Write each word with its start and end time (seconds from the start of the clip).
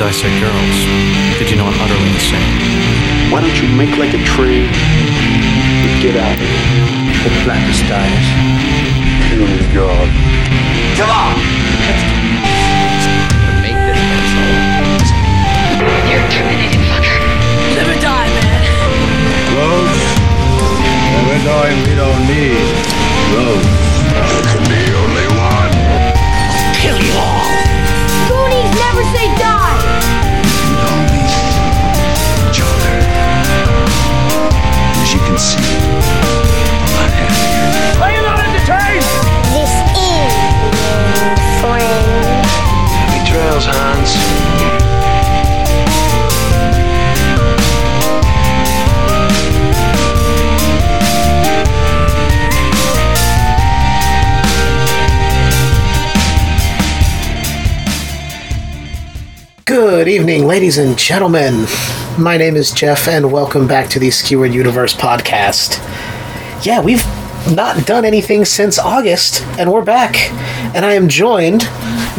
dissect 0.00 0.32
girls. 0.40 0.78
Did 1.36 1.50
you 1.50 1.56
know 1.60 1.68
I'm 1.68 1.76
utterly 1.76 2.08
insane? 2.08 2.40
Why 3.28 3.44
don't 3.44 3.52
you 3.60 3.68
make 3.76 3.98
like 4.00 4.16
a 4.16 4.22
tree 4.24 4.64
and 4.64 5.92
get 6.00 6.16
out 6.16 6.32
of 6.32 6.40
here? 6.40 7.20
The 7.20 7.28
blackest 7.44 7.84
eyes. 7.84 8.26
Kill 9.28 9.44
God. 9.76 10.08
Come 10.96 11.12
on! 11.12 11.36
Make 13.60 13.76
this 13.76 14.00
pencil. 14.00 14.48
You're 16.08 16.24
terminated, 16.32 16.80
fucker. 16.88 17.20
Live 17.76 17.92
or 17.92 18.00
die, 18.00 18.32
man. 18.40 18.64
Roads? 19.52 20.00
We're 21.28 21.44
going, 21.44 21.76
we 21.84 21.92
don't 22.00 22.24
need 22.24 22.56
roads. 23.36 23.79
Good 60.00 60.08
evening, 60.08 60.46
ladies 60.46 60.78
and 60.78 60.98
gentlemen. 60.98 61.66
My 62.16 62.38
name 62.38 62.56
is 62.56 62.70
Jeff, 62.70 63.06
and 63.06 63.30
welcome 63.30 63.66
back 63.66 63.90
to 63.90 63.98
the 63.98 64.10
Skewered 64.10 64.54
Universe 64.54 64.94
podcast. 64.94 65.76
Yeah, 66.64 66.80
we've 66.80 67.04
not 67.54 67.86
done 67.86 68.06
anything 68.06 68.46
since 68.46 68.78
August, 68.78 69.42
and 69.58 69.70
we're 69.70 69.84
back. 69.84 70.16
And 70.74 70.86
I 70.86 70.94
am 70.94 71.06
joined 71.06 71.68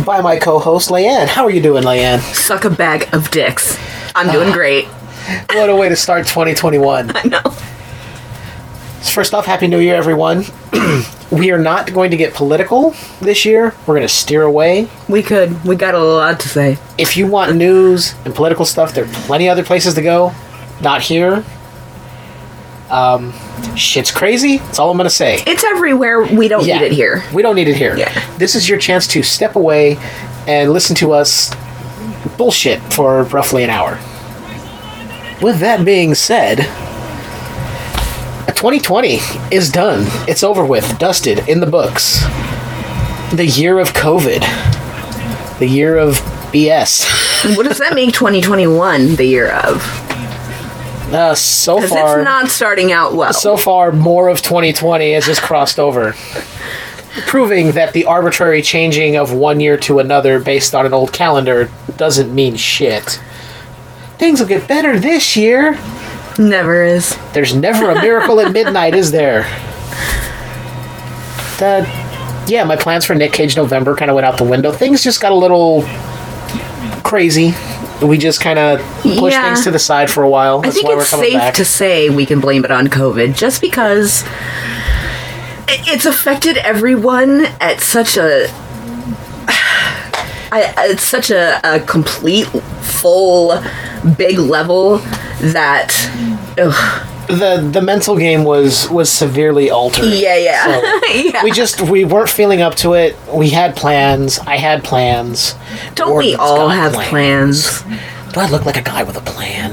by 0.05 0.21
my 0.21 0.37
co 0.37 0.59
host, 0.59 0.91
Leanne. 0.91 1.25
How 1.25 1.43
are 1.43 1.49
you 1.49 1.59
doing, 1.59 1.81
Leanne? 1.81 2.19
Suck 2.35 2.65
a 2.65 2.69
bag 2.69 3.09
of 3.15 3.31
dicks. 3.31 3.79
I'm 4.13 4.31
doing 4.31 4.49
ah. 4.49 4.53
great. 4.53 4.85
What 5.49 5.67
a 5.67 5.75
way 5.75 5.89
to 5.89 5.95
start 5.95 6.27
2021. 6.27 7.11
I 7.15 7.23
know. 7.23 7.41
First 9.11 9.33
off, 9.33 9.47
Happy 9.47 9.65
New 9.65 9.79
Year, 9.79 9.95
everyone. 9.95 10.43
we 11.31 11.51
are 11.51 11.57
not 11.57 11.93
going 11.93 12.11
to 12.11 12.17
get 12.17 12.33
political 12.33 12.93
this 13.21 13.45
year. 13.45 13.73
We're 13.87 13.95
going 13.95 14.07
to 14.07 14.13
steer 14.13 14.43
away. 14.43 14.89
We 15.07 15.23
could. 15.23 15.63
We 15.63 15.75
got 15.75 15.95
a 15.95 15.99
lot 15.99 16.39
to 16.41 16.49
say. 16.49 16.77
If 16.97 17.15
you 17.15 17.27
want 17.27 17.55
news 17.55 18.13
and 18.25 18.35
political 18.35 18.65
stuff, 18.65 18.93
there 18.93 19.05
are 19.05 19.13
plenty 19.25 19.47
other 19.47 19.63
places 19.63 19.93
to 19.95 20.01
go. 20.01 20.33
Not 20.81 21.01
here. 21.01 21.43
Um, 22.89 23.31
shit's 23.77 24.11
crazy. 24.11 24.57
That's 24.57 24.77
all 24.79 24.91
I'm 24.91 24.97
going 24.97 25.05
to 25.09 25.15
say. 25.15 25.41
It's 25.47 25.63
everywhere. 25.63 26.23
We 26.23 26.49
don't 26.49 26.65
Yeah. 26.65 26.79
need 26.79 26.85
it 26.87 26.91
here. 26.91 27.23
We 27.33 27.41
don't 27.41 27.55
need 27.55 27.69
it 27.69 27.77
here. 27.77 27.95
Yeah. 27.95 28.11
This 28.37 28.53
is 28.55 28.67
your 28.67 28.77
chance 28.77 29.07
to 29.07 29.23
step 29.23 29.55
away 29.55 29.97
and 30.47 30.73
listen 30.73 30.95
to 30.97 31.13
us 31.13 31.55
bullshit 32.37 32.81
for 32.93 33.23
roughly 33.23 33.63
an 33.63 33.69
hour. 33.69 33.97
With 35.41 35.59
that 35.59 35.85
being 35.85 36.13
said, 36.15 36.59
2020 38.61 39.17
is 39.49 39.71
done. 39.71 40.05
It's 40.27 40.43
over 40.43 40.63
with, 40.63 40.99
dusted 40.99 41.49
in 41.49 41.61
the 41.61 41.65
books. 41.65 42.19
The 43.33 43.47
year 43.47 43.79
of 43.79 43.87
COVID. 43.93 45.57
The 45.57 45.65
year 45.65 45.97
of 45.97 46.13
BS. 46.53 47.57
What 47.57 47.65
does 47.65 47.79
that 47.79 47.95
make 47.95 48.13
2021 48.13 49.15
the 49.15 49.25
year 49.25 49.49
of? 49.51 49.81
Uh, 51.11 51.33
so 51.33 51.81
far, 51.81 52.19
it's 52.19 52.23
not 52.23 52.49
starting 52.49 52.91
out 52.91 53.15
well. 53.15 53.33
so 53.33 53.57
far, 53.57 53.91
more 53.91 54.27
of 54.27 54.43
2020 54.43 55.13
has 55.13 55.25
just 55.25 55.41
crossed 55.41 55.79
over. 55.79 56.13
Proving 57.25 57.71
that 57.71 57.93
the 57.93 58.05
arbitrary 58.05 58.61
changing 58.61 59.15
of 59.15 59.33
one 59.33 59.59
year 59.59 59.75
to 59.77 59.97
another 59.97 60.39
based 60.39 60.75
on 60.75 60.85
an 60.85 60.93
old 60.93 61.11
calendar 61.11 61.71
doesn't 61.97 62.31
mean 62.31 62.57
shit. 62.57 63.19
Things 64.19 64.39
will 64.39 64.47
get 64.47 64.67
better 64.67 64.99
this 64.99 65.35
year. 65.35 65.79
Never 66.39 66.83
is. 66.83 67.17
There's 67.33 67.53
never 67.55 67.89
a 67.91 68.01
miracle 68.01 68.39
at 68.39 68.51
midnight, 68.51 68.95
is 68.95 69.11
there? 69.11 69.43
The, 71.59 71.85
yeah, 72.47 72.63
my 72.63 72.75
plans 72.75 73.05
for 73.05 73.13
Nick 73.15 73.33
Cage 73.33 73.55
November 73.55 73.95
kind 73.95 74.09
of 74.09 74.15
went 74.15 74.25
out 74.25 74.37
the 74.37 74.43
window. 74.43 74.71
Things 74.71 75.03
just 75.03 75.21
got 75.21 75.31
a 75.31 75.35
little 75.35 75.83
crazy. 77.03 77.53
We 78.01 78.17
just 78.17 78.41
kind 78.41 78.57
of 78.57 78.79
pushed 79.03 79.15
Yeah. 79.35 79.43
things 79.53 79.63
to 79.65 79.71
the 79.71 79.77
side 79.77 80.09
for 80.09 80.23
a 80.23 80.29
while. 80.29 80.61
I 80.65 80.71
think 80.71 80.87
why 80.87 80.95
we're 80.95 81.01
it's 81.01 81.11
safe 81.11 81.33
back. 81.33 81.53
to 81.55 81.65
say 81.65 82.09
we 82.09 82.25
can 82.25 82.39
blame 82.39 82.65
it 82.65 82.71
on 82.71 82.87
COVID 82.87 83.35
just 83.35 83.61
because 83.61 84.23
it's 85.67 86.05
affected 86.07 86.57
everyone 86.57 87.45
at 87.59 87.81
such 87.81 88.17
a. 88.17 88.47
I, 90.51 90.73
it's 90.89 91.05
such 91.07 91.31
a, 91.31 91.59
a 91.63 91.79
complete, 91.79 92.47
full, 92.47 93.61
big 94.17 94.37
level 94.37 94.97
that. 95.39 95.93
Ugh. 96.57 97.07
the 97.27 97.69
the 97.71 97.81
mental 97.81 98.17
game 98.17 98.43
was 98.43 98.89
was 98.89 99.09
severely 99.09 99.69
altered. 99.69 100.05
Yeah, 100.05 100.35
yeah. 100.35 100.65
So, 100.65 101.07
yeah. 101.13 101.43
We 101.43 101.51
just 101.51 101.81
we 101.81 102.03
weren't 102.03 102.29
feeling 102.29 102.61
up 102.61 102.75
to 102.75 102.93
it. 102.93 103.15
We 103.33 103.49
had 103.49 103.75
plans. 103.75 104.39
I 104.39 104.57
had 104.57 104.83
plans. 104.83 105.55
Don't 105.95 106.17
we 106.17 106.35
all 106.35 106.67
have 106.67 106.93
plans? 106.93 107.83
Do 108.33 108.39
I 108.39 108.49
look 108.49 108.65
like 108.65 108.77
a 108.77 108.81
guy 108.81 109.03
with 109.03 109.17
a 109.17 109.21
plan? 109.21 109.71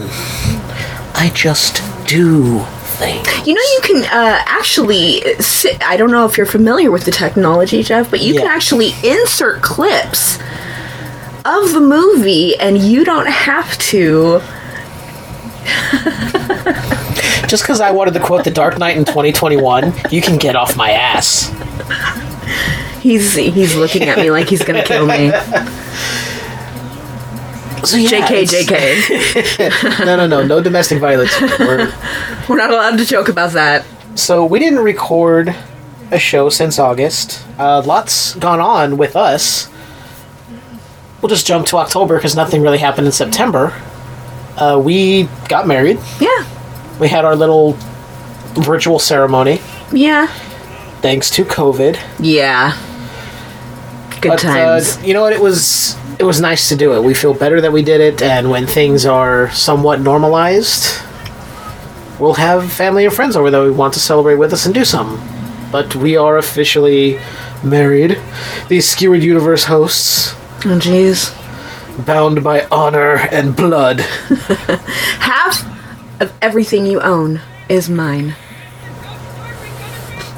I 1.15 1.33
just 1.35 1.83
do 2.07 2.61
things. 2.99 3.27
You 3.47 3.55
know, 3.55 3.61
you 3.61 3.81
can 3.83 4.05
uh, 4.05 4.43
actually 4.47 5.21
sit. 5.41 5.83
I 5.83 5.97
don't 5.97 6.11
know 6.11 6.25
if 6.27 6.37
you're 6.37 6.47
familiar 6.47 6.91
with 6.91 7.05
the 7.05 7.11
technology, 7.11 7.83
Jeff, 7.83 8.11
but 8.11 8.21
you 8.21 8.35
can 8.35 8.47
actually 8.47 8.93
insert 9.03 9.63
clips 9.63 10.39
of 11.49 11.73
the 11.73 11.81
movie, 11.81 12.57
and 12.59 12.79
you 12.79 13.05
don't 13.05 13.27
have 13.29 13.77
to. 13.79 14.41
Just 17.49 17.63
because 17.63 17.81
I 17.81 17.91
wanted 17.93 18.13
to 18.15 18.21
quote 18.21 18.45
The 18.45 18.51
Dark 18.51 18.79
Knight 18.79 18.97
in 18.99 19.05
2021, 19.07 19.93
you 20.11 20.21
can 20.21 20.37
get 20.37 20.55
off 20.55 20.77
my 20.77 20.91
ass. 20.91 21.49
He's 23.01 23.35
he's 23.35 23.75
looking 23.75 24.03
at 24.03 24.19
me 24.19 24.31
like 24.31 24.49
he's 24.49 24.63
gonna 24.63 24.83
kill 24.85 25.07
me. 25.07 25.31
So, 27.85 27.97
yeah, 27.97 28.27
Jk, 28.27 28.67
Jk. 28.67 29.99
No, 30.05 30.17
no, 30.17 30.27
no, 30.27 30.45
no 30.45 30.61
domestic 30.63 30.99
violence. 30.99 31.41
We're, 31.59 31.91
We're 32.49 32.57
not 32.57 32.71
allowed 32.71 32.99
to 32.99 33.05
joke 33.07 33.29
about 33.29 33.53
that. 33.53 33.85
so 34.17 34.45
we 34.45 34.59
didn't 34.59 34.81
record 34.81 35.55
a 36.11 36.19
show 36.19 36.49
since 36.51 36.79
August. 36.79 37.43
Uh, 37.57 37.81
lots 37.87 38.35
gone 38.35 38.61
on 38.61 38.97
with 38.99 39.15
us. 39.17 39.69
We'll 41.21 41.29
just 41.29 41.47
jump 41.47 41.67
to 41.69 41.79
October 41.79 42.17
because 42.17 42.37
nothing 42.37 42.63
really 42.63 42.79
happened 42.79 43.07
in 43.07 43.13
September. 43.13 43.73
Uh, 44.57 44.81
we 44.83 45.25
got 45.49 45.67
married. 45.67 45.99
Yeah, 46.21 46.45
We 47.01 47.09
had 47.09 47.25
our 47.25 47.37
little 47.37 47.77
virtual 48.55 48.99
ceremony 48.99 49.61
yeah, 49.93 50.27
thanks 51.01 51.31
to 51.31 51.45
COVID. 51.45 51.97
yeah. 52.19 52.77
Good 54.21 54.31
But 54.31 54.39
times. 54.41 54.97
Uh, 54.97 55.01
you 55.03 55.15
know 55.15 55.23
what? 55.23 55.33
It 55.33 55.41
was 55.41 55.97
it 56.19 56.25
was 56.25 56.41
nice 56.41 56.69
to 56.71 56.77
do 56.77 56.93
it. 56.95 57.05
We 57.05 57.15
feel 57.15 57.33
better 57.35 57.61
that 57.61 57.73
we 57.73 57.83
did 57.83 58.01
it, 58.01 58.21
and 58.21 58.51
when 58.51 58.67
things 58.67 59.07
are 59.07 59.49
somewhat 59.53 60.01
normalized, 60.01 61.01
we'll 62.19 62.35
have 62.35 62.71
family 62.73 63.05
and 63.05 63.15
friends 63.15 63.37
over 63.37 63.49
that 63.51 63.63
we 63.63 63.71
want 63.71 63.95
to 63.95 64.01
celebrate 64.01 64.35
with 64.37 64.53
us 64.53 64.67
and 64.67 64.75
do 64.75 64.85
something. 64.85 65.21
But 65.71 65.95
we 65.95 66.17
are 66.17 66.37
officially 66.37 67.21
married. 67.63 68.19
These 68.69 68.89
skewered 68.89 69.23
universe 69.23 69.65
hosts, 69.65 70.35
oh, 70.65 70.79
jeez. 70.79 71.35
bound 72.07 72.43
by 72.45 72.67
honor 72.71 73.15
and 73.31 73.55
blood. 73.57 74.01
Half 75.21 75.65
of 76.21 76.33
everything 76.43 76.87
you 76.87 77.01
own 77.01 77.41
is 77.69 77.89
mine. 77.89 78.35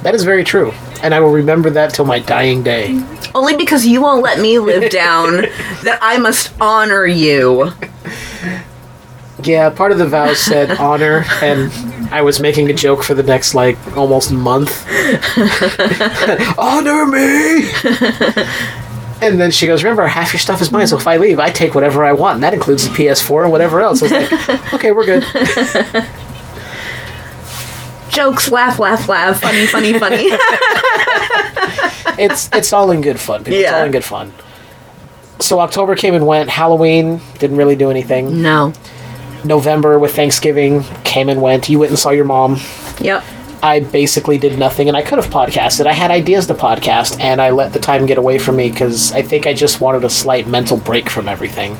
That 0.03 0.15
is 0.15 0.25
very 0.25 0.45
true, 0.45 0.73
and 1.03 1.15
I 1.15 1.21
will 1.21 1.31
remember 1.33 1.69
that 1.71 1.93
till 1.93 2.07
my 2.07 2.19
dying 2.21 2.63
day. 2.63 3.03
Only 3.35 3.57
because 3.57 3.87
you 3.87 4.01
won't 4.01 4.23
let 4.23 4.41
me 4.41 4.59
live 4.59 4.91
down 5.05 5.43
that 5.85 5.99
I 6.01 6.19
must 6.19 6.53
honor 6.61 7.05
you. 7.07 7.73
Yeah, 9.43 9.71
part 9.71 9.93
of 9.93 9.99
the 9.99 10.07
vow 10.07 10.33
said 10.35 10.71
honor, 10.79 11.25
and 11.43 11.71
I 12.13 12.23
was 12.23 12.41
making 12.41 12.71
a 12.71 12.75
joke 12.75 13.03
for 13.03 13.15
the 13.15 13.23
next 13.23 13.55
like 13.55 13.77
almost 13.97 14.33
month. 14.33 14.87
honor 16.59 17.07
me. 17.07 17.71
And 19.23 19.41
then 19.41 19.51
she 19.51 19.67
goes, 19.67 19.83
"Remember, 19.85 20.07
half 20.07 20.33
your 20.33 20.41
stuff 20.41 20.61
is 20.63 20.71
mine. 20.73 20.87
So 20.87 20.97
if 20.97 21.07
I 21.07 21.17
leave, 21.19 21.39
I 21.39 21.51
take 21.51 21.75
whatever 21.75 22.05
I 22.05 22.13
want, 22.13 22.37
and 22.37 22.43
that 22.43 22.55
includes 22.55 22.85
the 22.89 22.95
PS4 22.95 23.43
and 23.45 23.53
whatever 23.53 23.81
else." 23.81 24.03
I 24.03 24.05
was 24.07 24.13
like, 24.49 24.73
"Okay, 24.75 24.93
we're 24.93 25.05
good." 25.07 25.25
Jokes, 28.11 28.51
laugh, 28.51 28.79
laugh, 28.81 29.09
laugh. 29.09 29.41
Funny, 29.41 29.67
funny, 29.67 29.99
funny. 29.99 30.31
It's 32.19 32.51
it's 32.53 32.73
all 32.75 32.91
in 32.91 33.01
good 33.01 33.19
fun. 33.19 33.45
People. 33.45 33.61
It's 33.61 33.73
all 33.73 33.85
in 33.85 33.93
good 33.93 34.05
fun. 34.05 34.33
so 35.39 35.59
October 35.61 35.95
came 35.97 36.15
and 36.15 36.27
went. 36.27 36.51
Halloween 36.51 37.21
didn't 37.39 37.57
really 37.57 37.77
do 37.77 37.91
anything. 37.91 38.43
No. 38.43 38.75
November 39.45 39.99
with 39.99 40.15
Thanksgiving 40.15 40.83
came 41.05 41.31
and 41.31 41.41
went. 41.41 41.69
You 41.71 41.79
went 41.79 41.91
and 41.91 41.99
saw 41.99 42.11
your 42.11 42.27
mom. 42.27 42.59
Yep. 43.01 43.25
I 43.63 43.81
basically 43.81 44.39
did 44.39 44.59
nothing, 44.59 44.89
and 44.89 44.97
I 44.97 45.03
could 45.03 45.19
have 45.19 45.31
podcasted. 45.31 45.87
I 45.87 45.93
had 45.93 46.11
ideas 46.11 46.47
to 46.47 46.55
podcast, 46.55 47.21
and 47.21 47.43
I 47.43 47.51
let 47.51 47.73
the 47.73 47.79
time 47.79 48.07
get 48.07 48.17
away 48.17 48.39
from 48.39 48.57
me 48.57 48.71
because 48.71 49.13
I 49.13 49.23
think 49.23 49.47
I 49.47 49.53
just 49.53 49.81
wanted 49.81 50.05
a 50.05 50.11
slight 50.11 50.47
mental 50.47 50.79
break 50.79 51.11
from 51.11 51.29
everything. 51.29 51.77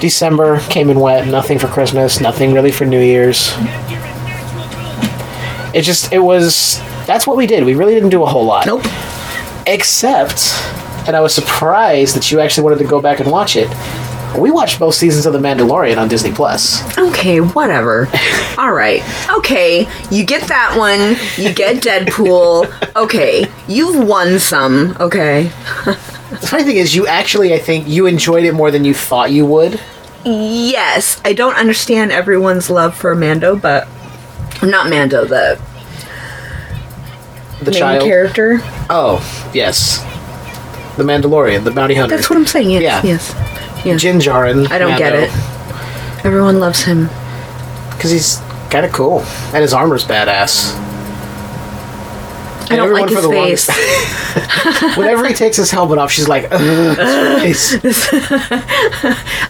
December 0.00 0.60
came 0.68 0.90
and 0.90 1.00
went. 1.00 1.30
Nothing 1.30 1.58
for 1.58 1.68
Christmas. 1.68 2.20
Nothing 2.20 2.52
really 2.52 2.72
for 2.72 2.84
New 2.84 3.00
Year's. 3.00 3.52
It 5.72 5.82
just 5.82 6.12
it 6.12 6.18
was. 6.18 6.78
That's 7.06 7.26
what 7.26 7.36
we 7.36 7.46
did. 7.46 7.64
We 7.64 7.74
really 7.74 7.94
didn't 7.94 8.10
do 8.10 8.22
a 8.22 8.26
whole 8.26 8.44
lot. 8.44 8.66
Nope. 8.66 8.84
Except, 9.66 10.52
and 11.06 11.16
I 11.16 11.20
was 11.20 11.34
surprised 11.34 12.16
that 12.16 12.30
you 12.30 12.40
actually 12.40 12.64
wanted 12.64 12.78
to 12.80 12.84
go 12.84 13.00
back 13.00 13.20
and 13.20 13.30
watch 13.30 13.56
it. 13.56 13.68
We 14.38 14.50
watched 14.50 14.78
both 14.80 14.94
seasons 14.94 15.26
of 15.26 15.32
The 15.32 15.38
Mandalorian 15.38 15.96
on 15.96 16.08
Disney 16.08 16.32
Plus. 16.32 16.82
Okay, 16.98 17.40
whatever. 17.40 18.08
All 18.58 18.72
right. 18.72 19.02
Okay, 19.38 19.88
you 20.10 20.24
get 20.26 20.48
that 20.48 20.76
one. 20.76 21.16
You 21.42 21.54
get 21.54 21.82
Deadpool. 21.82 22.94
Okay, 22.96 23.46
you've 23.68 24.06
won 24.06 24.38
some. 24.38 24.96
Okay. 25.00 25.50
The 26.30 26.48
funny 26.48 26.64
thing 26.64 26.76
is, 26.78 26.96
you 26.96 27.06
actually, 27.06 27.54
I 27.54 27.60
think, 27.60 27.86
you 27.86 28.06
enjoyed 28.06 28.42
it 28.44 28.54
more 28.54 28.72
than 28.72 28.84
you 28.84 28.92
thought 28.92 29.30
you 29.30 29.46
would. 29.46 29.78
Yes, 30.24 31.20
I 31.24 31.32
don't 31.32 31.54
understand 31.54 32.10
everyone's 32.10 32.68
love 32.70 32.96
for 32.96 33.14
Mando, 33.14 33.54
but 33.54 33.86
not 34.60 34.88
Mando, 34.90 35.24
the 35.26 35.60
The 37.62 37.70
main 37.70 37.78
child. 37.78 38.02
character. 38.04 38.58
Oh, 38.90 39.20
yes. 39.54 39.98
The 40.96 41.04
Mandalorian, 41.04 41.62
the 41.62 41.70
bounty 41.70 41.94
hunter. 41.94 42.16
That's 42.16 42.28
what 42.28 42.36
I'm 42.36 42.46
saying. 42.46 42.70
Yes, 42.70 42.82
Yeah. 42.82 43.02
yes. 43.04 43.32
Yes. 43.84 44.00
Din 44.00 44.18
Djarin. 44.18 44.70
I 44.70 44.78
don't 44.78 44.96
get 44.98 45.12
it. 45.14 45.30
Everyone 46.24 46.58
loves 46.60 46.82
him. 46.84 47.08
Because 47.90 48.10
he's 48.10 48.38
kind 48.70 48.84
of 48.86 48.92
cool. 48.92 49.20
And 49.52 49.58
his 49.62 49.72
armor's 49.74 50.04
badass. 50.04 50.74
I 52.70 52.76
don't 52.76 52.92
like 52.92 53.10
his 53.10 53.24
longest- 53.24 53.70
face. 53.70 54.96
Whenever 54.96 55.26
he 55.28 55.34
takes 55.34 55.56
his 55.58 55.70
helmet 55.70 55.98
off, 55.98 56.10
she's 56.10 56.26
like, 56.28 56.48
Ugh, 56.50 57.42
his 57.42 57.76
face. 57.80 58.08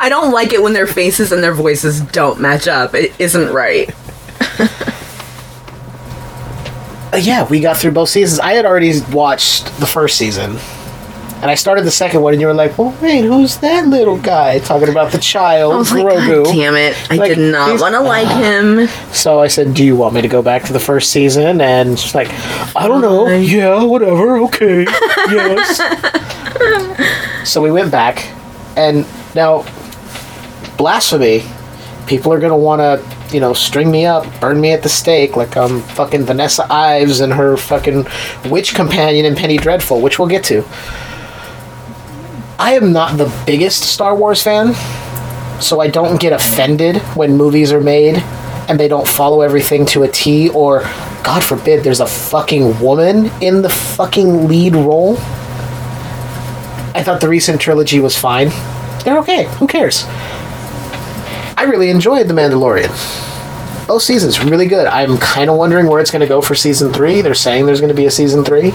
I 0.01 0.09
don't 0.09 0.33
like 0.33 0.53
it 0.53 0.61
when 0.63 0.73
their 0.73 0.87
faces 0.89 1.31
and 1.33 1.43
their 1.43 1.55
voices 1.55 2.01
don't 2.01 2.41
match 2.41 2.67
up. 2.69 2.95
It 2.95 3.13
isn't 3.21 3.53
right. 3.53 3.95
Uh, 7.13 7.17
yeah, 7.19 7.47
we 7.49 7.61
got 7.61 7.77
through 7.77 7.93
both 7.93 8.09
seasons. 8.09 8.41
I 8.41 8.55
had 8.55 8.65
already 8.67 9.01
watched 9.13 9.67
the 9.79 9.87
first 9.87 10.19
season. 10.19 10.57
And 11.45 11.51
I 11.51 11.57
started 11.57 11.85
the 11.85 11.91
second 11.91 12.23
one, 12.23 12.33
and 12.33 12.41
you 12.41 12.47
were 12.47 12.55
like, 12.55 12.79
well, 12.79 12.97
wait, 13.03 13.23
who's 13.23 13.59
that 13.59 13.87
little 13.87 14.17
guy? 14.17 14.61
Talking 14.61 14.89
about 14.89 15.13
the 15.13 15.19
child, 15.19 15.75
I 15.75 15.77
was 15.77 15.93
like, 15.93 16.03
Grogu. 16.07 16.45
God 16.47 16.55
damn 16.55 16.75
it! 16.75 16.97
I 17.13 17.17
Like, 17.17 17.35
did 17.35 17.53
not 17.53 17.79
want 17.83 17.93
to 17.95 18.01
like 18.01 18.29
him. 18.29 18.87
So 19.13 19.41
I 19.41 19.49
said, 19.49 19.75
"Do 19.75 19.85
you 19.85 19.95
want 19.95 20.15
me 20.15 20.23
to 20.23 20.29
go 20.29 20.41
back 20.41 20.63
to 20.63 20.73
the 20.73 20.81
first 20.81 21.11
season?" 21.11 21.61
And 21.61 21.99
she's 21.99 22.15
like, 22.15 22.31
"I 22.75 22.89
don't 22.89 23.03
know. 23.03 23.27
Fine. 23.27 23.43
Yeah, 23.43 23.83
whatever. 23.85 24.39
Okay. 24.45 24.85
yes." 25.29 25.83
so 27.45 27.61
we 27.61 27.71
went 27.71 27.93
back, 27.93 28.27
and 28.75 29.05
now 29.35 29.67
blasphemy. 30.79 31.43
People 32.07 32.33
are 32.33 32.41
gonna 32.41 32.57
want 32.57 32.81
to, 32.81 33.35
you 33.35 33.41
know, 33.41 33.53
string 33.53 33.91
me 33.91 34.07
up, 34.07 34.25
burn 34.41 34.59
me 34.63 34.73
at 34.73 34.83
the 34.83 34.89
stake, 34.89 35.37
like 35.37 35.59
I'm 35.59 35.83
fucking 35.83 36.25
Vanessa 36.25 36.67
Ives 36.73 37.21
and 37.21 37.35
her 37.35 37.59
fucking 37.59 38.07
witch 38.51 38.75
companion 38.75 39.27
in 39.27 39.35
Penny 39.35 39.59
Dreadful, 39.59 40.01
which 40.01 40.19
we'll 40.19 40.29
get 40.29 40.43
to. 40.45 40.65
I 42.59 42.75
am 42.75 42.93
not 42.93 43.19
the 43.19 43.33
biggest 43.47 43.83
Star 43.83 44.15
Wars 44.15 44.43
fan, 44.43 44.75
so 45.61 45.81
I 45.81 45.89
don't 45.89 46.21
get 46.21 46.33
offended 46.33 46.99
when 47.17 47.37
movies 47.37 47.73
are 47.73 47.81
made 47.81 48.19
and 48.69 48.79
they 48.79 48.89
don't 48.89 49.07
follow 49.07 49.41
everything 49.41 49.85
to 49.87 50.05
a 50.05 50.09
T, 50.09 50.49
or, 50.51 50.83
God 51.23 51.43
forbid, 51.45 51.85
there's 51.85 52.01
a 52.01 52.07
fucking 52.07 52.81
woman 52.81 53.27
in 53.43 53.61
the 53.61 53.69
fucking 53.69 54.49
lead 54.49 54.75
role. 54.75 55.17
I 56.97 57.03
thought 57.05 57.21
the 57.21 57.29
recent 57.29 57.61
trilogy 57.61 58.01
was 58.01 58.17
fine. 58.17 58.49
They're 59.05 59.19
okay. 59.19 59.45
Who 59.59 59.67
cares? 59.67 60.05
I 61.57 61.67
really 61.69 61.91
enjoyed 61.91 62.29
The 62.29 62.35
Mandalorian. 62.35 62.89
Both 63.87 64.03
seasons 64.03 64.43
really 64.43 64.67
good. 64.67 64.87
I'm 64.87 65.19
kind 65.19 65.51
of 65.51 65.57
wondering 65.57 65.89
where 65.89 66.01
it's 66.01 66.11
going 66.11 66.21
to 66.21 66.27
go 66.27 66.41
for 66.41 66.55
season 66.55 66.93
three. 66.93 67.21
They're 67.21 67.35
saying 67.35 67.67
there's 67.67 67.81
going 67.81 67.93
to 67.93 67.95
be 67.95 68.07
a 68.07 68.11
season 68.11 68.45
three. 68.45 68.73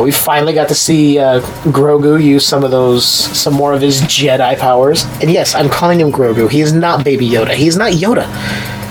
We 0.00 0.12
finally 0.12 0.52
got 0.52 0.68
to 0.68 0.74
see 0.76 1.18
uh, 1.18 1.40
Grogu 1.72 2.22
use 2.22 2.46
some 2.46 2.62
of 2.62 2.70
those, 2.70 3.04
some 3.04 3.52
more 3.54 3.72
of 3.72 3.80
his 3.80 4.00
Jedi 4.02 4.56
powers. 4.58 5.04
And 5.20 5.30
yes, 5.30 5.54
I'm 5.56 5.68
calling 5.68 6.00
him 6.00 6.12
Grogu. 6.12 6.48
He 6.48 6.60
is 6.60 6.72
not 6.72 7.04
Baby 7.04 7.28
Yoda. 7.28 7.54
He's 7.54 7.76
not 7.76 7.92
Yoda. 7.92 8.24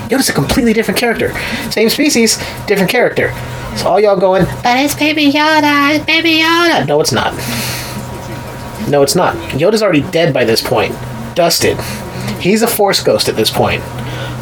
Yoda's 0.08 0.28
a 0.28 0.32
completely 0.32 0.72
different 0.72 0.98
character. 1.00 1.32
Same 1.70 1.88
species, 1.88 2.36
different 2.66 2.90
character. 2.90 3.32
So 3.76 3.88
all 3.88 4.00
y'all 4.00 4.18
going, 4.18 4.44
but 4.62 4.78
it's 4.78 4.94
Baby 4.94 5.30
Yoda, 5.30 5.96
it's 5.96 6.04
Baby 6.04 6.40
Yoda. 6.40 6.86
No, 6.86 7.00
it's 7.00 7.12
not. 7.12 7.32
No, 8.88 9.02
it's 9.02 9.14
not. 9.14 9.36
Yoda's 9.52 9.82
already 9.82 10.02
dead 10.10 10.34
by 10.34 10.44
this 10.44 10.62
point. 10.62 10.94
Dusted. 11.34 11.78
He's 12.40 12.62
a 12.62 12.66
Force 12.66 13.02
ghost 13.02 13.28
at 13.28 13.36
this 13.36 13.50
point. 13.50 13.82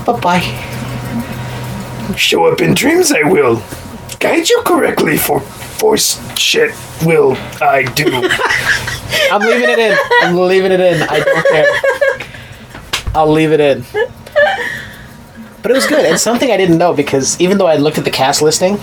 Bye 0.07 0.21
bye. 0.21 0.41
Show 2.17 2.47
up 2.47 2.61
in 2.61 2.75
dreams, 2.75 3.13
I 3.13 3.23
will. 3.23 3.63
Guide 4.21 4.49
you 4.49 4.63
correctly 4.65 5.17
for 5.19 5.41
force 5.78 6.20
shit, 6.38 6.75
will 7.05 7.37
I 7.61 7.82
do. 7.94 8.06
I'm 9.32 9.40
leaving 9.40 9.70
it 9.70 9.78
in. 9.78 9.96
I'm 10.23 10.37
leaving 10.37 10.73
it 10.73 10.81
in. 10.81 11.02
I 11.02 11.20
don't 11.20 11.49
care. 11.49 13.12
I'll 13.14 13.31
leave 13.31 13.52
it 13.52 13.61
in. 13.61 13.84
But 15.62 15.70
it 15.70 15.75
was 15.75 15.87
good. 15.87 16.05
It's 16.05 16.23
something 16.23 16.50
I 16.50 16.56
didn't 16.56 16.78
know 16.78 16.93
because 16.93 17.40
even 17.40 17.58
though 17.58 17.67
I 17.67 17.76
looked 17.76 17.99
at 17.99 18.05
the 18.05 18.11
cast 18.11 18.43
listing, 18.43 18.78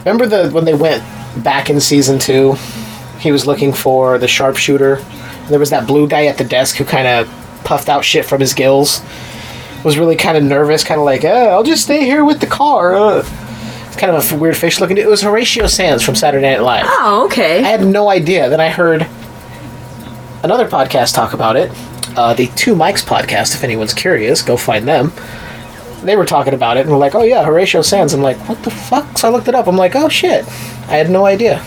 remember 0.00 0.26
the 0.26 0.50
when 0.50 0.64
they 0.64 0.74
went 0.74 1.02
back 1.42 1.70
in 1.70 1.80
season 1.80 2.18
two, 2.18 2.54
he 3.18 3.32
was 3.32 3.46
looking 3.46 3.72
for 3.72 4.18
the 4.18 4.28
sharpshooter. 4.28 4.96
There 5.48 5.58
was 5.58 5.70
that 5.70 5.86
blue 5.86 6.08
guy 6.08 6.26
at 6.26 6.38
the 6.38 6.44
desk 6.44 6.76
who 6.76 6.84
kind 6.84 7.06
of 7.06 7.28
puffed 7.64 7.88
out 7.88 8.04
shit 8.04 8.24
from 8.24 8.40
his 8.40 8.52
gills. 8.52 9.00
Was 9.84 9.98
really 9.98 10.16
kind 10.16 10.36
of 10.36 10.42
nervous, 10.42 10.82
kind 10.82 10.98
of 10.98 11.04
like, 11.04 11.24
eh, 11.24 11.48
I'll 11.48 11.62
just 11.62 11.82
stay 11.82 12.04
here 12.04 12.24
with 12.24 12.40
the 12.40 12.46
car. 12.46 12.94
Uh. 12.94 13.43
Kind 13.96 14.14
of 14.14 14.32
a 14.32 14.36
weird 14.36 14.56
fish 14.56 14.80
looking. 14.80 14.98
It 14.98 15.06
was 15.08 15.22
Horatio 15.22 15.66
Sanz 15.66 16.02
from 16.02 16.14
Saturday 16.14 16.50
Night 16.50 16.60
Live. 16.62 16.84
Oh, 16.86 17.24
okay. 17.26 17.58
I 17.60 17.68
had 17.68 17.84
no 17.86 18.10
idea. 18.10 18.48
Then 18.50 18.60
I 18.60 18.68
heard 18.68 19.06
another 20.42 20.68
podcast 20.68 21.14
talk 21.14 21.32
about 21.32 21.56
it. 21.56 21.70
Uh, 22.16 22.34
the 22.34 22.48
Two 22.48 22.74
Mics 22.74 23.04
podcast, 23.04 23.54
if 23.54 23.64
anyone's 23.64 23.94
curious, 23.94 24.42
go 24.42 24.56
find 24.56 24.86
them. 24.86 25.12
They 26.02 26.16
were 26.16 26.26
talking 26.26 26.52
about 26.54 26.76
it 26.76 26.80
and 26.82 26.90
were 26.90 26.98
like, 26.98 27.14
oh 27.14 27.22
yeah, 27.22 27.44
Horatio 27.44 27.82
Sanz. 27.82 28.12
I'm 28.12 28.20
like, 28.20 28.36
what 28.48 28.62
the 28.62 28.70
fuck? 28.70 29.16
So 29.16 29.28
I 29.28 29.30
looked 29.30 29.48
it 29.48 29.54
up. 29.54 29.66
I'm 29.66 29.76
like, 29.76 29.96
oh 29.96 30.08
shit. 30.08 30.44
I 30.46 30.96
had 30.96 31.08
no 31.08 31.24
idea. 31.24 31.64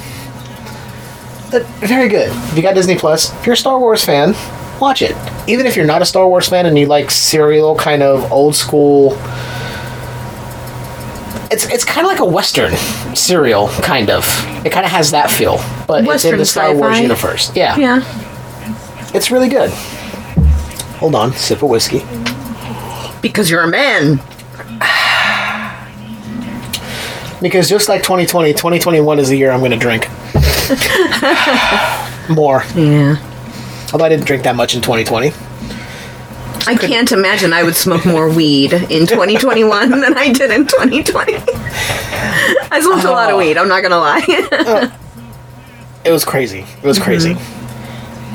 But 1.49 1.65
very 1.79 2.09
good. 2.09 2.29
If 2.49 2.55
you 2.57 2.61
got 2.61 2.75
Disney 2.75 2.97
Plus, 2.97 3.33
if 3.33 3.45
you're 3.45 3.53
a 3.53 3.57
Star 3.57 3.79
Wars 3.79 4.03
fan, 4.05 4.35
watch 4.79 5.01
it. 5.01 5.15
Even 5.47 5.65
if 5.65 5.75
you're 5.75 5.85
not 5.87 6.01
a 6.01 6.05
Star 6.05 6.27
Wars 6.27 6.47
fan 6.49 6.65
and 6.65 6.77
you 6.77 6.85
like 6.85 7.09
serial 7.09 7.75
kind 7.75 8.03
of 8.03 8.31
old 8.31 8.55
school 8.55 9.17
it's 11.51 11.65
it's 11.65 11.85
kind 11.85 12.05
of 12.05 12.11
like 12.11 12.19
a 12.19 12.25
western 12.25 12.75
serial, 13.15 13.67
kind 13.81 14.09
of. 14.09 14.25
It 14.65 14.71
kind 14.71 14.85
of 14.85 14.91
has 14.91 15.11
that 15.11 15.31
feel, 15.31 15.57
but 15.87 15.99
it's 15.99 16.01
in 16.01 16.05
Western 16.07 16.37
the 16.39 16.45
Star 16.45 16.73
Wars 16.73 16.93
sci-fi? 16.95 17.01
universe. 17.01 17.55
Yeah, 17.55 17.77
Yeah. 17.77 18.01
it's 19.13 19.31
really 19.31 19.49
good. 19.49 19.71
Hold 20.99 21.15
on, 21.15 21.33
sip 21.33 21.61
of 21.63 21.69
whiskey. 21.69 22.03
Because 23.21 23.49
you're 23.49 23.63
a 23.63 23.67
man. 23.67 24.19
Because 27.39 27.69
just 27.69 27.87
like 27.87 28.01
2020, 28.01 28.53
2021 28.53 29.19
is 29.19 29.29
the 29.29 29.37
year 29.37 29.51
I'm 29.51 29.59
going 29.59 29.71
to 29.71 29.77
drink 29.77 30.07
more. 32.29 32.63
Yeah. 32.75 33.17
Although 33.93 34.05
I 34.05 34.09
didn't 34.09 34.25
drink 34.25 34.43
that 34.43 34.55
much 34.55 34.73
in 34.75 34.81
2020. 34.81 35.31
I 36.67 36.75
can't 36.75 37.11
imagine 37.11 37.53
I 37.53 37.63
would 37.63 37.75
smoke 37.75 38.05
more 38.05 38.29
weed 38.29 38.73
in 38.73 39.07
2021 39.07 39.89
than 40.01 40.17
I 40.17 40.33
did 40.33 40.51
in 40.51 40.67
2020. 40.67 41.35
I 42.69 42.79
smoked 42.81 43.05
a 43.05 43.11
lot 43.11 43.31
of 43.31 43.37
weed, 43.37 43.57
I'm 43.57 43.69
not 43.69 43.81
gonna 43.81 43.97
lie. 43.97 44.91
It 46.03 46.11
was 46.11 46.23
crazy. 46.25 46.59
It 46.59 46.83
was 46.83 46.99
crazy. 46.99 47.35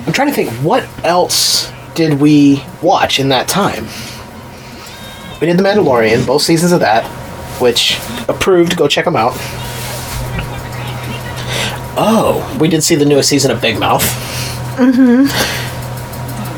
I'm 0.06 0.12
trying 0.12 0.28
to 0.28 0.34
think 0.34 0.50
what 0.64 0.88
else 1.04 1.70
did 1.94 2.20
we 2.20 2.64
watch 2.82 3.20
in 3.20 3.28
that 3.28 3.48
time? 3.48 3.84
We 5.40 5.46
did 5.46 5.58
The 5.58 5.62
Mandalorian, 5.62 6.26
both 6.26 6.42
seasons 6.42 6.72
of 6.72 6.80
that, 6.80 7.04
which 7.60 7.98
approved. 8.28 8.76
Go 8.76 8.88
check 8.88 9.04
them 9.04 9.16
out. 9.16 9.32
Oh, 11.94 12.56
we 12.60 12.68
did 12.68 12.82
see 12.82 12.94
the 12.94 13.04
newest 13.04 13.28
season 13.28 13.50
of 13.50 13.60
Big 13.60 13.78
Mouth. 13.78 14.02
Mm-hmm. 14.76 15.26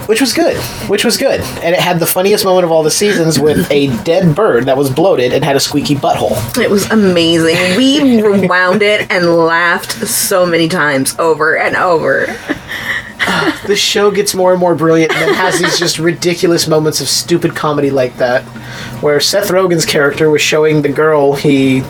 Which 0.07 0.21
was 0.21 0.33
good, 0.33 0.57
which 0.89 1.05
was 1.05 1.17
good, 1.17 1.41
and 1.41 1.75
it 1.75 1.81
had 1.81 1.99
the 1.99 2.07
funniest 2.07 2.45
moment 2.45 2.65
of 2.65 2.71
all 2.71 2.83
the 2.83 2.91
seasons 2.91 3.39
with 3.39 3.71
a 3.71 3.89
dead 4.05 4.35
bird 4.35 4.65
that 4.67 4.77
was 4.77 4.91
bloated 4.91 5.33
and 5.33 5.45
had 5.45 5.57
a 5.57 5.61
squeaky 5.61 5.95
butthole. 5.95 6.37
It 6.59 6.71
was 6.71 6.91
amazing. 6.91 7.57
We 7.77 8.23
rewound 8.23 8.83
it 8.83 9.11
and 9.11 9.27
laughed 9.37 9.93
so 10.07 10.45
many 10.47 10.69
times 10.69 11.17
over 11.19 11.57
and 11.57 11.77
over. 11.77 12.27
The 13.67 13.77
show 13.77 14.11
gets 14.11 14.35
more 14.35 14.53
and 14.53 14.61
more 14.61 14.75
brilliant, 14.75 15.11
and 15.13 15.23
then 15.23 15.35
has 15.35 15.59
these 15.59 15.79
just 15.79 15.99
ridiculous 15.99 16.69
moments 16.69 17.01
of 17.01 17.09
stupid 17.09 17.57
comedy 17.57 17.91
like 17.91 18.17
that, 18.19 18.43
where 19.01 19.19
Seth 19.21 19.49
Rogen's 19.49 19.87
character 19.87 20.31
was 20.31 20.43
showing 20.43 20.83
the 20.83 20.91
girl 20.91 21.35
he 21.35 21.81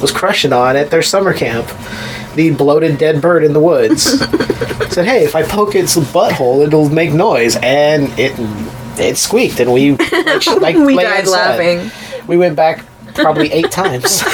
was 0.00 0.12
crushing 0.12 0.52
on 0.52 0.76
at 0.76 0.90
their 0.90 1.02
summer 1.02 1.34
camp 1.34 1.66
the 2.36 2.50
bloated 2.52 2.98
dead 2.98 3.20
bird 3.20 3.42
in 3.42 3.52
the 3.52 3.60
woods. 3.60 4.02
Said, 4.92 5.06
"Hey, 5.06 5.24
if 5.24 5.34
I 5.34 5.42
poke 5.42 5.74
its 5.74 5.96
butthole, 5.96 6.64
it'll 6.66 6.88
make 6.88 7.12
noise," 7.12 7.56
and 7.56 8.04
it 8.18 8.32
it 8.98 9.16
squeaked, 9.16 9.58
and 9.60 9.72
we 9.72 9.92
like, 9.92 10.46
like 10.60 10.76
We 10.76 10.94
Leanne 10.94 11.02
died 11.02 11.26
said, 11.26 11.30
laughing. 11.30 11.90
We 12.26 12.36
went 12.36 12.56
back 12.56 12.84
probably 13.14 13.52
eight 13.52 13.70
times. 13.70 14.22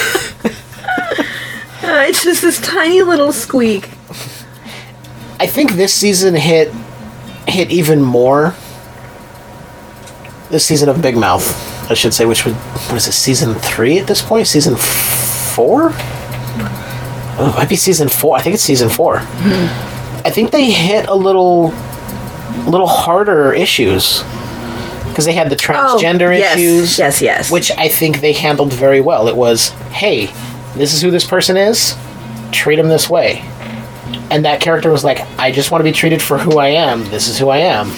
Uh, 1.84 2.04
it's 2.06 2.22
just 2.22 2.40
this 2.42 2.60
tiny 2.60 3.02
little 3.02 3.32
squeak. 3.32 3.88
I 5.40 5.46
think 5.48 5.72
this 5.72 5.92
season 5.92 6.36
hit 6.36 6.72
hit 7.48 7.72
even 7.72 8.00
more. 8.00 8.54
This 10.48 10.64
season 10.64 10.88
of 10.88 11.02
Big 11.02 11.16
Mouth, 11.16 11.90
I 11.90 11.94
should 11.94 12.14
say, 12.14 12.24
which 12.24 12.44
would 12.44 12.54
what 12.54 12.94
is 12.96 13.08
it, 13.08 13.12
season 13.12 13.54
three 13.56 13.98
at 13.98 14.06
this 14.06 14.22
point? 14.22 14.46
Season 14.46 14.76
four? 14.76 15.92
Oh, 17.38 17.50
it 17.54 17.58
might 17.58 17.68
be 17.68 17.76
season 17.76 18.08
four. 18.08 18.36
I 18.36 18.42
think 18.42 18.54
it's 18.54 18.62
season 18.62 18.88
four. 18.88 19.16
Mm-hmm. 19.16 20.26
I 20.26 20.30
think 20.30 20.50
they 20.50 20.70
hit 20.70 21.08
a 21.08 21.14
little, 21.14 21.68
little 22.70 22.86
harder 22.86 23.52
issues 23.52 24.22
because 25.08 25.24
they 25.24 25.32
had 25.32 25.50
the 25.50 25.56
transgender 25.56 26.28
Oh, 26.28 26.36
yes, 26.38 26.56
issues. 26.56 26.98
yes, 26.98 27.20
yes. 27.22 27.50
Which 27.50 27.70
I 27.72 27.88
think 27.88 28.20
they 28.20 28.32
handled 28.32 28.72
very 28.72 29.00
well. 29.00 29.28
It 29.28 29.36
was, 29.36 29.70
hey, 29.90 30.26
this 30.74 30.94
is 30.94 31.02
who 31.02 31.10
this 31.10 31.26
person 31.26 31.56
is. 31.56 31.96
Treat 32.52 32.76
them 32.76 32.88
this 32.88 33.08
way 33.10 33.42
and 34.32 34.44
that 34.46 34.60
character 34.60 34.90
was 34.90 35.04
like, 35.04 35.20
I 35.38 35.52
just 35.52 35.70
want 35.70 35.80
to 35.80 35.84
be 35.84 35.92
treated 35.92 36.22
for 36.22 36.38
who 36.38 36.58
I 36.58 36.68
am. 36.68 37.04
This 37.10 37.28
is 37.28 37.38
who 37.38 37.50
I 37.50 37.58
am. 37.58 37.90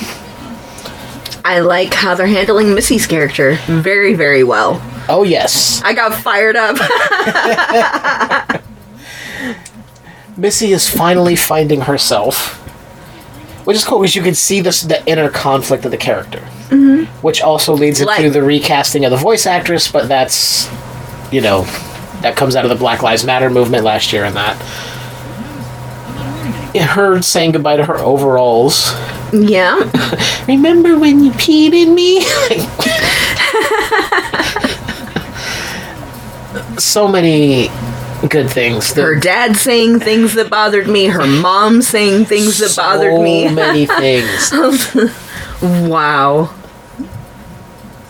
I 1.44 1.60
like 1.60 1.94
how 1.94 2.14
they're 2.16 2.26
handling 2.26 2.74
Missy's 2.74 3.06
character 3.06 3.54
very, 3.66 4.14
very 4.14 4.42
well. 4.42 4.82
Oh 5.08 5.22
yes, 5.22 5.80
I 5.84 5.92
got 5.94 6.12
fired 6.14 6.56
up. 6.56 6.76
Missy 10.36 10.72
is 10.72 10.88
finally 10.88 11.36
finding 11.36 11.82
herself, 11.82 12.56
which 13.66 13.76
is 13.76 13.84
cool 13.84 14.00
because 14.00 14.16
you 14.16 14.22
can 14.22 14.34
see 14.34 14.60
this 14.60 14.82
the 14.82 15.04
inner 15.06 15.30
conflict 15.30 15.84
of 15.84 15.92
the 15.92 15.96
character, 15.96 16.40
mm-hmm. 16.68 17.04
which 17.24 17.40
also 17.40 17.74
leads 17.74 18.00
into 18.00 18.30
the 18.30 18.42
recasting 18.42 19.04
of 19.04 19.12
the 19.12 19.16
voice 19.16 19.46
actress. 19.46 19.90
But 19.90 20.08
that's, 20.08 20.68
you 21.32 21.40
know, 21.40 21.62
that 22.22 22.36
comes 22.36 22.56
out 22.56 22.64
of 22.64 22.68
the 22.68 22.76
Black 22.76 23.02
Lives 23.02 23.24
Matter 23.24 23.48
movement 23.48 23.84
last 23.84 24.12
year 24.12 24.24
and 24.24 24.34
that. 24.34 24.60
Her 26.74 27.22
saying 27.22 27.52
goodbye 27.52 27.76
to 27.76 27.84
her 27.84 27.98
overalls. 27.98 28.92
yeah. 29.32 29.78
Remember 30.48 30.98
when 30.98 31.22
you 31.22 31.30
peed 31.32 31.72
in 31.72 31.94
me? 31.94 32.20
so 36.78 37.06
many 37.06 37.68
good 38.28 38.50
things. 38.50 38.92
Her 38.94 39.14
dad 39.14 39.56
saying 39.56 40.00
things 40.00 40.34
that 40.34 40.50
bothered 40.50 40.86
me. 40.88 41.06
Her 41.06 41.26
mom 41.26 41.82
saying 41.82 42.24
things 42.26 42.58
that 42.58 42.74
bothered 42.76 43.20
me. 43.20 43.48
so 43.48 43.54
many 43.54 43.86
things. 43.86 44.52
Wow. 45.62 46.54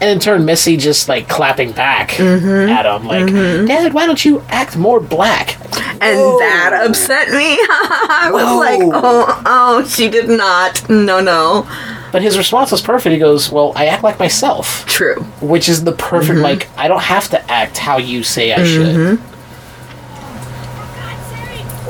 and 0.00 0.11
in 0.11 0.18
turn, 0.18 0.44
Missy 0.44 0.76
just 0.76 1.09
like 1.09 1.28
clapping 1.28 1.73
back 1.73 2.11
Mm-hmm. 2.11 2.68
at 2.71 2.85
him, 2.87 3.06
like, 3.06 3.26
Dad, 3.66 3.94
why 3.94 4.06
don't 4.06 4.25
you 4.25 4.42
act 4.49 4.76
more 4.76 5.00
black? 5.00 5.56
And 6.00 6.18
that 6.40 6.83
upset 6.87 7.28
me. 7.28 7.56
I 7.61 8.30
was 8.33 8.44
Whoa. 8.44 8.56
like, 8.59 8.80
oh, 9.02 9.42
oh, 9.47 9.85
she 9.87 10.09
did 10.09 10.28
not. 10.28 10.88
No, 10.90 11.21
no. 11.21 11.66
But 12.12 12.23
his 12.23 12.37
response 12.37 12.71
was 12.71 12.83
perfect. 12.83 13.12
He 13.12 13.18
goes, 13.18 13.50
Well, 13.50 13.73
I 13.75 13.87
act 13.87 14.02
like 14.04 14.18
myself, 14.18 14.85
True. 14.87 15.23
which 15.40 15.68
is 15.68 15.83
the 15.85 15.92
perfect, 15.92 16.35
Mm-hmm. 16.35 16.42
like, 16.42 16.68
I 16.78 16.87
don't 16.88 17.02
have 17.02 17.28
to 17.30 17.50
act 17.50 17.78
how 17.78 17.99
you 17.99 18.23
say 18.23 18.52
I 18.52 18.64
should. 18.64 19.18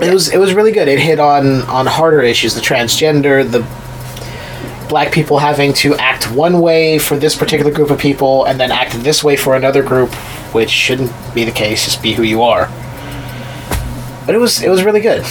It 0.03 0.13
was 0.13 0.33
it 0.33 0.39
was 0.39 0.55
really 0.55 0.73
good. 0.73 0.89
It 0.89 0.99
hit 0.99 1.21
on 1.21 1.63
on 1.63 1.87
harder 1.87 2.21
issues, 2.21 2.55
the 2.55 2.61
transgender, 2.61 3.49
the 3.49 3.65
black 4.89 5.13
people 5.13 5.39
having 5.39 5.73
to 5.73 5.95
act 5.97 6.31
one 6.31 6.61
way 6.61 6.99
for 6.99 7.17
this 7.17 7.35
particular 7.35 7.73
group 7.73 7.91
of 7.91 7.99
people 7.99 8.45
and 8.45 8.59
then 8.61 8.71
act 8.71 8.93
this 9.03 9.25
way 9.25 9.37
for 9.37 9.55
another 9.57 9.83
group, 9.83 10.13
which 10.53 10.71
shouldn't 10.71 11.13
be 11.35 11.45
the 11.45 11.53
case. 11.53 11.85
Just 11.85 12.03
be 12.03 12.13
who 12.13 12.23
you 12.23 12.43
are. 12.43 12.67
But 14.27 14.35
it 14.35 14.39
was 14.39 14.63
it 14.63 14.69
was 14.69 14.83
really 14.83 15.01
good. 15.01 15.25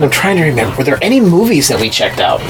I'm 0.00 0.10
trying 0.10 0.36
to 0.38 0.44
remember. 0.44 0.76
Were 0.76 0.84
there 0.84 0.98
any 1.02 1.20
movies 1.20 1.68
that 1.68 1.80
we 1.80 1.88
checked 1.88 2.20
out? 2.20 2.40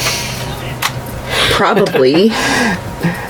Probably. 1.50 2.31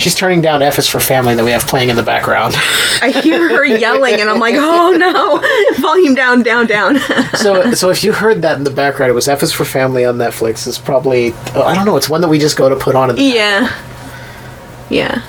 She's 0.00 0.14
turning 0.14 0.40
down 0.40 0.62
F 0.62 0.78
is 0.78 0.88
for 0.88 0.98
Family 0.98 1.34
that 1.34 1.44
we 1.44 1.50
have 1.50 1.66
playing 1.66 1.90
in 1.90 1.96
the 1.96 2.02
background. 2.02 2.54
I 3.02 3.10
hear 3.22 3.50
her 3.50 3.66
yelling, 3.66 4.18
and 4.18 4.30
I'm 4.30 4.40
like, 4.40 4.54
oh 4.56 4.96
no. 4.96 5.40
Volume 5.82 6.14
down, 6.14 6.42
down, 6.42 6.66
down. 6.66 6.98
so 7.34 7.72
so 7.72 7.90
if 7.90 8.02
you 8.02 8.12
heard 8.12 8.40
that 8.42 8.56
in 8.56 8.64
the 8.64 8.70
background, 8.70 9.10
it 9.10 9.14
was 9.14 9.28
F 9.28 9.42
is 9.42 9.52
for 9.52 9.66
Family 9.66 10.06
on 10.06 10.16
Netflix. 10.16 10.66
It's 10.66 10.78
probably 10.78 11.32
oh, 11.54 11.62
I 11.62 11.74
don't 11.74 11.84
know. 11.84 11.98
It's 11.98 12.08
one 12.08 12.22
that 12.22 12.28
we 12.28 12.38
just 12.38 12.56
go 12.56 12.70
to 12.70 12.76
put 12.76 12.94
on 12.94 13.10
in 13.10 13.16
the 13.16 13.22
yeah. 13.22 13.78
Yeah. 14.88 15.22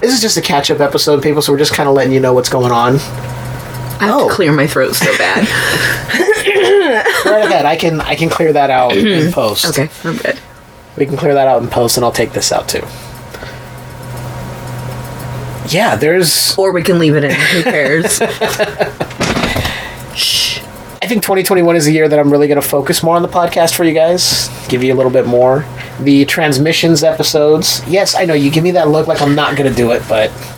This 0.00 0.12
is 0.14 0.20
just 0.20 0.36
a 0.36 0.42
catch 0.42 0.70
up 0.70 0.80
episode, 0.80 1.22
people, 1.22 1.40
so 1.42 1.52
we're 1.52 1.58
just 1.58 1.72
kind 1.74 1.88
of 1.88 1.94
letting 1.94 2.12
you 2.12 2.20
know 2.20 2.32
what's 2.32 2.48
going 2.50 2.72
on. 2.72 2.94
I 2.96 4.06
have 4.06 4.14
Oh. 4.16 4.28
to 4.28 4.34
clear 4.34 4.52
my 4.52 4.66
throat 4.66 4.94
so 4.94 5.16
bad. 5.18 5.46
Right 7.24 7.46
ahead. 7.46 7.64
I 7.64 7.76
can 7.76 8.00
I 8.00 8.14
can 8.14 8.28
clear 8.28 8.52
that 8.52 8.70
out 8.70 8.94
in 8.94 9.26
hmm. 9.26 9.30
post. 9.32 9.64
okay, 9.66 9.88
I'm 10.04 10.16
good. 10.16 10.38
We 10.96 11.06
can 11.06 11.16
clear 11.16 11.34
that 11.34 11.48
out 11.48 11.62
in 11.62 11.68
post, 11.68 11.96
and 11.96 12.04
I'll 12.04 12.12
take 12.12 12.32
this 12.32 12.52
out 12.52 12.68
too. 12.68 12.82
Yeah, 15.74 15.96
there's. 15.96 16.56
Or 16.58 16.72
we 16.72 16.82
can 16.82 16.98
leave 16.98 17.16
it 17.16 17.24
in. 17.24 17.32
Who 17.32 17.62
cares? 17.70 18.20
I 21.02 21.06
think 21.06 21.22
2021 21.22 21.76
is 21.76 21.86
a 21.86 21.92
year 21.92 22.08
that 22.08 22.18
I'm 22.18 22.30
really 22.30 22.48
going 22.48 22.60
to 22.60 22.66
focus 22.66 23.02
more 23.02 23.16
on 23.16 23.22
the 23.22 23.28
podcast 23.28 23.74
for 23.74 23.84
you 23.84 23.92
guys. 23.92 24.48
Give 24.68 24.82
you 24.82 24.94
a 24.94 24.96
little 24.96 25.12
bit 25.12 25.26
more. 25.26 25.66
The 26.00 26.24
transmissions 26.24 27.02
episodes. 27.04 27.82
Yes, 27.86 28.14
I 28.14 28.24
know 28.24 28.34
you 28.34 28.50
give 28.50 28.64
me 28.64 28.70
that 28.72 28.88
look 28.88 29.06
like 29.06 29.20
I'm 29.20 29.34
not 29.34 29.56
going 29.56 29.68
to 29.68 29.76
do 29.76 29.90
it, 29.92 30.02
but 30.08 30.30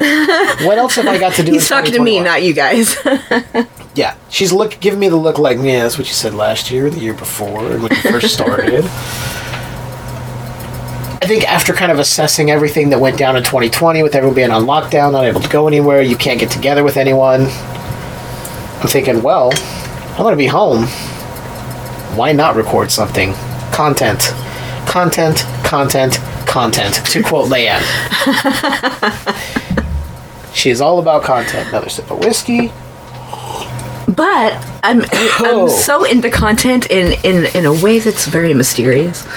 what 0.64 0.78
else 0.78 0.94
have 0.96 1.06
I 1.06 1.18
got 1.18 1.34
to 1.34 1.42
do? 1.42 1.52
He's 1.52 1.64
in 1.70 1.76
talking 1.76 1.92
to 1.94 2.02
me, 2.02 2.20
not 2.20 2.42
you 2.42 2.52
guys. 2.52 2.96
Yeah, 3.96 4.14
she's 4.28 4.52
look 4.52 4.78
giving 4.80 5.00
me 5.00 5.08
the 5.08 5.16
look 5.16 5.38
like, 5.38 5.56
yeah, 5.56 5.84
that's 5.84 5.96
what 5.96 6.06
you 6.06 6.12
said 6.12 6.34
last 6.34 6.70
year, 6.70 6.90
the 6.90 7.00
year 7.00 7.14
before, 7.14 7.62
when 7.78 7.90
you 7.90 8.02
first 8.02 8.34
started. 8.34 8.84
I 11.22 11.26
think 11.26 11.50
after 11.50 11.72
kind 11.72 11.90
of 11.90 11.98
assessing 11.98 12.50
everything 12.50 12.90
that 12.90 13.00
went 13.00 13.16
down 13.16 13.36
in 13.36 13.42
2020 13.42 14.02
with 14.02 14.14
everyone 14.14 14.34
being 14.34 14.50
on 14.50 14.64
lockdown, 14.64 15.12
not 15.12 15.24
able 15.24 15.40
to 15.40 15.48
go 15.48 15.66
anywhere, 15.66 16.02
you 16.02 16.14
can't 16.14 16.38
get 16.38 16.50
together 16.50 16.84
with 16.84 16.98
anyone, 16.98 17.46
I'm 17.46 18.86
thinking, 18.86 19.22
well, 19.22 19.50
I'm 20.10 20.18
going 20.18 20.32
to 20.32 20.36
be 20.36 20.46
home. 20.46 20.84
Why 22.16 22.32
not 22.32 22.54
record 22.54 22.90
something? 22.90 23.32
Content. 23.72 24.20
Content, 24.86 25.38
content, 25.64 26.18
content. 26.46 26.94
To 27.06 27.22
quote 27.22 27.50
Leanne. 27.50 27.82
she 30.54 30.68
is 30.68 30.82
all 30.82 30.98
about 30.98 31.22
content. 31.22 31.70
Another 31.70 31.88
sip 31.88 32.10
of 32.10 32.18
whiskey. 32.18 32.70
But 34.08 34.52
I'm 34.82 35.02
Oh. 35.40 35.64
I'm 35.64 35.68
so 35.68 36.04
into 36.04 36.30
content 36.30 36.90
in, 36.90 37.12
in, 37.24 37.46
in 37.56 37.66
a 37.66 37.72
way 37.72 37.98
that's 37.98 38.26
very 38.26 38.54
mysterious. 38.54 39.26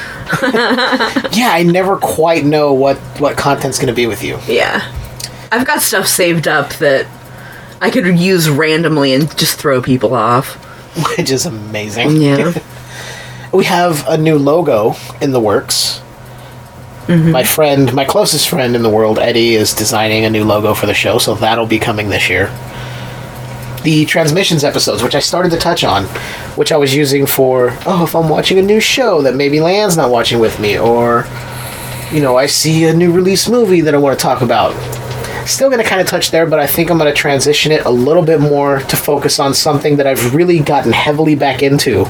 Yeah, 1.32 1.50
I 1.54 1.64
never 1.64 1.98
quite 1.98 2.46
know 2.46 2.74
what 2.74 2.98
what 3.20 3.36
content's 3.38 3.78
going 3.80 3.88
to 3.88 3.94
be 3.94 4.06
with 4.08 4.24
you. 4.24 4.38
Yeah. 4.48 4.82
I've 5.52 5.66
got 5.66 5.82
stuff 5.82 6.06
saved 6.08 6.48
up 6.48 6.74
that 6.76 7.08
I 7.82 7.90
could 7.90 8.06
use 8.20 8.50
randomly 8.50 9.14
and 9.14 9.36
just 9.38 9.58
throw 9.58 9.82
people 9.82 10.14
off. 10.14 10.56
which 11.18 11.32
is 11.32 11.46
amazing. 11.46 12.22
Yeah. 12.22 12.54
We 13.52 13.66
have 13.66 14.08
a 14.08 14.16
new 14.16 14.38
logo 14.38 14.94
in 15.22 15.32
the 15.32 15.40
works. 15.40 16.02
Mm-hmm. 17.08 17.32
My 17.32 17.44
friend, 17.44 17.92
my 17.96 18.06
closest 18.06 18.48
friend 18.48 18.76
in 18.76 18.84
the 18.84 18.90
world, 18.92 19.18
Eddie, 19.18 19.56
is 19.56 19.74
designing 19.74 20.24
a 20.24 20.30
new 20.30 20.44
logo 20.44 20.76
for 20.76 20.86
the 20.86 20.94
show, 20.94 21.18
so 21.18 21.34
that'll 21.34 21.66
be 21.66 21.80
coming 21.80 22.10
this 22.10 22.30
year. 22.30 22.52
The 23.84 24.06
transmissions 24.06 24.64
episodes, 24.64 25.02
which 25.02 25.16
I 25.16 25.20
started 25.20 25.52
to 25.52 25.58
touch 25.58 25.84
on, 25.84 26.06
which 26.56 26.72
I 26.72 26.78
was 26.78 26.94
using 26.94 27.26
for, 27.26 27.70
oh, 27.86 28.04
if 28.04 28.16
I'm 28.16 28.30
watching 28.30 28.60
a 28.60 28.62
new 28.62 28.80
show 28.80 29.22
that 29.22 29.36
maybe 29.36 29.58
Leanne's 29.58 29.98
not 29.98 30.10
watching 30.10 30.40
with 30.40 30.60
me, 30.60 30.78
or, 30.78 31.26
you 32.12 32.22
know, 32.22 32.38
I 32.38 32.46
see 32.46 32.86
a 32.86 32.94
new 32.94 33.12
release 33.12 33.48
movie 33.48 33.82
that 33.82 33.94
I 33.94 33.98
want 33.98 34.20
to 34.20 34.22
talk 34.22 34.42
about. 34.42 34.76
Still 35.48 35.70
going 35.70 35.82
to 35.82 35.88
kind 35.88 36.02
of 36.02 36.08
touch 36.08 36.32
there, 36.32 36.46
but 36.46 36.60
I 36.60 36.68
think 36.68 36.92
I'm 36.92 36.98
going 36.98 37.12
to 37.12 37.18
transition 37.18 37.72
it 37.72 37.86
a 37.86 37.90
little 37.90 38.24
bit 38.24 38.40
more 38.40 38.80
to 38.80 38.98
focus 38.98 39.40
on 39.40 39.54
something 39.54 39.96
that 39.98 40.06
I've 40.06 40.36
really 40.36 40.60
gotten 40.60 40.92
heavily 40.92 41.36
back 41.36 41.64
into 41.64 42.06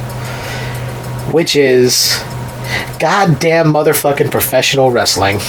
which 1.32 1.56
is 1.56 2.18
goddamn 3.00 3.68
motherfucking 3.68 4.32
professional 4.32 4.92
wrestling. 4.92 5.40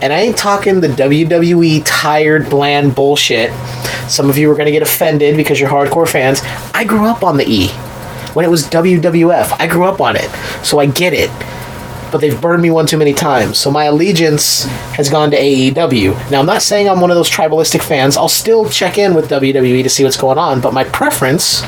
And 0.00 0.12
I 0.12 0.20
ain't 0.20 0.36
talking 0.36 0.80
the 0.80 0.88
WWE 0.88 1.82
tired, 1.84 2.48
bland 2.48 2.94
bullshit. 2.94 3.50
Some 4.08 4.28
of 4.28 4.36
you 4.36 4.50
are 4.50 4.54
going 4.54 4.66
to 4.66 4.72
get 4.72 4.82
offended 4.82 5.36
because 5.36 5.58
you're 5.58 5.70
hardcore 5.70 6.08
fans. 6.08 6.42
I 6.74 6.84
grew 6.84 7.06
up 7.06 7.22
on 7.22 7.36
the 7.36 7.48
E. 7.48 7.68
When 8.34 8.44
it 8.44 8.50
was 8.50 8.64
WWF, 8.64 9.56
I 9.60 9.66
grew 9.66 9.84
up 9.84 10.00
on 10.00 10.16
it. 10.16 10.30
So 10.64 10.78
I 10.78 10.86
get 10.86 11.12
it. 11.12 11.30
But 12.10 12.20
they've 12.20 12.40
burned 12.40 12.62
me 12.62 12.70
one 12.70 12.86
too 12.86 12.96
many 12.96 13.12
times. 13.12 13.58
So 13.58 13.70
my 13.70 13.84
allegiance 13.84 14.64
has 14.94 15.08
gone 15.08 15.30
to 15.30 15.36
AEW. 15.36 16.30
Now, 16.30 16.40
I'm 16.40 16.46
not 16.46 16.62
saying 16.62 16.88
I'm 16.88 17.00
one 17.00 17.10
of 17.10 17.16
those 17.16 17.30
tribalistic 17.30 17.82
fans. 17.82 18.16
I'll 18.16 18.28
still 18.28 18.68
check 18.68 18.98
in 18.98 19.14
with 19.14 19.30
WWE 19.30 19.82
to 19.82 19.90
see 19.90 20.04
what's 20.04 20.16
going 20.16 20.38
on. 20.38 20.60
But 20.60 20.74
my 20.74 20.84
preference 20.84 21.62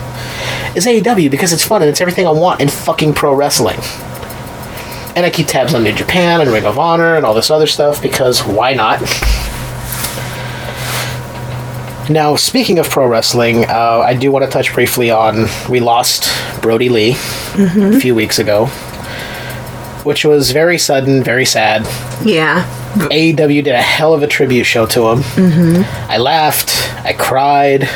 is 0.76 0.86
AEW 0.86 1.30
because 1.30 1.52
it's 1.52 1.64
fun 1.64 1.82
and 1.82 1.88
it's 1.88 2.00
everything 2.00 2.26
I 2.26 2.30
want 2.30 2.60
in 2.60 2.68
fucking 2.68 3.14
pro 3.14 3.34
wrestling. 3.34 3.78
And 5.16 5.24
I 5.24 5.30
keep 5.30 5.46
tabs 5.46 5.72
on 5.72 5.82
New 5.82 5.94
Japan 5.94 6.40
and 6.40 6.50
Ring 6.50 6.64
of 6.64 6.78
Honor 6.78 7.16
and 7.16 7.24
all 7.24 7.34
this 7.34 7.50
other 7.50 7.66
stuff 7.66 8.02
because 8.02 8.40
why 8.44 8.74
not? 8.74 9.00
Now, 12.08 12.36
speaking 12.36 12.78
of 12.78 12.88
pro 12.88 13.06
wrestling, 13.06 13.64
uh, 13.64 14.02
I 14.04 14.14
do 14.14 14.30
want 14.30 14.44
to 14.44 14.50
touch 14.50 14.72
briefly 14.72 15.10
on 15.10 15.46
we 15.68 15.80
lost 15.80 16.30
Brodie 16.62 16.88
Lee 16.88 17.16
a 17.56 17.98
few 17.98 18.14
weeks 18.14 18.38
ago, 18.38 18.66
which 20.04 20.24
was 20.24 20.52
very 20.52 20.78
sudden, 20.78 21.24
very 21.24 21.44
sad. 21.44 21.82
Yeah. 22.24 22.64
AEW 22.94 23.64
did 23.64 23.74
a 23.74 23.82
hell 23.82 24.14
of 24.14 24.22
a 24.22 24.26
tribute 24.26 24.64
show 24.64 24.86
to 24.86 25.08
him. 25.08 25.18
Mm-hmm. 25.18 26.10
I 26.10 26.18
laughed, 26.18 26.70
I 27.04 27.12
cried, 27.12 27.88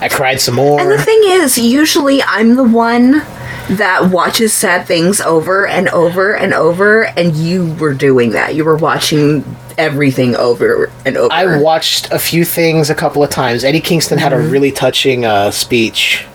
I 0.00 0.08
cried 0.08 0.40
some 0.40 0.54
more. 0.54 0.80
And 0.80 0.90
the 0.90 1.02
thing 1.02 1.20
is, 1.24 1.58
usually 1.58 2.22
I'm 2.22 2.56
the 2.56 2.64
one 2.64 3.22
that 3.70 4.10
watches 4.10 4.52
sad 4.52 4.86
things 4.86 5.20
over 5.20 5.66
and 5.66 5.88
over 5.88 6.34
and 6.36 6.52
over, 6.52 7.04
and 7.04 7.34
you 7.34 7.74
were 7.74 7.94
doing 7.94 8.30
that. 8.30 8.54
You 8.54 8.64
were 8.64 8.76
watching 8.76 9.44
everything 9.78 10.36
over 10.36 10.90
and 11.04 11.16
over. 11.16 11.32
I 11.32 11.58
watched 11.58 12.12
a 12.12 12.18
few 12.18 12.44
things 12.44 12.90
a 12.90 12.94
couple 12.94 13.22
of 13.22 13.30
times. 13.30 13.64
Eddie 13.64 13.80
Kingston 13.80 14.18
had 14.18 14.32
a 14.32 14.38
really 14.38 14.70
touching 14.70 15.24
uh, 15.24 15.50
speech. 15.50 16.26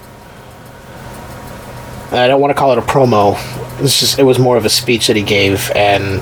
I 2.12 2.28
don't 2.28 2.42
want 2.42 2.52
to 2.52 2.58
call 2.58 2.72
it 2.72 2.78
a 2.80 2.82
promo. 2.82 3.38
It's 3.82 4.00
just 4.00 4.18
it 4.18 4.24
was 4.24 4.40
more 4.40 4.58
of 4.58 4.66
a 4.66 4.70
speech 4.70 5.08
that 5.08 5.16
he 5.16 5.22
gave 5.22 5.72
and 5.76 6.22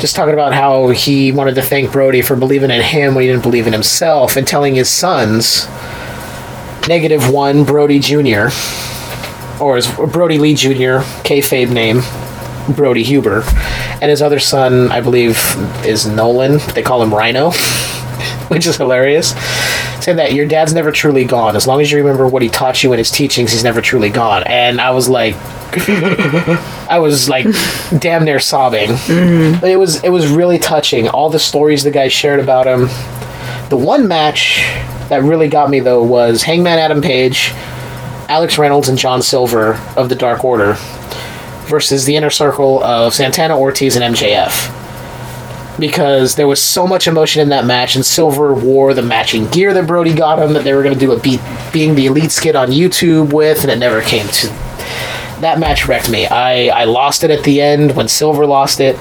just 0.00 0.16
talking 0.16 0.34
about 0.34 0.52
how 0.52 0.88
he 0.88 1.30
wanted 1.30 1.54
to 1.54 1.62
thank 1.62 1.92
Brodie 1.92 2.22
for 2.22 2.34
believing 2.34 2.72
in 2.72 2.82
him 2.82 3.14
when 3.14 3.22
he 3.22 3.28
didn't 3.30 3.44
believe 3.44 3.68
in 3.68 3.72
himself 3.72 4.36
and 4.36 4.44
telling 4.44 4.74
his 4.74 4.90
sons 4.90 5.68
negative 6.88 7.30
one 7.30 7.62
Brodie 7.64 8.00
Jr. 8.00 8.48
or 9.62 9.76
his 9.76 9.86
Brodie 9.88 10.38
Lee 10.38 10.54
Jr. 10.54 11.00
kayfabe 11.24 11.70
name 11.70 12.02
Brodie 12.74 13.02
Huber, 13.02 13.42
and 14.00 14.10
his 14.10 14.22
other 14.22 14.38
son, 14.38 14.90
I 14.92 15.00
believe, 15.00 15.38
is 15.84 16.06
Nolan. 16.06 16.58
They 16.74 16.82
call 16.82 17.02
him 17.02 17.12
Rhino, 17.12 17.50
which 18.48 18.66
is 18.66 18.76
hilarious. 18.76 19.34
Saying 20.04 20.16
that 20.16 20.32
your 20.32 20.46
dad's 20.46 20.72
never 20.72 20.90
truly 20.90 21.24
gone. 21.24 21.54
As 21.56 21.66
long 21.66 21.80
as 21.80 21.90
you 21.90 21.98
remember 21.98 22.26
what 22.26 22.42
he 22.42 22.48
taught 22.48 22.82
you 22.82 22.92
and 22.92 22.98
his 22.98 23.10
teachings, 23.10 23.52
he's 23.52 23.64
never 23.64 23.80
truly 23.80 24.10
gone. 24.10 24.42
And 24.46 24.80
I 24.80 24.90
was 24.90 25.08
like, 25.08 25.34
I 26.88 26.98
was 27.00 27.28
like, 27.28 27.46
damn 27.98 28.24
near 28.24 28.40
sobbing. 28.40 28.90
But 29.60 29.70
it 29.70 29.78
was 29.78 30.02
it 30.02 30.10
was 30.10 30.26
really 30.28 30.58
touching. 30.58 31.08
All 31.08 31.30
the 31.30 31.38
stories 31.38 31.84
the 31.84 31.90
guy 31.90 32.08
shared 32.08 32.40
about 32.40 32.66
him. 32.66 32.88
The 33.70 33.76
one 33.76 34.06
match 34.08 34.56
that 35.08 35.22
really 35.22 35.48
got 35.48 35.70
me 35.70 35.80
though 35.80 36.02
was 36.02 36.42
Hangman 36.42 36.78
Adam 36.78 37.00
Page, 37.00 37.52
Alex 38.32 38.56
Reynolds, 38.56 38.88
and 38.88 38.96
John 38.96 39.20
Silver 39.20 39.74
of 39.94 40.08
the 40.08 40.14
Dark 40.14 40.42
Order 40.42 40.76
versus 41.66 42.06
the 42.06 42.16
inner 42.16 42.30
circle 42.30 42.82
of 42.82 43.12
Santana 43.12 43.58
Ortiz 43.58 43.94
and 43.94 44.16
MJF. 44.16 45.78
Because 45.78 46.34
there 46.36 46.48
was 46.48 46.62
so 46.62 46.86
much 46.86 47.06
emotion 47.06 47.42
in 47.42 47.50
that 47.50 47.66
match, 47.66 47.94
and 47.94 48.06
Silver 48.06 48.54
wore 48.54 48.94
the 48.94 49.02
matching 49.02 49.48
gear 49.48 49.74
that 49.74 49.86
Brodie 49.86 50.14
got 50.14 50.38
him 50.38 50.54
that 50.54 50.64
they 50.64 50.72
were 50.72 50.82
going 50.82 50.94
to 50.94 50.98
do 50.98 51.12
a 51.12 51.20
beat 51.20 51.42
being 51.74 51.94
the 51.94 52.06
elite 52.06 52.30
skit 52.30 52.56
on 52.56 52.68
YouTube 52.70 53.34
with, 53.34 53.64
and 53.64 53.70
it 53.70 53.78
never 53.78 54.00
came 54.00 54.26
to. 54.28 54.46
That 55.42 55.58
match 55.58 55.86
wrecked 55.86 56.08
me. 56.08 56.26
I, 56.26 56.68
I 56.68 56.84
lost 56.84 57.24
it 57.24 57.30
at 57.30 57.44
the 57.44 57.60
end 57.60 57.94
when 57.94 58.08
Silver 58.08 58.46
lost 58.46 58.80
it. 58.80 58.96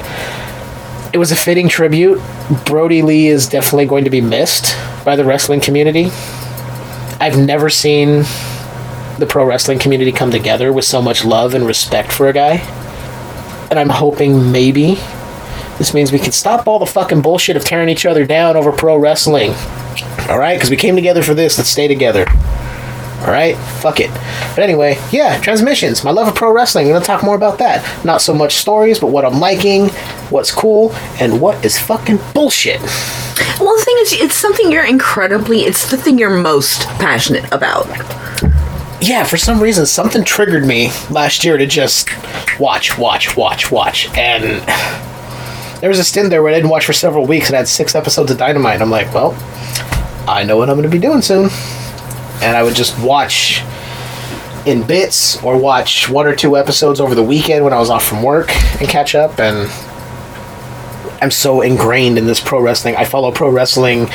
It 1.13 1.19
was 1.19 1.31
a 1.31 1.37
fitting 1.37 1.69
tribute. 1.69 2.21
Brodie 2.65 3.01
Lee 3.01 3.27
is 3.27 3.47
definitely 3.47 3.85
going 3.85 4.03
to 4.03 4.09
be 4.09 4.19
missed 4.19 4.75
by 5.05 5.15
the 5.15 5.23
wrestling 5.23 5.61
community. 5.61 6.09
I've 7.21 7.37
never 7.37 7.69
seen 7.69 8.25
the 9.21 9.27
pro 9.27 9.45
wrestling 9.45 9.79
community 9.79 10.11
come 10.11 10.31
together 10.31 10.73
with 10.73 10.83
so 10.83 11.01
much 11.01 11.23
love 11.23 11.53
and 11.53 11.65
respect 11.65 12.11
for 12.11 12.27
a 12.27 12.33
guy. 12.33 12.55
And 13.69 13.79
I'm 13.79 13.89
hoping 13.89 14.51
maybe 14.51 14.95
this 15.77 15.93
means 15.93 16.11
we 16.11 16.19
can 16.19 16.31
stop 16.31 16.67
all 16.67 16.79
the 16.79 16.85
fucking 16.85 17.21
bullshit 17.21 17.55
of 17.55 17.63
tearing 17.63 17.87
each 17.87 18.05
other 18.05 18.25
down 18.25 18.57
over 18.57 18.71
pro 18.71 18.97
wrestling. 18.97 19.51
Alright? 20.27 20.57
Because 20.57 20.69
we 20.69 20.75
came 20.75 20.95
together 20.95 21.23
for 21.23 21.33
this. 21.33 21.57
Let's 21.57 21.69
stay 21.69 21.87
together. 21.87 22.25
Alright? 23.21 23.57
Fuck 23.81 23.99
it. 23.99 24.09
But 24.55 24.59
anyway, 24.59 24.99
yeah, 25.11 25.39
transmissions. 25.39 26.03
My 26.03 26.11
love 26.11 26.27
of 26.27 26.35
pro 26.35 26.51
wrestling. 26.51 26.87
Going 26.87 26.99
to 26.99 27.05
talk 27.05 27.23
more 27.23 27.35
about 27.35 27.59
that. 27.59 28.03
Not 28.03 28.21
so 28.21 28.33
much 28.33 28.55
stories, 28.55 28.99
but 28.99 29.07
what 29.07 29.23
I'm 29.23 29.39
liking, 29.39 29.89
what's 30.29 30.51
cool, 30.51 30.93
and 31.19 31.39
what 31.39 31.63
is 31.63 31.79
fucking 31.79 32.19
bullshit. 32.33 32.81
well, 33.59 33.75
the 33.77 33.83
thing 33.85 33.97
is, 33.99 34.13
it's 34.13 34.35
something 34.35 34.71
you're 34.71 34.85
incredibly. 34.85 35.61
It's 35.61 35.89
the 35.89 35.97
thing 35.97 36.17
you're 36.17 36.29
most 36.29 36.87
passionate 36.99 37.45
about. 37.51 37.87
Yeah, 39.01 39.23
for 39.23 39.37
some 39.37 39.61
reason, 39.61 39.85
something 39.85 40.23
triggered 40.23 40.65
me 40.65 40.91
last 41.09 41.43
year 41.43 41.57
to 41.57 41.65
just 41.65 42.07
watch, 42.59 42.97
watch, 42.97 43.35
watch, 43.35 43.71
watch. 43.71 44.07
And 44.15 44.61
there 45.81 45.89
was 45.89 45.97
a 45.97 46.03
stint 46.03 46.29
there 46.29 46.43
where 46.43 46.51
I 46.51 46.55
didn't 46.55 46.69
watch 46.69 46.85
for 46.85 46.93
several 46.93 47.25
weeks 47.25 47.47
and 47.47 47.55
I 47.55 47.59
had 47.59 47.67
six 47.67 47.95
episodes 47.95 48.29
of 48.31 48.37
Dynamite. 48.37 48.81
I'm 48.81 48.91
like, 48.91 49.11
well, 49.13 49.31
I 50.27 50.43
know 50.43 50.57
what 50.57 50.69
I'm 50.69 50.75
going 50.75 50.89
to 50.89 50.95
be 50.95 50.99
doing 50.99 51.23
soon. 51.23 51.49
And 52.43 52.55
I 52.55 52.61
would 52.61 52.75
just 52.75 52.97
watch 52.99 53.63
in 54.67 54.85
bits 54.85 55.41
or 55.43 55.57
watch 55.57 56.07
one 56.07 56.27
or 56.27 56.35
two 56.35 56.55
episodes 56.55 56.99
over 56.99 57.15
the 57.15 57.23
weekend 57.23 57.63
when 57.63 57.73
I 57.73 57.79
was 57.79 57.89
off 57.89 58.05
from 58.05 58.21
work 58.21 58.55
and 58.79 58.87
catch 58.87 59.15
up. 59.15 59.39
And 59.39 59.67
I'm 61.21 61.31
so 61.31 61.61
ingrained 61.61 62.19
in 62.19 62.25
this 62.25 62.39
pro 62.39 62.61
wrestling. 62.61 62.95
I 62.95 63.05
follow 63.05 63.31
pro 63.31 63.49
wrestling 63.49 64.07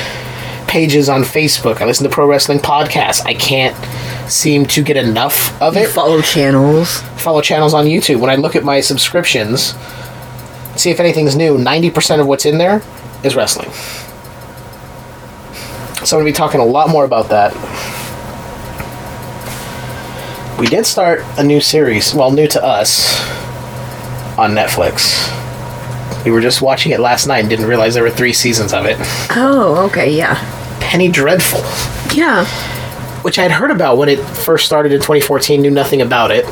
pages 0.69 1.09
on 1.09 1.23
Facebook. 1.23 1.81
I 1.81 1.87
listen 1.87 2.05
to 2.05 2.11
pro 2.11 2.29
wrestling 2.29 2.59
podcasts. 2.59 3.25
I 3.25 3.35
can't 3.35 3.77
seem 4.29 4.67
to 4.67 4.83
get 4.83 4.97
enough 4.97 5.61
of 5.63 5.77
it. 5.77 5.89
follow 5.89 6.21
channels. 6.21 7.01
Follow 7.17 7.41
channels 7.41 7.75
on 7.75 7.85
YouTube. 7.87 8.21
When 8.21 8.31
I 8.31 8.37
look 8.37 8.57
at 8.57 8.65
my 8.65 8.81
subscriptions, 8.81 9.75
see 10.77 10.91
if 10.91 11.01
anything's 11.01 11.37
new, 11.37 11.57
90% 11.57 12.21
of 12.21 12.27
what's 12.27 12.45
in 12.45 12.59
there 12.59 12.83
is 13.23 13.35
wrestling. 13.37 13.71
So 16.05 16.17
I'm 16.17 16.23
going 16.23 16.33
to 16.33 16.37
be 16.37 16.37
talking 16.37 16.61
a 16.61 16.65
lot 16.65 16.89
more 16.89 17.05
about 17.05 17.29
that. 17.31 17.53
We 20.59 20.67
did 20.67 20.87
start 20.87 21.21
a 21.37 21.43
new 21.45 21.61
series, 21.61 22.15
well, 22.15 22.31
new 22.31 22.47
to 22.49 22.63
us, 22.65 23.21
on 24.39 24.53
Netflix. 24.55 25.33
We 26.25 26.31
were 26.31 26.41
just 26.41 26.63
watching 26.63 26.93
it 26.93 27.01
last 27.01 27.27
night 27.27 27.41
and 27.41 27.49
didn't 27.49 27.67
realize 27.67 27.95
there 27.95 28.03
were 28.03 28.11
three 28.11 28.33
seasons 28.33 28.73
of 28.73 28.87
it. 28.87 28.97
Oh, 29.31 29.85
okay, 29.91 30.11
yeah, 30.17 30.35
Penny 30.81 31.09
Dreadful. 31.09 31.61
yeah. 32.17 32.45
Which 33.27 33.41
I 33.41 33.43
had 33.43 33.51
heard 33.51 33.73
about 33.73 33.99
when 33.99 34.09
it 34.09 34.21
first 34.21 34.67
started 34.67 34.93
in 34.93 35.01
2014, 35.01 35.61
knew 35.61 35.69
nothing 35.69 36.01
about 36.01 36.31
it. 36.31 36.45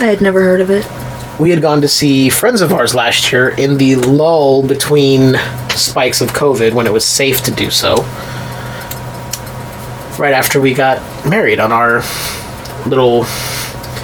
I 0.00 0.06
had 0.06 0.20
never 0.20 0.42
heard 0.42 0.60
of 0.60 0.70
it. 0.70 0.84
We 1.38 1.50
had 1.50 1.62
gone 1.62 1.82
to 1.82 1.88
see 1.88 2.30
friends 2.30 2.62
of 2.62 2.72
ours 2.72 2.96
last 2.96 3.30
year 3.30 3.50
in 3.50 3.78
the 3.78 3.94
lull 3.94 4.66
between 4.66 5.36
spikes 5.68 6.20
of 6.20 6.30
COVID 6.30 6.72
when 6.72 6.84
it 6.84 6.92
was 6.92 7.04
safe 7.04 7.42
to 7.42 7.52
do 7.52 7.70
so. 7.70 7.98
Right 10.18 10.34
after 10.34 10.60
we 10.60 10.74
got 10.74 11.00
married 11.30 11.60
on 11.60 11.70
our 11.70 12.02
little 12.88 13.22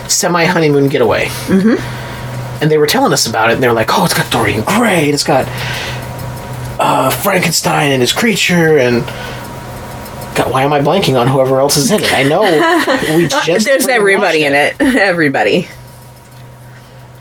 semi 0.09 0.45
honeymoon 0.45 0.91
getaway. 0.91 1.25
Mm-hmm. 1.25 2.63
And 2.63 2.71
they 2.71 2.79
were 2.79 2.87
telling 2.87 3.13
us 3.13 3.27
about 3.27 3.51
it, 3.51 3.55
and 3.55 3.63
they 3.65 3.67
were 3.67 3.75
like, 3.75 3.89
oh, 3.91 4.05
it's 4.05 4.15
got 4.15 4.31
Dorian 4.31 4.63
Gray, 4.63 5.07
and 5.07 5.15
it's 5.15 5.25
got 5.25 5.47
uh, 6.79 7.11
Frankenstein 7.11 7.91
and 7.91 8.01
his 8.01 8.13
creature, 8.13 8.79
and. 8.79 9.03
God, 10.35 10.51
why 10.51 10.63
am 10.63 10.73
I 10.73 10.81
blanking 10.81 11.21
on 11.21 11.27
whoever 11.29 11.61
else 11.61 11.77
is 11.77 11.91
in 11.91 12.01
it? 12.03 12.13
I 12.13 12.23
know 12.23 12.43
we 13.17 13.29
just 13.29 13.67
There's 13.67 13.87
everybody 13.87 14.45
in 14.45 14.55
it. 14.55 14.77
Everybody. 14.81 15.69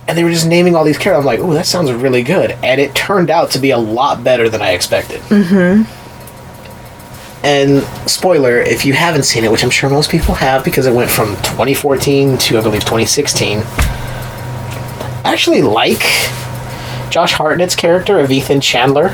and 0.07 0.17
they 0.17 0.23
were 0.23 0.31
just 0.31 0.47
naming 0.47 0.75
all 0.75 0.83
these 0.83 0.97
characters. 0.97 1.19
I'm 1.21 1.25
like, 1.25 1.39
oh, 1.39 1.53
that 1.53 1.65
sounds 1.65 1.91
really 1.91 2.23
good, 2.23 2.51
and 2.63 2.79
it 2.79 2.95
turned 2.95 3.29
out 3.29 3.51
to 3.51 3.59
be 3.59 3.71
a 3.71 3.77
lot 3.77 4.23
better 4.23 4.49
than 4.49 4.61
I 4.61 4.71
expected. 4.71 5.21
Mm-hmm. 5.23 5.83
And 7.43 7.83
spoiler, 8.09 8.59
if 8.59 8.85
you 8.85 8.93
haven't 8.93 9.23
seen 9.23 9.43
it, 9.43 9.51
which 9.51 9.63
I'm 9.63 9.69
sure 9.71 9.89
most 9.89 10.11
people 10.11 10.35
have, 10.35 10.63
because 10.63 10.85
it 10.85 10.93
went 10.93 11.09
from 11.09 11.35
2014 11.37 12.37
to 12.37 12.57
I 12.59 12.61
believe 12.61 12.81
2016. 12.81 13.59
I 13.59 15.21
actually 15.25 15.61
like 15.61 16.01
Josh 17.09 17.33
Hartnett's 17.33 17.75
character 17.75 18.19
of 18.19 18.31
Ethan 18.31 18.61
Chandler, 18.61 19.09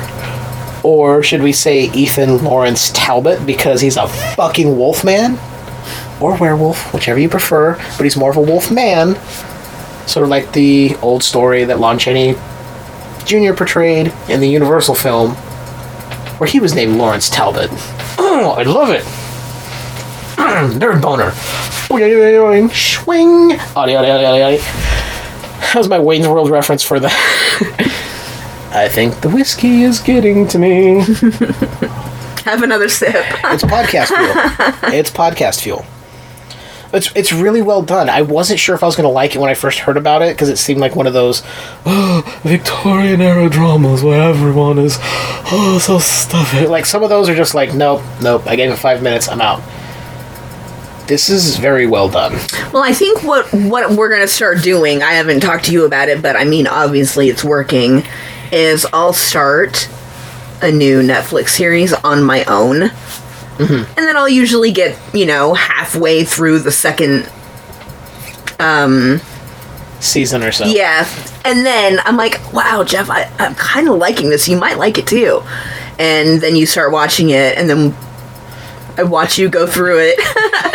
or 0.88 1.22
should 1.22 1.42
we 1.42 1.52
say 1.52 1.92
Ethan 1.92 2.46
Lawrence 2.46 2.92
Talbot, 2.94 3.46
because 3.46 3.82
he's 3.82 3.98
a 3.98 4.08
fucking 4.08 4.78
wolf 4.78 5.04
man. 5.04 5.38
or 6.22 6.38
werewolf, 6.38 6.94
whichever 6.94 7.20
you 7.20 7.28
prefer, 7.28 7.76
but 7.76 8.04
he's 8.06 8.16
more 8.16 8.32
of 8.32 8.38
a 8.38 8.42
wolf 8.42 8.72
man. 8.72 9.16
Sort 10.08 10.24
of 10.24 10.30
like 10.30 10.54
the 10.54 10.96
old 11.02 11.24
story 11.24 11.66
that 11.66 11.82
Lon 11.82 12.00
Chaney 12.00 12.36
Jr. 13.26 13.54
portrayed 13.54 14.14
in 14.30 14.40
the 14.40 14.48
Universal 14.48 14.96
film, 14.96 15.32
where 16.40 16.48
he 16.50 16.62
was 16.62 16.74
named 16.74 16.96
Lawrence 16.96 17.30
Talbot. 17.30 17.70
Oh, 18.18 18.56
I 18.58 18.64
love 18.64 18.90
it. 18.90 19.04
Nerd 20.80 21.02
boner. 21.02 21.32
Swing. 22.70 23.60
That 25.60 25.76
was 25.76 25.90
my 25.90 26.00
Wayne's 26.00 26.30
World 26.30 26.50
reference 26.50 26.82
for 26.82 26.98
the. 26.98 27.10
I 28.72 28.90
think 28.90 29.22
the 29.22 29.30
whiskey 29.30 29.84
is 29.84 30.00
getting 30.00 30.48
to 30.50 30.60
me. 30.60 31.00
Have 32.44 32.64
another 32.64 32.90
sip. 32.90 33.14
It's 33.16 33.64
podcast 33.64 34.08
fuel. 34.08 34.94
it's 34.94 35.12
podcast 35.12 35.62
fuel. 35.62 35.86
It's 36.94 37.12
it's 37.16 37.34
really 37.34 37.62
well 37.62 37.82
done. 37.82 38.10
I 38.10 38.22
wasn't 38.22 38.60
sure 38.60 38.76
if 38.76 38.84
I 38.84 38.86
was 38.86 38.96
going 38.96 39.08
to 39.08 39.14
like 39.14 39.36
it 39.36 39.40
when 39.40 39.50
I 39.50 39.54
first 39.54 39.80
heard 39.80 39.98
about 39.98 40.22
it 40.22 40.36
because 40.36 40.50
it 40.50 40.58
seemed 40.58 40.80
like 40.80 40.96
one 40.96 41.08
of 41.08 41.14
those 41.14 41.44
oh, 41.86 42.40
Victorian 42.44 43.22
era 43.22 43.50
dramas 43.50 44.04
where 44.04 44.22
everyone 44.22 44.80
is 44.80 44.98
oh 45.02 45.80
so 45.82 46.00
stuffy. 46.00 46.68
Like 46.68 46.86
some 46.86 47.04
of 47.04 47.10
those 47.10 47.28
are 47.30 47.36
just 47.36 47.54
like 47.56 47.74
nope, 47.74 48.02
nope. 48.22 48.48
I 48.48 48.56
gave 48.56 48.72
it 48.72 48.78
five 48.78 49.04
minutes. 49.04 49.28
I'm 49.28 49.42
out. 49.42 49.62
This 51.08 51.30
is 51.30 51.58
very 51.58 51.88
well 51.88 52.10
done. 52.10 52.34
Well, 52.74 52.84
I 52.84 52.94
think 52.94 53.24
what 53.24 53.52
what 53.54 53.92
we're 53.92 54.10
gonna 54.10 54.28
start 54.28 54.62
doing. 54.62 55.04
I 55.04 55.14
haven't 55.14 55.42
talked 55.42 55.66
to 55.66 55.72
you 55.72 55.86
about 55.86 56.10
it, 56.10 56.22
but 56.22 56.36
I 56.36 56.46
mean, 56.46 56.68
obviously, 56.68 57.30
it's 57.30 57.44
working. 57.44 58.04
Is 58.52 58.86
I'll 58.94 59.14
start 59.14 59.90
a 60.62 60.72
new 60.72 61.02
Netflix 61.02 61.50
series 61.50 61.94
on 61.94 62.24
my 62.24 62.44
own, 62.46 62.84
and 63.60 63.86
then 63.96 64.18
I'll 64.18 64.30
usually 64.30 64.72
get 64.72 64.98
you 65.14 65.26
know 65.26 65.54
halfway 65.54 66.24
through 66.24 66.60
the 66.60 66.72
second. 66.72 67.30
um 68.60 69.22
Season 70.00 70.44
or 70.44 70.52
so. 70.52 70.66
Yeah, 70.66 71.08
and 71.44 71.66
then 71.66 72.00
I'm 72.06 72.18
like, 72.18 72.54
wow, 72.54 72.84
Jeff, 72.84 73.10
I, 73.10 73.24
I'm 73.40 73.56
kind 73.56 73.90
of 73.90 73.98
liking 73.98 74.30
this. 74.30 74.48
You 74.48 74.58
might 74.58 74.78
like 74.78 75.00
it 75.00 75.08
too, 75.08 75.42
and 75.98 76.40
then 76.40 76.56
you 76.56 76.66
start 76.66 76.92
watching 76.92 77.30
it, 77.30 77.58
and 77.58 77.70
then. 77.70 77.96
I 79.00 79.04
watch 79.04 79.38
you 79.38 79.48
go 79.48 79.68
through 79.68 80.00
it 80.02 80.18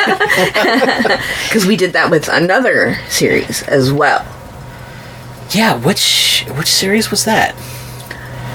because 1.48 1.66
we 1.66 1.76
did 1.76 1.94
that 1.94 2.08
with 2.08 2.28
another 2.28 2.94
series 3.08 3.64
as 3.64 3.92
well. 3.92 4.24
Yeah. 5.54 5.76
Which 5.76 6.44
which 6.56 6.68
series 6.68 7.10
was 7.10 7.24
that? 7.24 7.54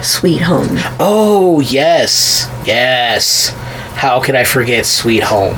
Sweet 0.03 0.41
Home. 0.43 0.67
Oh 0.99 1.59
yes, 1.59 2.49
yes. 2.65 3.49
How 3.95 4.19
could 4.21 4.35
I 4.35 4.43
forget 4.43 4.85
Sweet 4.85 5.23
Home? 5.23 5.57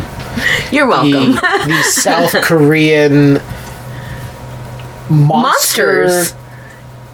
You're 0.72 0.88
welcome. 0.88 1.34
the, 1.36 1.64
the 1.68 1.84
South 1.92 2.34
Korean 2.44 3.34
monster 5.10 6.04
Monsters. 6.06 6.36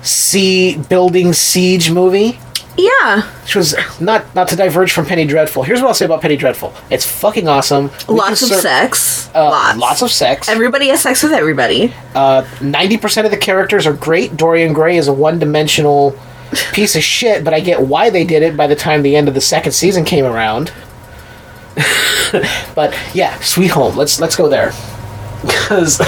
sea 0.01 0.77
building 0.77 1.33
siege 1.33 1.89
movie, 1.91 2.38
Yeah. 2.77 3.21
which 3.43 3.55
was 3.55 3.73
not 4.01 4.35
not 4.35 4.49
to 4.49 4.55
diverge 4.55 4.91
from 4.91 5.05
Penny 5.05 5.25
Dreadful. 5.25 5.63
Here's 5.63 5.79
what 5.81 5.88
I'll 5.88 5.93
say 5.93 6.05
about 6.05 6.21
Penny 6.21 6.35
Dreadful: 6.35 6.73
it's 6.89 7.05
fucking 7.05 7.47
awesome. 7.47 7.89
We 8.09 8.15
Lots 8.15 8.41
of 8.41 8.49
cer- 8.49 8.59
sex. 8.61 9.29
uh, 9.33 9.43
lots. 9.49 9.77
lots 9.79 10.01
of 10.01 10.11
sex. 10.11 10.49
Everybody 10.49 10.89
has 10.89 11.01
sex 11.01 11.23
with 11.23 11.31
everybody. 11.31 11.93
Ninety 12.61 12.97
percent 12.97 13.25
of 13.25 13.31
the 13.31 13.38
characters 13.38 13.88
are 13.88 13.93
great. 13.93 14.35
Dorian 14.35 14.73
Gray 14.73 14.97
is 14.97 15.07
a 15.07 15.13
one-dimensional 15.13 16.17
piece 16.73 16.95
of 16.95 17.03
shit, 17.03 17.43
but 17.45 17.53
I 17.53 17.59
get 17.59 17.81
why 17.81 18.09
they 18.09 18.23
did 18.25 18.43
it 18.43 18.57
by 18.57 18.67
the 18.67 18.75
time 18.75 19.01
the 19.03 19.15
end 19.15 19.27
of 19.27 19.33
the 19.33 19.41
second 19.41 19.71
season 19.71 20.03
came 20.03 20.25
around. 20.25 20.71
but 22.75 22.93
yeah, 23.13 23.38
Sweet 23.39 23.71
Home. 23.71 23.95
Let's 23.95 24.19
let's 24.19 24.35
go 24.35 24.49
there 24.49 24.71
because 25.41 25.99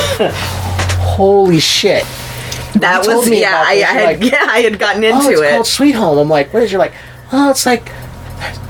holy 0.99 1.60
shit. 1.60 2.03
That 2.80 3.04
told 3.04 3.18
was 3.18 3.30
me 3.30 3.42
yeah. 3.42 3.63
I, 3.66 3.72
I 3.72 3.76
had 3.76 4.20
like, 4.20 4.32
yeah. 4.32 4.46
I 4.50 4.60
had 4.60 4.80
gotten 4.80 5.04
into 5.04 5.18
oh, 5.18 5.30
into 5.30 5.32
it's 5.34 5.42
it. 5.42 5.52
called 5.52 5.68
Sweet 5.68 5.94
Home. 5.94 6.18
I'm 6.18 6.30
like, 6.30 6.54
what 6.54 6.63
is? 6.63 6.72
You're 6.72 6.80
like, 6.80 6.94
oh, 7.32 7.50
it's 7.50 7.66
like 7.66 7.92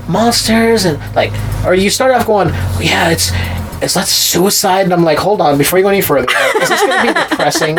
monsters 0.08 0.84
and 0.84 0.98
like, 1.14 1.32
or 1.66 1.74
you 1.74 1.90
start 1.90 2.12
off 2.12 2.26
going, 2.26 2.48
oh, 2.50 2.80
yeah, 2.82 3.10
it's 3.10 3.30
it's 3.82 3.94
not 3.94 4.06
suicide, 4.06 4.84
and 4.84 4.92
I'm 4.92 5.04
like, 5.04 5.18
hold 5.18 5.40
on, 5.40 5.56
before 5.56 5.78
you 5.78 5.84
go 5.84 5.88
any 5.88 6.00
further, 6.00 6.26
is 6.60 6.68
this 6.68 6.80
going 6.80 7.06
to 7.06 7.14
be 7.14 7.20
depressing? 7.30 7.76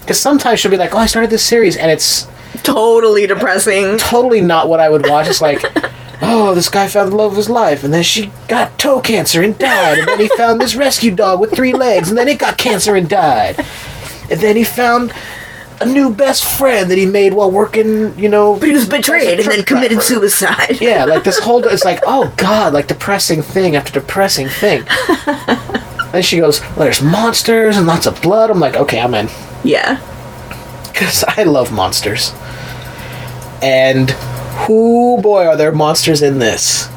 Because 0.00 0.20
sometimes 0.20 0.60
she'll 0.60 0.70
be 0.70 0.76
like, 0.76 0.94
oh, 0.94 0.98
I 0.98 1.06
started 1.06 1.30
this 1.30 1.44
series, 1.44 1.76
and 1.76 1.90
it's 1.90 2.26
totally 2.62 3.26
depressing. 3.26 3.98
totally 3.98 4.40
not 4.40 4.68
what 4.68 4.80
I 4.80 4.88
would 4.88 5.06
watch. 5.08 5.28
It's 5.28 5.40
like, 5.40 5.60
oh, 6.22 6.54
this 6.54 6.68
guy 6.68 6.88
found 6.88 7.12
the 7.12 7.16
love 7.16 7.32
of 7.32 7.36
his 7.36 7.48
life, 7.48 7.84
and 7.84 7.92
then 7.94 8.02
she 8.02 8.32
got 8.48 8.78
toe 8.78 9.00
cancer 9.00 9.42
and 9.42 9.56
died, 9.56 9.98
and 9.98 10.08
then 10.08 10.18
he 10.18 10.28
found 10.36 10.60
this 10.60 10.74
rescue 10.74 11.14
dog 11.14 11.40
with 11.40 11.54
three 11.54 11.72
legs, 11.72 12.08
and 12.08 12.18
then 12.18 12.28
it 12.28 12.38
got 12.38 12.58
cancer 12.58 12.96
and 12.96 13.08
died, 13.08 13.64
and 14.30 14.40
then 14.40 14.56
he 14.56 14.64
found 14.64 15.12
a 15.80 15.86
new 15.86 16.14
best 16.14 16.44
friend 16.58 16.90
that 16.90 16.98
he 16.98 17.06
made 17.06 17.34
while 17.34 17.50
working, 17.50 18.18
you 18.18 18.28
know. 18.28 18.54
But 18.58 18.68
he 18.68 18.74
was 18.74 18.88
betrayed 18.88 19.40
and 19.40 19.48
then 19.48 19.62
committed 19.64 19.98
driver. 19.98 20.02
suicide. 20.28 20.80
Yeah, 20.80 21.04
like 21.04 21.24
this 21.24 21.38
whole 21.38 21.62
it's 21.66 21.84
like, 21.84 22.00
oh 22.06 22.32
god, 22.36 22.72
like 22.72 22.86
depressing 22.86 23.42
thing 23.42 23.76
after 23.76 23.92
depressing 23.92 24.48
thing. 24.48 24.84
and 26.14 26.24
she 26.24 26.38
goes, 26.38 26.60
well, 26.60 26.76
there's 26.80 27.02
monsters 27.02 27.76
and 27.76 27.86
lots 27.86 28.06
of 28.06 28.20
blood. 28.22 28.50
I'm 28.50 28.60
like, 28.60 28.76
okay, 28.76 29.00
I'm 29.00 29.14
in 29.14 29.28
Yeah. 29.64 30.00
because 30.92 31.24
I 31.28 31.42
love 31.42 31.72
monsters. 31.72 32.32
And 33.62 34.10
who 34.66 35.18
boy 35.22 35.46
are 35.46 35.56
there 35.56 35.72
monsters 35.72 36.22
in 36.22 36.38
this? 36.38 36.88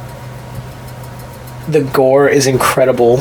The 1.68 1.82
gore 1.94 2.28
is 2.28 2.48
incredible. 2.48 3.18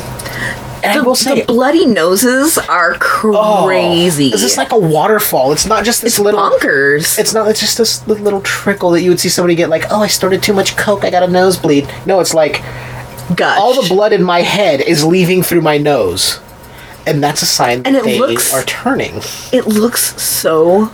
And 0.83 0.93
I 0.93 0.97
The, 0.99 1.03
will 1.03 1.15
say, 1.15 1.41
the 1.41 1.45
bloody 1.45 1.85
noses 1.85 2.57
are 2.57 2.95
oh, 2.95 3.65
crazy. 3.65 4.27
Is 4.27 4.41
this 4.41 4.57
like 4.57 4.71
a 4.71 4.77
waterfall? 4.79 5.51
It's 5.51 5.65
not 5.65 5.83
just 5.83 6.01
this 6.01 6.13
it's 6.13 6.19
little. 6.19 6.39
bonkers. 6.39 7.19
It's 7.19 7.33
not 7.33 7.47
it's 7.49 7.59
just 7.59 7.77
this 7.77 8.05
little 8.07 8.41
trickle 8.41 8.91
that 8.91 9.01
you 9.01 9.09
would 9.09 9.19
see 9.19 9.29
somebody 9.29 9.55
get 9.55 9.69
like, 9.69 9.85
oh, 9.91 10.01
I 10.01 10.07
started 10.07 10.41
too 10.41 10.53
much 10.53 10.77
coke, 10.77 11.03
I 11.03 11.09
got 11.09 11.23
a 11.23 11.27
nosebleed. 11.27 11.89
No, 12.05 12.19
it's 12.21 12.33
like 12.33 12.61
gush. 13.35 13.57
all 13.59 13.79
the 13.81 13.87
blood 13.89 14.13
in 14.13 14.23
my 14.23 14.41
head 14.41 14.81
is 14.81 15.03
leaving 15.03 15.43
through 15.43 15.61
my 15.61 15.77
nose, 15.77 16.39
and 17.05 17.21
that's 17.23 17.41
a 17.41 17.45
sign 17.45 17.83
that 17.83 17.87
And 17.87 17.97
it 17.97 18.03
they 18.05 18.17
looks- 18.19 18.53
are 18.53 18.63
turning. 18.63 19.21
It 19.51 19.67
looks 19.67 20.19
so 20.21 20.91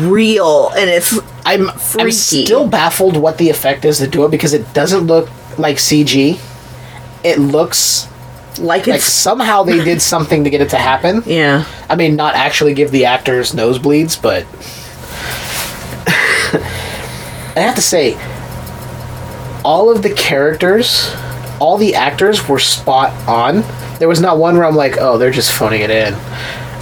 real, 0.00 0.70
and 0.70 0.88
it's 0.88 1.18
I'm 1.44 1.70
I'm 1.98 2.10
still 2.10 2.66
baffled 2.68 3.16
what 3.16 3.36
the 3.38 3.50
effect 3.50 3.84
is 3.84 3.98
to 3.98 4.06
do 4.06 4.24
it 4.24 4.30
because 4.30 4.52
it 4.54 4.72
doesn't 4.72 5.06
look 5.06 5.28
like 5.58 5.76
CG. 5.76 6.38
It 7.22 7.38
looks 7.38 8.08
like 8.58 8.86
like 8.86 9.00
somehow 9.00 9.62
they 9.62 9.82
did 9.84 10.00
something 10.02 10.44
to 10.44 10.50
get 10.50 10.60
it 10.60 10.70
to 10.70 10.78
happen. 10.78 11.22
yeah. 11.26 11.64
I 11.88 11.96
mean, 11.96 12.16
not 12.16 12.34
actually 12.34 12.74
give 12.74 12.90
the 12.90 13.04
actors 13.06 13.52
nosebleeds, 13.52 14.20
but 14.20 14.44
I 17.56 17.60
have 17.60 17.74
to 17.76 17.80
say, 17.80 18.14
all 19.64 19.90
of 19.90 20.02
the 20.02 20.12
characters, 20.12 21.10
all 21.60 21.78
the 21.78 21.94
actors 21.94 22.46
were 22.48 22.58
spot 22.58 23.12
on. 23.28 23.62
There 23.98 24.08
was 24.08 24.20
not 24.20 24.38
one 24.38 24.56
where 24.56 24.66
I'm 24.66 24.76
like, 24.76 24.98
oh, 24.98 25.16
they're 25.16 25.30
just 25.30 25.52
phoning 25.52 25.80
it 25.80 25.90
in. 25.90 26.14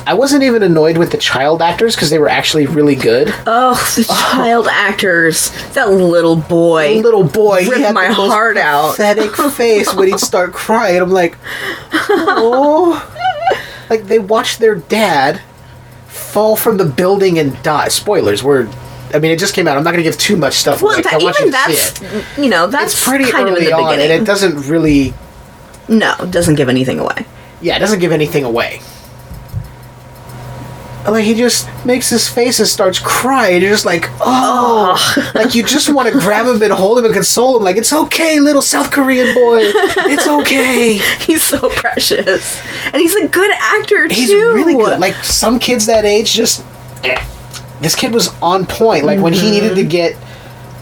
I 0.07 0.15
wasn't 0.15 0.43
even 0.43 0.63
annoyed 0.63 0.99
with 0.99 1.11
the 1.11 1.17
child 1.19 1.63
actors 1.63 1.95
because 1.95 2.11
they 2.11 2.19
were 2.19 2.29
actually 2.29 2.67
really 2.67 2.95
good. 2.95 3.33
Oh, 3.47 3.75
the 3.97 4.05
child 4.05 4.69
actors. 4.71 5.51
That 5.75 5.91
little 5.91 6.37
boy. 6.37 7.01
little 7.01 7.25
boy 7.25 7.63
he 7.65 7.71
ripped 7.71 7.83
had 7.83 7.95
my 7.95 8.09
the 8.09 8.15
heart 8.15 8.57
out. 8.57 8.93
pathetic 8.97 9.35
face 9.53 9.95
when 9.95 10.09
he'd 10.09 10.21
start 10.21 10.53
crying. 10.53 11.01
I'm 11.01 11.11
like, 11.11 11.37
oh, 11.93 13.01
like 13.91 14.05
they 14.05 14.19
watched 14.19 14.59
their 14.61 14.75
dad 14.75 15.41
fall 16.09 16.57
from 16.57 16.77
the 16.77 16.85
building 16.85 17.39
and 17.39 17.61
die. 17.63 17.89
Spoilers. 17.89 18.43
We're, 18.43 18.69
I 19.13 19.19
mean, 19.19 19.31
it 19.31 19.39
just 19.39 19.55
came 19.55 19.67
out. 19.69 19.77
I'm 19.77 19.85
not 19.85 19.93
going 19.93 20.03
to 20.05 20.09
give 20.11 20.19
too 20.19 20.37
much 20.37 20.55
stuff. 20.55 20.83
well, 20.83 20.93
away, 20.95 21.03
that, 21.03 21.21
you 21.23 21.29
even 21.29 21.45
see 21.45 21.51
that's 21.51 22.03
it. 22.03 22.25
you 22.43 22.51
know 22.51 22.67
that's 22.67 22.95
It's 22.95 23.05
pretty 23.09 23.31
kind 23.31 23.49
of 23.49 23.55
in 23.55 23.63
early 23.63 23.67
the 23.67 23.73
on, 23.73 23.91
beginning. 23.93 24.11
and 24.13 24.23
it 24.23 24.27
doesn't 24.27 24.69
really. 24.69 25.15
no, 25.89 26.15
it 26.21 26.31
doesn't 26.31 26.57
give 26.57 26.69
anything 26.69 26.99
away. 26.99 27.27
Yeah, 27.61 27.77
it 27.77 27.81
doesn't 27.81 28.01
give 28.01 28.13
anything 28.13 28.45
away. 28.45 28.81
Like 31.07 31.25
he 31.25 31.35
just 31.35 31.69
makes 31.85 32.09
his 32.09 32.29
face 32.29 32.61
and 32.61 32.69
starts 32.69 32.99
crying. 32.99 33.61
You're 33.61 33.71
just 33.71 33.85
like, 33.85 34.09
oh, 34.21 35.33
like 35.35 35.55
you 35.55 35.63
just 35.63 35.93
want 35.93 36.11
to 36.11 36.19
grab 36.19 36.47
him 36.47 36.63
and 36.63 36.73
hold 36.73 36.99
him 36.99 37.05
and 37.05 37.13
console 37.13 37.59
him. 37.59 37.63
Like 37.63 37.77
it's 37.77 37.93
okay, 37.93 38.41
little 38.41 38.63
South 38.63 38.91
Korean 38.91 39.35
boy. 39.35 39.61
It's 40.07 40.27
okay. 40.27 40.95
He's 41.25 41.43
so 41.43 41.69
precious, 41.69 42.63
and 42.87 42.97
he's 42.97 43.15
a 43.17 43.29
good 43.29 43.51
actor 43.55 44.09
too. 44.09 44.15
He's 44.15 44.31
too. 44.31 44.55
really 44.55 44.75
good. 44.75 44.99
Like 44.99 45.15
some 45.17 45.59
kids 45.59 45.87
that 45.87 46.05
age, 46.05 46.33
just 46.33 46.65
eh. 47.03 47.23
this 47.81 47.95
kid 47.95 48.13
was 48.13 48.29
on 48.41 48.67
point. 48.67 49.05
Like 49.05 49.21
when 49.21 49.33
he 49.33 49.51
needed 49.51 49.75
to 49.77 49.85
get 49.85 50.17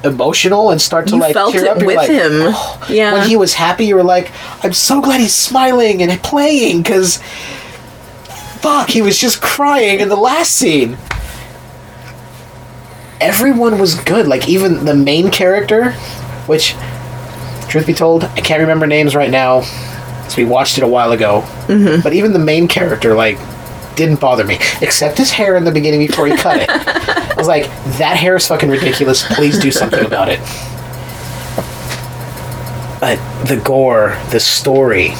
emotional 0.04 0.70
and 0.70 0.80
start 0.80 1.06
to 1.08 1.14
you 1.14 1.20
like 1.20 1.34
felt 1.34 1.52
tear 1.52 1.64
it 1.64 1.68
up, 1.68 1.82
with 1.84 1.96
like, 1.96 2.10
him. 2.10 2.54
yeah, 2.88 3.12
when 3.12 3.28
he 3.28 3.36
was 3.36 3.54
happy, 3.54 3.86
you 3.86 3.96
were 3.96 4.04
like, 4.04 4.30
I'm 4.64 4.72
so 4.72 5.00
glad 5.00 5.20
he's 5.20 5.34
smiling 5.34 6.02
and 6.02 6.22
playing 6.22 6.82
because 6.82 7.20
fuck, 8.62 8.88
he 8.88 9.02
was 9.02 9.18
just 9.18 9.42
crying 9.42 10.00
in 10.00 10.08
the 10.08 10.16
last 10.16 10.52
scene. 10.52 10.96
Everyone 13.20 13.78
was 13.78 13.96
good, 13.96 14.26
like 14.26 14.48
even 14.48 14.84
the 14.84 14.94
main 14.94 15.30
character, 15.30 15.92
which, 16.46 16.74
truth 17.68 17.86
be 17.86 17.94
told, 17.94 18.24
I 18.24 18.40
can't 18.40 18.60
remember 18.60 18.86
names 18.86 19.14
right 19.14 19.30
now. 19.30 19.62
So 20.28 20.36
we 20.38 20.44
watched 20.44 20.78
it 20.78 20.84
a 20.84 20.88
while 20.88 21.12
ago. 21.12 21.42
Mm-hmm. 21.66 22.02
But 22.02 22.14
even 22.14 22.32
the 22.32 22.38
main 22.38 22.68
character, 22.68 23.14
like, 23.14 23.38
didn't 23.96 24.20
bother 24.20 24.44
me. 24.44 24.58
Except 24.80 25.18
his 25.18 25.30
hair 25.30 25.56
in 25.56 25.64
the 25.64 25.72
beginning 25.72 26.06
before 26.06 26.26
he 26.26 26.36
cut 26.36 26.60
it. 26.60 26.68
I 26.70 27.34
was 27.36 27.48
like, 27.48 27.64
that 27.98 28.16
hair 28.16 28.36
is 28.36 28.46
fucking 28.46 28.68
ridiculous. 28.68 29.26
Please 29.34 29.58
do 29.58 29.70
something 29.70 30.04
about 30.04 30.28
it. 30.30 30.40
But 33.00 33.18
the 33.46 33.60
gore, 33.62 34.16
the 34.30 34.40
story. 34.40 35.10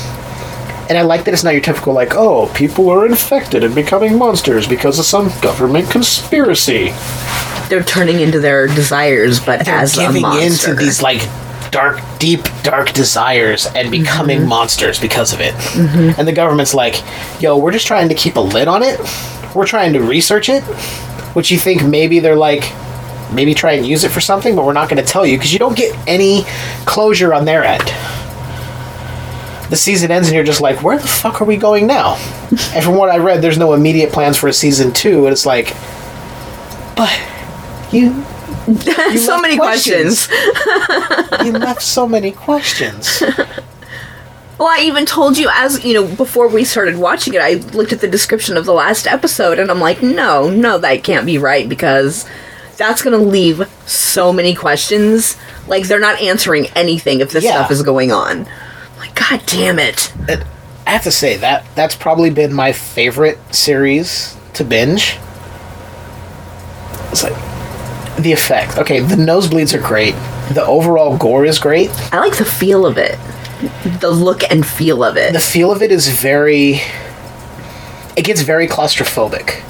And 0.89 0.99
I 0.99 1.03
like 1.03 1.25
that 1.25 1.33
it's 1.35 1.45
not 1.45 1.53
your 1.55 1.63
typical, 1.63 1.93
like, 1.95 2.15
oh, 2.15 2.51
people 2.55 2.91
are 2.91 3.07
infected 3.07 3.65
and 3.65 3.75
becoming 3.75 4.19
monsters 4.19 4.67
because 4.69 4.99
of 4.99 5.05
some 5.05 5.31
government 5.41 5.91
conspiracy. 5.91 6.93
They're 7.69 7.83
turning 7.85 8.21
into 8.21 8.41
their 8.41 8.67
desires, 8.67 9.41
but 9.41 9.65
They're 9.65 9.75
as 9.75 9.97
a 9.97 10.01
giving 10.07 10.23
monster. 10.23 10.71
into 10.73 10.83
these, 10.85 11.01
like, 11.01 11.27
dark, 11.71 12.01
deep, 12.19 12.41
dark 12.63 12.93
desires 12.93 13.67
and 13.75 13.91
becoming 13.91 14.41
Mm-hmm. 14.41 14.49
monsters 14.49 15.01
because 15.01 15.33
of 15.33 15.41
it. 15.41 15.55
And 16.19 16.29
the 16.29 16.33
government's 16.33 16.75
like, 16.75 17.03
yo, 17.41 17.57
we're 17.57 17.73
just 17.73 17.87
trying 17.87 18.09
to 18.11 18.15
keep 18.15 18.37
a 18.37 18.41
lid 18.41 18.69
on 18.69 18.83
it. 18.83 19.01
We're 19.55 19.67
trying 19.67 19.95
to 19.95 20.01
research 20.03 20.49
it. 20.51 20.63
Which 21.35 21.51
you 21.51 21.59
think 21.59 21.83
maybe 21.83 22.19
they're 22.21 22.37
like, 22.37 22.71
maybe 23.33 23.55
try 23.55 23.73
and 23.73 23.87
use 23.87 24.05
it 24.05 24.11
for 24.11 24.21
something, 24.21 24.55
but 24.55 24.67
we're 24.67 24.75
not 24.75 24.91
going 24.91 25.03
to 25.03 25.11
tell 25.11 25.25
you 25.25 25.39
because 25.39 25.51
you 25.51 25.59
don't 25.59 25.75
get 25.77 25.97
any 26.07 26.45
closure 26.85 27.33
on 27.33 27.47
their 27.47 27.65
end. 27.65 27.83
The 29.73 29.79
season 29.79 30.11
ends 30.11 30.29
and 30.29 30.35
you're 30.35 30.45
just 30.45 30.61
like, 30.61 30.83
where 30.83 30.99
the 30.99 31.09
fuck 31.09 31.41
are 31.41 31.47
we 31.47 31.57
going 31.57 31.87
now? 31.87 32.17
and 32.75 32.85
from 32.85 32.95
what 32.95 33.09
I 33.09 33.17
read, 33.17 33.41
there's 33.41 33.57
no 33.57 33.73
immediate 33.73 34.13
plans 34.13 34.37
for 34.37 34.47
a 34.47 34.53
season 34.53 34.93
two, 34.93 35.25
and 35.25 35.33
it's 35.33 35.47
like, 35.47 35.75
but 36.95 37.11
you 37.91 38.23
you 38.69 39.17
so 39.17 39.41
many 39.41 39.57
questions. 39.57 40.29
you 41.43 41.53
left 41.53 41.81
so 41.81 42.07
many 42.07 42.33
questions. 42.33 43.23
Well, 44.59 44.69
I 44.69 44.81
even 44.83 45.07
told 45.07 45.39
you 45.39 45.49
as 45.51 45.83
you 45.83 45.95
know 45.95 46.07
before 46.07 46.49
we 46.49 46.65
started 46.65 46.99
watching 46.99 47.33
it. 47.33 47.41
I 47.41 47.55
looked 47.75 47.95
at 47.95 48.03
the 48.03 48.09
description 48.09 48.59
of 48.59 48.67
the 48.67 48.75
last 48.75 49.07
episode, 49.07 49.59
and 49.59 49.71
I'm 49.71 49.81
like, 49.81 50.03
no, 50.03 50.51
no, 50.51 50.77
that 50.77 51.03
can't 51.03 51.25
be 51.25 51.39
right 51.39 51.67
because 51.67 52.29
that's 52.77 53.01
gonna 53.01 53.17
leave 53.17 53.67
so 53.87 54.35
many 54.35 54.55
questions. 54.55 55.39
Like 55.67 55.85
they're 55.89 55.99
not 55.99 56.21
answering 56.21 56.67
anything 56.77 57.21
if 57.21 57.31
this 57.31 57.43
Yeah. 57.43 57.53
stuff 57.53 57.71
is 57.71 57.83
going 57.83 58.13
on. 58.13 58.47
God 59.15 59.43
damn 59.47 59.79
it! 59.79 60.13
And 60.29 60.45
I 60.87 60.91
have 60.91 61.03
to 61.03 61.11
say 61.11 61.37
that 61.39 61.65
that's 61.75 61.97
probably 61.97 62.31
been 62.31 62.53
my 62.53 62.73
favorite 62.73 63.39
series 63.55 64.37
to 64.55 64.65
binge. 64.65 65.19
It's 67.11 67.23
like 67.23 67.37
the 68.19 68.33
effect. 68.33 68.79
Okay, 68.79 69.01
the 69.01 69.17
nosebleeds 69.17 69.75
are 69.75 69.81
great. 69.81 70.15
The 70.53 70.65
overall 70.65 71.17
gore 71.17 71.45
is 71.45 71.59
great. 71.59 71.91
I 72.13 72.19
like 72.19 72.37
the 72.37 72.45
feel 72.45 72.85
of 72.85 72.99
it, 72.99 73.19
the 74.01 74.11
look 74.11 74.43
and 74.51 74.67
feel 74.67 75.05
of 75.05 75.17
it. 75.17 75.33
The 75.33 75.41
feel 75.41 75.73
of 75.73 75.83
it 75.83 75.93
is 75.93 76.09
very. 76.09 76.81
It 78.17 78.25
gets 78.25 78.43
very 78.43 78.67
claustrophobic. 78.67 79.63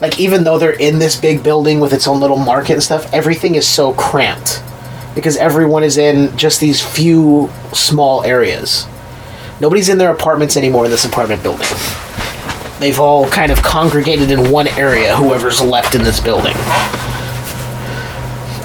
Like 0.00 0.20
even 0.20 0.44
though 0.44 0.58
they're 0.58 0.70
in 0.70 0.98
this 0.98 1.16
big 1.16 1.42
building 1.42 1.80
with 1.80 1.92
its 1.92 2.06
own 2.06 2.20
little 2.20 2.38
market 2.38 2.74
and 2.74 2.82
stuff, 2.82 3.12
everything 3.12 3.54
is 3.56 3.66
so 3.66 3.92
cramped 3.94 4.62
because 5.14 5.36
everyone 5.36 5.82
is 5.82 5.98
in 5.98 6.36
just 6.36 6.60
these 6.60 6.80
few 6.80 7.50
small 7.72 8.22
areas. 8.24 8.86
Nobody's 9.60 9.88
in 9.88 9.98
their 9.98 10.10
apartments 10.10 10.56
anymore 10.56 10.84
in 10.86 10.90
this 10.90 11.04
apartment 11.04 11.42
building. 11.42 11.66
They've 12.78 12.98
all 12.98 13.28
kind 13.28 13.52
of 13.52 13.62
congregated 13.62 14.30
in 14.30 14.50
one 14.50 14.68
area, 14.68 15.14
whoever's 15.14 15.60
left 15.60 15.94
in 15.94 16.02
this 16.02 16.18
building. 16.18 16.54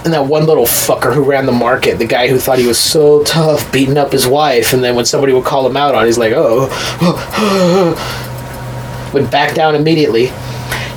And 0.05 0.13
that 0.13 0.25
one 0.25 0.45
little 0.45 0.65
fucker 0.65 1.13
who 1.13 1.23
ran 1.23 1.45
the 1.47 1.51
market, 1.51 1.97
the 1.97 2.05
guy 2.05 2.29
who 2.29 2.37
thought 2.37 2.59
he 2.59 2.67
was 2.67 2.79
so 2.79 3.23
tough, 3.23 3.69
beating 3.73 3.97
up 3.97 4.11
his 4.11 4.27
wife, 4.27 4.71
and 4.71 4.83
then 4.83 4.95
when 4.95 5.03
somebody 5.03 5.33
would 5.33 5.43
call 5.43 5.67
him 5.67 5.75
out 5.75 5.95
on, 5.95 6.03
it, 6.03 6.05
he's 6.05 6.17
like, 6.17 6.31
oh, 6.33 6.69
would 9.13 9.29
back 9.31 9.53
down 9.55 9.75
immediately. 9.75 10.31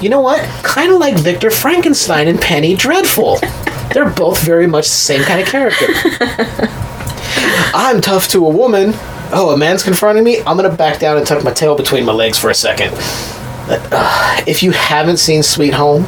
You 0.00 0.10
know 0.10 0.20
what? 0.20 0.40
Kind 0.62 0.92
of 0.92 0.98
like 0.98 1.16
Victor 1.16 1.50
Frankenstein 1.50 2.28
and 2.28 2.40
Penny 2.40 2.76
Dreadful. 2.76 3.38
They're 3.92 4.10
both 4.10 4.42
very 4.42 4.66
much 4.66 4.84
the 4.84 4.90
same 4.90 5.22
kind 5.22 5.40
of 5.40 5.48
character. 5.48 5.86
I'm 7.74 8.00
tough 8.00 8.28
to 8.28 8.46
a 8.46 8.50
woman. 8.50 8.92
Oh, 9.30 9.52
a 9.54 9.56
man's 9.56 9.82
confronting 9.82 10.24
me? 10.24 10.38
I'm 10.40 10.56
gonna 10.56 10.74
back 10.74 10.98
down 10.98 11.16
and 11.18 11.26
tuck 11.26 11.44
my 11.44 11.52
tail 11.52 11.76
between 11.76 12.04
my 12.04 12.12
legs 12.12 12.38
for 12.38 12.50
a 12.50 12.54
second. 12.54 12.94
Uh, 13.70 14.42
if 14.46 14.62
you 14.62 14.72
haven't 14.72 15.18
seen 15.18 15.42
Sweet 15.42 15.74
Home, 15.74 16.04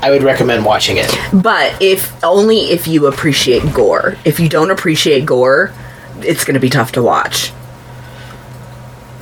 I 0.00 0.10
would 0.10 0.22
recommend 0.22 0.64
watching 0.64 0.96
it. 0.96 1.14
But 1.32 1.80
if 1.82 2.24
only 2.24 2.70
if 2.70 2.86
you 2.86 3.06
appreciate 3.06 3.74
gore. 3.74 4.16
If 4.24 4.40
you 4.40 4.48
don't 4.48 4.70
appreciate 4.70 5.26
gore, 5.26 5.72
it's 6.20 6.44
going 6.44 6.54
to 6.54 6.60
be 6.60 6.70
tough 6.70 6.92
to 6.92 7.02
watch. 7.02 7.52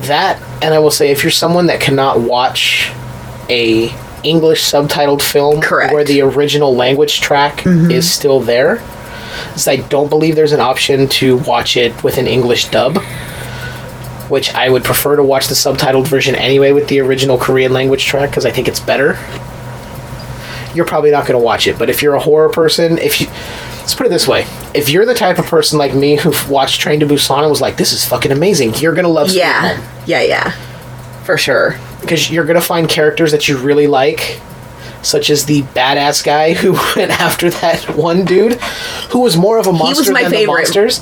That, 0.00 0.40
and 0.62 0.74
I 0.74 0.78
will 0.78 0.90
say, 0.90 1.10
if 1.10 1.24
you're 1.24 1.30
someone 1.30 1.66
that 1.66 1.80
cannot 1.80 2.20
watch 2.20 2.92
a 3.48 3.88
English 4.24 4.62
subtitled 4.62 5.22
film 5.22 5.61
Correct. 5.61 5.92
where 5.92 6.05
the 6.05 6.20
original 6.22 6.74
language 6.74 7.20
track 7.20 7.59
mm-hmm. 7.59 7.90
is 7.90 8.11
still 8.11 8.40
there, 8.40 8.83
so 9.57 9.72
I 9.72 9.76
don't 9.76 10.09
believe 10.09 10.37
there's 10.37 10.52
an 10.52 10.61
option 10.61 11.09
to 11.09 11.38
watch 11.38 11.76
it 11.76 12.02
with 12.02 12.18
an 12.18 12.26
English 12.26 12.68
dub. 12.68 12.98
Which 14.29 14.52
I 14.55 14.68
would 14.68 14.83
prefer 14.83 15.14
to 15.14 15.22
watch 15.22 15.46
the 15.46 15.55
subtitled 15.55 16.09
version 16.09 16.35
anyway 16.35 16.72
with 16.72 16.88
the 16.88 16.98
original 16.98 17.38
Korean 17.38 17.72
language 17.72 18.05
track 18.05 18.31
because 18.31 18.44
I 18.44 18.50
think 18.50 18.66
it's 18.66 18.81
better. 18.81 19.16
You're 20.74 20.85
probably 20.85 21.12
not 21.12 21.29
going 21.29 21.38
to 21.38 21.44
watch 21.44 21.68
it, 21.68 21.79
but 21.79 21.88
if 21.88 22.02
you're 22.02 22.16
a 22.16 22.20
horror 22.20 22.48
person, 22.48 22.98
if 22.98 23.20
you 23.20 23.29
let's 23.87 23.94
put 23.94 24.05
it 24.05 24.11
this 24.11 24.26
way, 24.26 24.44
if 24.74 24.88
you're 24.88 25.07
the 25.07 25.14
type 25.14 25.38
of 25.38 25.46
person 25.46 25.79
like 25.79 25.94
me 25.94 26.16
who 26.16 26.33
watched 26.52 26.81
Train 26.81 26.98
to 26.98 27.07
Busan 27.07 27.42
and 27.42 27.50
was 27.50 27.61
like, 27.61 27.76
"This 27.76 27.92
is 27.92 28.05
fucking 28.05 28.33
amazing," 28.33 28.74
you're 28.74 28.94
gonna 28.94 29.07
love 29.07 29.31
Sweet 29.31 29.38
Yeah. 29.38 29.76
Home 29.76 29.87
Yeah, 30.07 30.22
yeah. 30.22 30.50
For 31.22 31.38
sure. 31.38 31.76
Because 32.06 32.30
you're 32.30 32.44
gonna 32.46 32.60
find 32.60 32.88
characters 32.88 33.32
that 33.32 33.48
you 33.48 33.58
really 33.58 33.86
like, 33.86 34.40
such 35.02 35.28
as 35.30 35.44
the 35.46 35.62
badass 35.62 36.24
guy 36.24 36.54
who 36.54 36.72
went 36.96 37.10
after 37.10 37.50
that 37.50 37.96
one 37.96 38.24
dude, 38.24 38.54
who 39.10 39.20
was 39.20 39.36
more 39.36 39.58
of 39.58 39.66
a 39.66 39.72
monster 39.72 40.00
was 40.02 40.10
my 40.10 40.22
than 40.22 40.30
favorite. 40.32 40.46
the 40.46 40.80
monsters. 40.80 41.00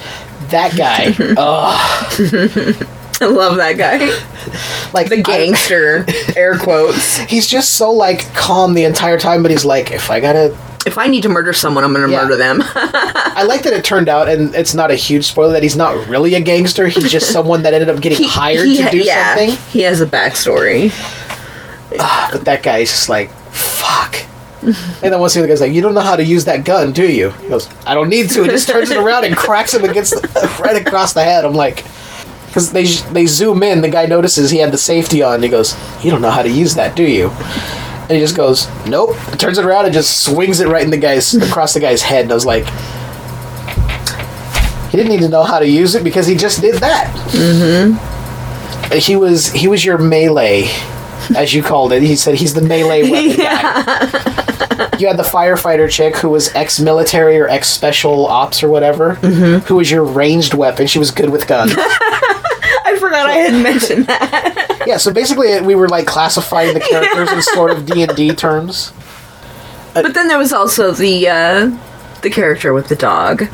That 0.51 0.77
guy, 0.77 1.15
ugh, 1.39 2.87
I 3.21 3.25
love 3.27 3.57
that 3.57 3.77
guy. 3.79 3.99
like 4.93 5.09
The 5.09 5.19
I- 5.19 5.23
gangster, 5.23 6.05
air 6.37 6.59
quotes. 6.59 7.17
he's 7.19 7.47
just 7.47 7.73
so 7.73 7.91
like 7.93 8.33
calm 8.35 8.75
the 8.75 8.85
entire 8.85 9.19
time, 9.19 9.43
but 9.43 9.51
he's 9.51 9.65
like, 9.65 9.91
if 9.91 10.11
I 10.11 10.21
gotta. 10.21 10.57
If 10.87 10.99
I 10.99 11.07
need 11.07 11.23
to 11.23 11.29
murder 11.29 11.53
someone, 11.53 11.83
I'm 11.85 11.93
going 11.93 12.07
to 12.07 12.13
Yeah. 12.13 12.23
murder 12.23 12.37
them. 12.37 12.63
I 12.75 13.43
like 13.45 13.63
that 13.63 13.73
it 13.73 13.85
turned 13.85 14.09
out, 14.09 14.29
and 14.29 14.55
it's 14.55 14.75
not 14.75 14.91
a 14.91 14.95
huge 14.95 15.25
spoiler 15.25 15.53
that 15.55 15.63
he's 15.63 15.77
not 15.77 16.09
really 16.09 16.35
a 16.35 16.41
gangster. 16.41 16.87
He's 16.89 17.11
just 17.11 17.33
someone 17.33 17.63
that 17.63 17.73
ended 17.75 17.89
up 17.89 18.01
getting 18.01 18.27
hired 18.29 18.67
he 18.67 18.77
to 18.83 18.91
do 18.91 18.99
yeah, 18.99 19.35
something. 19.35 19.57
He 19.71 19.81
has 19.83 20.01
a 20.01 20.07
backstory. 20.07 20.91
Ah, 21.99 22.29
but 22.33 22.45
that 22.45 22.63
guy 22.63 22.79
is 22.79 22.91
just 22.91 23.09
like, 23.09 23.31
fuck. 23.51 24.17
And 24.63 25.13
then 25.13 25.21
once 25.21 25.35
the 25.35 25.41
other 25.41 25.49
guy's 25.49 25.61
like, 25.61 25.73
you 25.73 25.83
don't 25.83 25.95
know 25.95 26.01
how 26.01 26.17
to 26.17 26.25
use 26.25 26.47
that 26.47 26.65
gun, 26.65 26.93
do 26.93 27.11
you? 27.11 27.31
He 27.31 27.49
goes, 27.49 27.69
I 27.87 27.95
don't 27.95 28.09
need 28.09 28.31
to. 28.31 28.43
He 28.45 28.49
just 28.49 28.69
turns 28.69 28.91
it 28.91 28.97
around 28.97 29.25
and 29.25 29.37
cracks 29.37 29.75
him 29.75 29.85
against 29.85 30.15
the, 30.15 30.57
right 30.63 30.81
across 30.85 31.13
the 31.13 31.23
head. 31.23 31.45
I'm 31.45 31.53
like, 31.55 31.85
because 32.47 32.73
they 32.73 32.85
they 33.13 33.27
zoom 33.27 33.63
in, 33.63 33.81
the 33.83 33.91
guy 33.91 34.07
notices 34.07 34.51
he 34.51 34.59
had 34.59 34.73
the 34.73 34.79
safety 34.79 35.23
on. 35.23 35.35
And 35.37 35.45
he 35.45 35.51
goes, 35.51 35.75
you 36.03 36.11
don't 36.11 36.23
know 36.23 36.31
how 36.31 36.43
to 36.43 36.51
use 36.51 36.75
that, 36.77 36.97
do 36.97 37.03
you? 37.03 37.31
And 38.05 38.13
he 38.13 38.19
just 38.21 38.37
goes, 38.37 38.69
nope. 38.87 39.17
Turns 39.39 39.57
it 39.57 39.65
around 39.65 39.87
and 39.87 39.95
just 39.95 40.25
swings 40.25 40.61
it 40.61 40.69
right 40.69 40.85
in 40.85 40.91
the 40.91 40.99
guy's 40.99 41.35
across 41.35 41.73
the 41.73 41.81
guy's 41.81 42.03
head. 42.03 42.25
And 42.25 42.33
I 42.33 42.35
was 42.35 42.45
like, 42.45 42.67
he 44.91 44.99
didn't 44.99 45.11
need 45.11 45.23
to 45.23 45.29
know 45.29 45.43
how 45.43 45.59
to 45.59 45.67
use 45.67 45.95
it 45.95 46.05
because 46.05 46.27
he 46.27 46.37
just 46.37 46.61
did 46.61 46.77
that. 46.77 47.13
Mm-hmm. 47.31 48.99
He 48.99 49.17
was 49.17 49.51
he 49.51 49.67
was 49.67 49.85
your 49.85 49.99
melee 49.99 50.69
as 51.35 51.55
you 51.55 51.63
called 51.63 51.93
it. 51.93 52.03
He 52.03 52.15
said 52.15 52.35
he's 52.35 52.55
the 52.55 52.61
melee 52.61 53.11
weapon 53.11 53.37
guy. 53.39 54.97
You 54.99 55.09
had 55.09 55.17
the 55.17 55.25
firefighter 55.25 55.91
chick 55.91 56.17
who 56.17 56.29
was 56.29 56.55
ex-military 56.55 57.39
or 57.39 57.49
ex-special 57.49 58.27
ops 58.27 58.63
or 58.63 58.69
whatever, 58.69 59.15
who 59.15 59.75
was 59.75 59.91
your 59.91 60.05
ranged 60.05 60.55
weapon. 60.55 60.87
She 60.87 60.99
was 60.99 61.11
good 61.11 61.31
with 61.31 61.47
guns. 61.47 61.73
I 63.15 63.23
forgot 63.23 63.31
I 63.31 63.39
had 63.39 63.63
mentioned 63.63 64.07
that. 64.07 64.85
yeah, 64.87 64.97
so 64.97 65.13
basically 65.13 65.61
we 65.61 65.75
were 65.75 65.89
like 65.89 66.07
classifying 66.07 66.75
the 66.75 66.81
characters 66.81 67.31
in 67.33 67.43
sort 67.43 67.71
of 67.71 67.87
D 67.87 68.03
and 68.03 68.15
D 68.17 68.35
terms. 68.35 68.93
But 69.95 70.15
then 70.15 70.29
there 70.29 70.39
was 70.39 70.53
also 70.53 70.91
the 70.93 71.29
uh, 71.29 71.79
the 72.23 72.31
character 72.31 72.73
with 72.75 72.89
the 72.89 72.97
dog. 72.97 73.47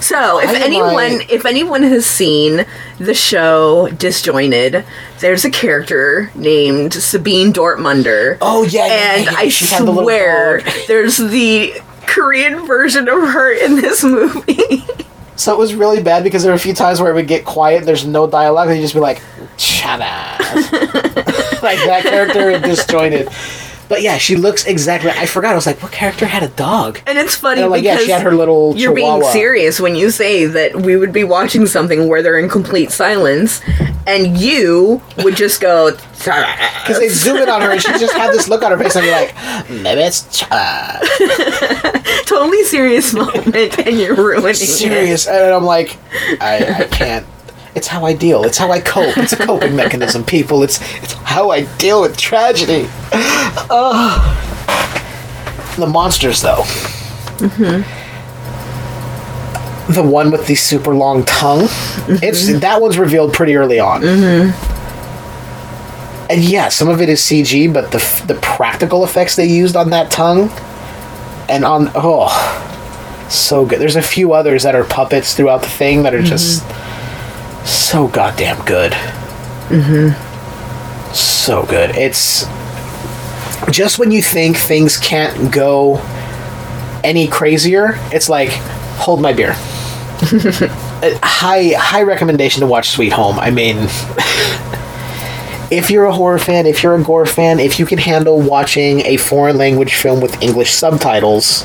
So, 0.00 0.40
if 0.40 0.50
anyone 0.50 0.94
like- 0.94 1.32
if 1.32 1.44
anyone 1.46 1.82
has 1.84 2.04
seen 2.04 2.66
the 2.98 3.14
show 3.14 3.88
Disjointed, 3.96 4.84
there's 5.20 5.44
a 5.44 5.50
character 5.50 6.30
named 6.34 6.92
Sabine 6.94 7.52
Dortmunder. 7.52 8.38
Oh, 8.40 8.64
yeah, 8.64 8.86
yeah, 8.86 8.92
and 9.14 9.24
yeah, 9.24 9.30
yeah. 9.32 9.38
I 9.38 9.48
She 9.48 9.66
had 9.66 9.86
the 9.86 9.92
swear 9.94 10.62
there's 10.88 11.16
the 11.16 11.80
Korean 12.06 12.66
version 12.66 13.08
of 13.08 13.20
her 13.30 13.52
in 13.52 13.76
this 13.76 14.02
movie. 14.04 14.82
So 15.38 15.52
it 15.52 15.58
was 15.58 15.72
really 15.74 16.02
bad 16.02 16.24
because 16.24 16.42
there 16.42 16.50
were 16.50 16.56
a 16.56 16.60
few 16.60 16.74
times 16.74 17.00
where 17.00 17.12
it 17.12 17.14
would 17.14 17.28
get 17.28 17.44
quiet. 17.44 17.84
There's 17.84 18.04
no 18.04 18.26
dialogue, 18.26 18.68
and 18.68 18.76
you 18.76 18.82
just 18.82 18.94
be 18.94 19.00
like, 19.00 19.22
"Shut 19.56 20.00
up," 20.00 20.40
like 21.62 21.78
that 21.86 22.00
character 22.02 22.50
in 22.50 22.60
disjointed. 22.60 23.28
But 23.88 24.02
yeah, 24.02 24.18
she 24.18 24.36
looks 24.36 24.66
exactly. 24.66 25.10
I 25.10 25.26
forgot. 25.26 25.52
I 25.52 25.54
was 25.54 25.64
like, 25.66 25.82
what 25.82 25.92
character 25.92 26.26
had 26.26 26.42
a 26.42 26.48
dog? 26.48 27.00
And 27.06 27.16
it's 27.16 27.34
funny 27.36 27.62
And 27.62 27.70
like, 27.70 27.82
yeah, 27.82 27.94
because 27.94 28.06
she 28.06 28.12
had 28.12 28.22
her 28.22 28.34
little 28.34 28.76
you're 28.76 28.92
being 28.92 29.22
serious 29.32 29.80
when 29.80 29.94
you 29.94 30.10
say 30.10 30.44
that 30.44 30.76
we 30.76 30.96
would 30.96 31.12
be 31.12 31.24
watching 31.24 31.66
something 31.66 32.06
where 32.06 32.20
they're 32.20 32.38
in 32.38 32.50
complete 32.50 32.90
silence, 32.90 33.62
and 34.06 34.36
you 34.36 35.00
would 35.18 35.36
just 35.36 35.60
go. 35.60 35.92
Because 36.18 36.98
they 36.98 37.08
zoom 37.08 37.36
in 37.36 37.48
on 37.48 37.62
her 37.62 37.70
and 37.70 37.80
she 37.80 37.92
just 37.92 38.12
had 38.12 38.32
this 38.32 38.48
look 38.48 38.62
on 38.62 38.72
her 38.72 38.78
face 38.78 38.96
and 38.96 39.04
be 39.04 39.10
like, 39.10 39.34
maybe 39.70 40.00
it's 40.02 40.42
totally 42.28 42.62
serious 42.64 43.12
moment, 43.14 43.78
and 43.78 43.98
you're 43.98 44.14
ruining 44.14 44.54
serious. 44.54 45.26
And 45.26 45.52
I'm 45.54 45.64
like, 45.64 45.96
I, 46.40 46.76
I 46.80 46.84
can't. 46.84 47.26
It's 47.74 47.86
how 47.86 48.04
I 48.04 48.12
deal. 48.12 48.44
It's 48.44 48.58
how 48.58 48.70
I 48.72 48.80
cope. 48.80 49.16
It's 49.18 49.32
a 49.32 49.36
coping 49.36 49.74
mechanism, 49.76 50.24
people. 50.24 50.62
It's 50.62 50.80
it's 51.02 51.12
how 51.14 51.50
I 51.50 51.62
deal 51.78 52.00
with 52.02 52.16
tragedy. 52.16 52.88
Ugh. 53.70 54.44
The 55.76 55.86
monsters, 55.86 56.40
though. 56.42 56.64
Mm-hmm. 57.38 57.82
The 59.92 60.02
one 60.02 60.30
with 60.30 60.46
the 60.46 60.54
super 60.56 60.94
long 60.94 61.24
tongue. 61.24 61.68
It's 62.22 62.58
that 62.60 62.80
one's 62.82 62.98
revealed 62.98 63.32
pretty 63.32 63.54
early 63.56 63.78
on. 63.80 64.02
Mhm. 64.02 64.52
And 66.30 66.42
yeah, 66.44 66.68
some 66.68 66.88
of 66.88 67.00
it 67.00 67.08
is 67.08 67.20
CG, 67.22 67.72
but 67.72 67.90
the 67.92 67.98
the 68.26 68.34
practical 68.42 69.02
effects 69.04 69.36
they 69.36 69.46
used 69.46 69.76
on 69.76 69.90
that 69.90 70.10
tongue 70.10 70.50
and 71.48 71.64
on 71.64 71.90
oh, 71.94 72.28
so 73.30 73.64
good. 73.64 73.80
There's 73.80 73.96
a 73.96 74.02
few 74.02 74.32
others 74.32 74.62
that 74.62 74.74
are 74.74 74.84
puppets 74.84 75.34
throughout 75.34 75.62
the 75.62 75.68
thing 75.68 76.02
that 76.02 76.14
are 76.14 76.22
just 76.22 76.64
so 77.66 78.08
goddamn 78.08 78.64
good. 78.64 78.92
Mm-hmm. 79.68 81.12
So 81.12 81.64
good. 81.66 81.90
It's 81.96 82.44
just 83.70 83.98
when 83.98 84.10
you 84.10 84.22
think 84.22 84.56
things 84.56 84.96
can't 84.96 85.52
go 85.52 86.00
any 87.04 87.28
crazier, 87.28 87.92
it's 88.12 88.28
like 88.28 88.50
hold 88.98 89.20
my 89.20 89.32
beer. 89.32 89.54
Uh, 91.00 91.16
high 91.22 91.74
high 91.78 92.02
recommendation 92.02 92.60
to 92.60 92.66
watch 92.66 92.88
Sweet 92.88 93.12
Home. 93.12 93.38
I 93.38 93.52
mean, 93.52 93.76
if 95.70 95.90
you're 95.90 96.04
a 96.06 96.12
horror 96.12 96.38
fan, 96.38 96.66
if 96.66 96.82
you're 96.82 96.94
a 96.96 97.02
gore 97.02 97.26
fan, 97.26 97.58
if 97.60 97.78
you 97.78 97.86
can 97.86 97.98
handle 97.98 98.40
watching 98.40 99.00
a 99.06 99.16
foreign 99.16 99.56
language 99.58 99.94
film 99.96 100.20
with 100.20 100.40
English 100.42 100.72
subtitles, 100.72 101.64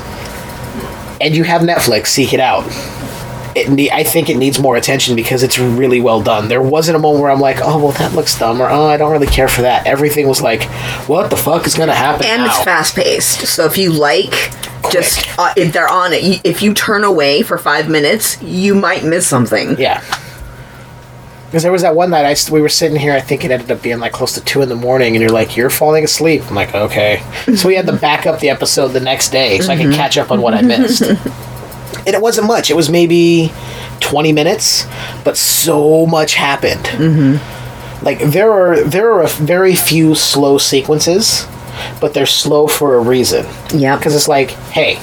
and 1.20 1.34
you 1.34 1.44
have 1.44 1.62
Netflix, 1.62 2.08
seek 2.08 2.32
it 2.34 2.40
out. 2.40 2.64
It 3.56 3.70
ne- 3.70 3.90
I 3.90 4.02
think 4.02 4.28
it 4.28 4.36
needs 4.36 4.58
more 4.58 4.76
attention 4.76 5.14
because 5.14 5.42
it's 5.44 5.58
really 5.60 6.00
well 6.00 6.20
done. 6.20 6.48
There 6.48 6.60
wasn't 6.60 6.96
a 6.96 6.98
moment 6.98 7.22
where 7.22 7.30
I'm 7.30 7.40
like, 7.40 7.58
oh, 7.62 7.78
well, 7.82 7.92
that 7.92 8.12
looks 8.12 8.36
dumb, 8.38 8.60
or 8.60 8.68
oh, 8.68 8.86
I 8.86 8.96
don't 8.96 9.12
really 9.12 9.28
care 9.28 9.48
for 9.48 9.62
that. 9.62 9.86
Everything 9.86 10.26
was 10.26 10.42
like, 10.42 10.64
what 11.08 11.30
the 11.30 11.36
fuck 11.36 11.66
is 11.66 11.74
going 11.74 11.88
to 11.88 11.94
happen 11.94 12.26
And 12.26 12.42
now? 12.42 12.48
it's 12.48 12.62
fast 12.64 12.96
paced, 12.96 13.46
so 13.46 13.64
if 13.64 13.78
you 13.78 13.92
like, 13.92 14.32
just 14.90 15.26
uh, 15.38 15.54
if 15.56 15.72
they're 15.72 15.88
on 15.88 16.12
it, 16.12 16.40
if 16.44 16.62
you 16.62 16.74
turn 16.74 17.04
away 17.04 17.42
for 17.42 17.56
five 17.56 17.88
minutes, 17.88 18.42
you 18.42 18.74
might 18.74 19.04
miss 19.04 19.26
something. 19.26 19.78
Yeah. 19.78 20.02
Because 21.46 21.62
there 21.62 21.72
was 21.72 21.82
that 21.82 21.94
one 21.94 22.10
night 22.10 22.24
I 22.24 22.52
we 22.52 22.60
were 22.60 22.68
sitting 22.68 22.98
here. 22.98 23.12
I 23.12 23.20
think 23.20 23.44
it 23.44 23.50
ended 23.50 23.70
up 23.70 23.82
being 23.82 24.00
like 24.00 24.12
close 24.12 24.34
to 24.34 24.44
two 24.44 24.62
in 24.62 24.68
the 24.68 24.74
morning, 24.74 25.14
and 25.14 25.22
you're 25.22 25.30
like, 25.30 25.56
"You're 25.56 25.70
falling 25.70 26.04
asleep." 26.04 26.42
I'm 26.48 26.54
like, 26.54 26.74
"Okay." 26.74 27.22
so 27.54 27.68
we 27.68 27.76
had 27.76 27.86
to 27.86 27.92
back 27.92 28.26
up 28.26 28.40
the 28.40 28.50
episode 28.50 28.88
the 28.88 29.00
next 29.00 29.30
day 29.30 29.60
so 29.60 29.72
I 29.72 29.76
could 29.76 29.94
catch 29.94 30.18
up 30.18 30.30
on 30.30 30.40
what 30.40 30.54
I 30.54 30.62
missed. 30.62 31.02
and 32.06 32.08
it 32.08 32.20
wasn't 32.20 32.46
much. 32.46 32.70
It 32.70 32.74
was 32.74 32.90
maybe 32.90 33.52
twenty 34.00 34.32
minutes, 34.32 34.86
but 35.24 35.36
so 35.36 36.06
much 36.06 36.34
happened. 36.34 36.84
Mm-hmm. 36.84 38.04
Like 38.04 38.20
there 38.20 38.52
are 38.52 38.82
there 38.82 39.12
are 39.12 39.22
a 39.22 39.28
very 39.28 39.74
few 39.74 40.14
slow 40.14 40.58
sequences, 40.58 41.46
but 42.00 42.14
they're 42.14 42.26
slow 42.26 42.66
for 42.66 42.96
a 42.96 43.00
reason. 43.00 43.46
Yep. 43.72 43.98
Because 43.98 44.14
it's 44.14 44.28
like, 44.28 44.50
hey, 44.50 44.96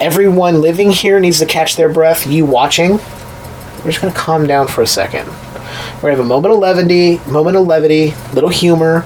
everyone 0.00 0.60
living 0.60 0.90
here 0.90 1.18
needs 1.20 1.38
to 1.38 1.46
catch 1.46 1.76
their 1.76 1.88
breath. 1.88 2.26
You 2.26 2.44
watching, 2.44 2.92
we're 2.92 3.90
just 3.90 4.00
gonna 4.00 4.14
calm 4.14 4.46
down 4.46 4.68
for 4.68 4.82
a 4.82 4.86
second. 4.86 5.30
We're 6.06 6.12
have 6.12 6.20
a 6.20 6.24
moment 6.24 6.54
of 6.54 6.60
levity, 6.60 7.18
moment 7.28 7.56
of 7.56 7.66
levity, 7.66 8.14
little 8.32 8.48
humor, 8.48 9.04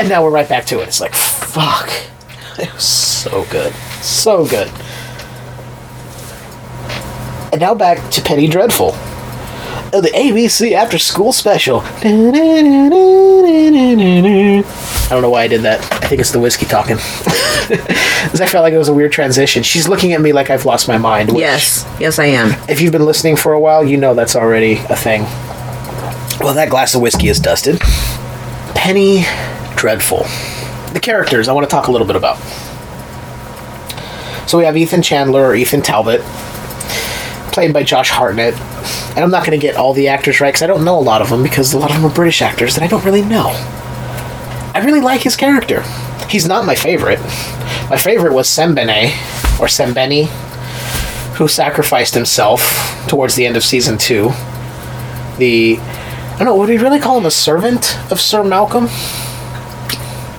and 0.00 0.08
now 0.08 0.24
we're 0.24 0.32
right 0.32 0.48
back 0.48 0.64
to 0.64 0.80
it. 0.80 0.88
It's 0.88 1.00
like, 1.00 1.14
fuck, 1.14 1.88
it 2.58 2.74
was 2.74 2.82
so 2.82 3.44
good, 3.52 3.72
so 4.02 4.44
good. 4.46 4.66
And 7.52 7.60
now 7.60 7.72
back 7.72 8.10
to 8.10 8.20
Penny 8.20 8.48
Dreadful. 8.48 8.96
Oh, 9.96 10.00
the 10.00 10.08
ABC 10.10 10.72
After 10.72 10.98
School 10.98 11.32
Special. 11.32 11.78
I 11.80 12.02
don't 15.08 15.22
know 15.22 15.30
why 15.30 15.42
I 15.44 15.46
did 15.48 15.62
that. 15.62 15.80
I 16.02 16.08
think 16.08 16.20
it's 16.20 16.32
the 16.32 16.40
whiskey 16.40 16.66
talking. 16.66 16.98
Because 17.64 18.42
I 18.42 18.46
felt 18.46 18.62
like 18.62 18.74
it 18.74 18.78
was 18.78 18.88
a 18.88 18.92
weird 18.94 19.10
transition. 19.12 19.62
She's 19.62 19.88
looking 19.88 20.12
at 20.12 20.20
me 20.20 20.32
like 20.34 20.50
I've 20.50 20.66
lost 20.66 20.86
my 20.86 20.98
mind. 20.98 21.30
Which, 21.30 21.40
Yes, 21.40 21.86
yes, 21.98 22.18
I 22.18 22.26
am. 22.26 22.50
If 22.68 22.82
you've 22.82 22.92
been 22.92 23.06
listening 23.06 23.36
for 23.36 23.54
a 23.54 23.60
while, 23.60 23.82
you 23.82 23.96
know 23.96 24.12
that's 24.12 24.36
already 24.36 24.74
a 24.90 24.96
thing. 24.96 25.22
Well, 26.40 26.52
that 26.54 26.68
glass 26.68 26.94
of 26.94 27.00
whiskey 27.00 27.28
is 27.28 27.40
dusted. 27.40 27.80
Penny 28.74 29.24
Dreadful. 29.76 30.24
The 30.92 31.00
characters 31.00 31.48
I 31.48 31.52
want 31.54 31.64
to 31.68 31.70
talk 31.70 31.86
a 31.86 31.90
little 31.90 32.06
bit 32.06 32.16
about. 32.16 32.36
So 34.46 34.58
we 34.58 34.64
have 34.64 34.76
Ethan 34.76 35.00
Chandler 35.00 35.42
or 35.46 35.54
Ethan 35.54 35.80
Talbot, 35.80 36.20
played 37.54 37.72
by 37.72 37.84
Josh 37.84 38.10
Hartnett. 38.10 38.54
And 39.10 39.20
I'm 39.20 39.30
not 39.30 39.46
going 39.46 39.58
to 39.58 39.64
get 39.64 39.76
all 39.76 39.94
the 39.94 40.08
actors 40.08 40.40
right 40.40 40.48
because 40.48 40.62
I 40.62 40.66
don't 40.66 40.84
know 40.84 40.98
a 40.98 41.00
lot 41.00 41.22
of 41.22 41.30
them 41.30 41.42
because 41.42 41.72
a 41.72 41.78
lot 41.78 41.90
of 41.90 41.96
them 41.96 42.10
are 42.10 42.14
British 42.14 42.42
actors 42.42 42.74
that 42.74 42.82
I 42.82 42.88
don't 42.88 43.04
really 43.04 43.22
know. 43.22 43.48
I 44.74 44.82
really 44.84 45.00
like 45.00 45.20
his 45.20 45.36
character. 45.36 45.82
He's 46.28 46.48
not 46.48 46.66
my 46.66 46.74
favorite. 46.74 47.20
My 47.88 47.96
favorite 47.96 48.32
was 48.32 48.48
Sembene, 48.48 49.12
or 49.60 49.68
Sembeni, 49.68 50.24
who 51.36 51.46
sacrificed 51.46 52.14
himself 52.14 53.06
towards 53.06 53.36
the 53.36 53.46
end 53.46 53.56
of 53.56 53.62
season 53.62 53.98
two. 53.98 54.30
The. 55.38 55.78
I 55.78 56.38
don't 56.38 56.46
know, 56.46 56.56
would 56.56 56.68
we 56.68 56.78
really 56.78 56.98
call 56.98 57.16
him 57.18 57.26
a 57.26 57.30
servant 57.30 57.96
of 58.10 58.20
Sir 58.20 58.42
Malcolm? 58.42 58.88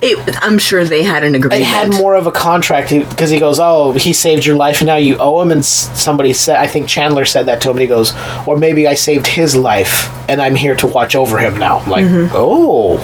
It, 0.05 0.43
I'm 0.43 0.57
sure 0.57 0.83
they 0.85 1.03
had 1.03 1.23
an 1.23 1.35
agreement. 1.35 1.51
They 1.51 1.63
had 1.63 1.89
more 1.89 2.15
of 2.15 2.27
a 2.27 2.31
contract 2.31 2.89
because 2.91 3.29
he 3.29 3.39
goes, 3.39 3.59
"Oh, 3.59 3.93
he 3.93 4.13
saved 4.13 4.45
your 4.45 4.55
life, 4.55 4.81
and 4.81 4.87
now 4.87 4.95
you 4.97 5.17
owe 5.17 5.41
him." 5.41 5.51
And 5.51 5.65
somebody 5.65 6.33
said, 6.33 6.57
I 6.57 6.67
think 6.67 6.87
Chandler 6.87 7.25
said 7.25 7.47
that 7.47 7.61
to 7.61 7.69
him, 7.69 7.77
and 7.77 7.81
he 7.81 7.87
goes, 7.87 8.13
"Or 8.47 8.57
maybe 8.57 8.87
I 8.87 8.93
saved 8.93 9.27
his 9.27 9.55
life, 9.55 10.09
and 10.29 10.41
I'm 10.41 10.55
here 10.55 10.75
to 10.75 10.87
watch 10.87 11.15
over 11.15 11.37
him 11.39 11.57
now." 11.57 11.79
I'm 11.79 11.89
like, 11.89 12.05
mm-hmm. 12.05 12.33
oh, 12.35 12.97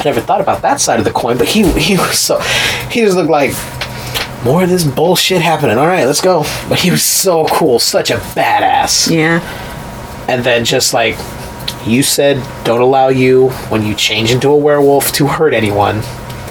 I 0.00 0.02
never 0.04 0.20
thought 0.20 0.40
about 0.40 0.62
that 0.62 0.80
side 0.80 0.98
of 0.98 1.04
the 1.04 1.12
coin, 1.12 1.38
but 1.38 1.48
he 1.48 1.70
he 1.78 1.96
was 1.96 2.18
so 2.18 2.38
he 2.90 3.00
just 3.00 3.16
looked 3.16 3.30
like 3.30 3.52
more 4.44 4.64
of 4.64 4.68
this 4.68 4.84
bullshit 4.84 5.40
happening. 5.40 5.78
All 5.78 5.86
right, 5.86 6.04
let's 6.04 6.20
go. 6.20 6.44
But 6.68 6.80
he 6.80 6.90
was 6.90 7.04
so 7.04 7.46
cool, 7.46 7.78
such 7.78 8.10
a 8.10 8.16
badass 8.16 9.10
Yeah. 9.10 9.40
and 10.28 10.42
then 10.44 10.64
just 10.64 10.92
like 10.94 11.16
you 11.86 12.02
said 12.02 12.36
don't 12.64 12.80
allow 12.80 13.08
you 13.08 13.48
when 13.68 13.84
you 13.84 13.94
change 13.94 14.30
into 14.30 14.48
a 14.48 14.56
werewolf 14.56 15.12
to 15.12 15.26
hurt 15.26 15.52
anyone 15.52 16.00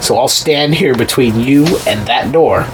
so 0.01 0.17
i'll 0.17 0.27
stand 0.27 0.75
here 0.75 0.95
between 0.95 1.39
you 1.39 1.65
and 1.87 2.05
that 2.07 2.31
door. 2.31 2.65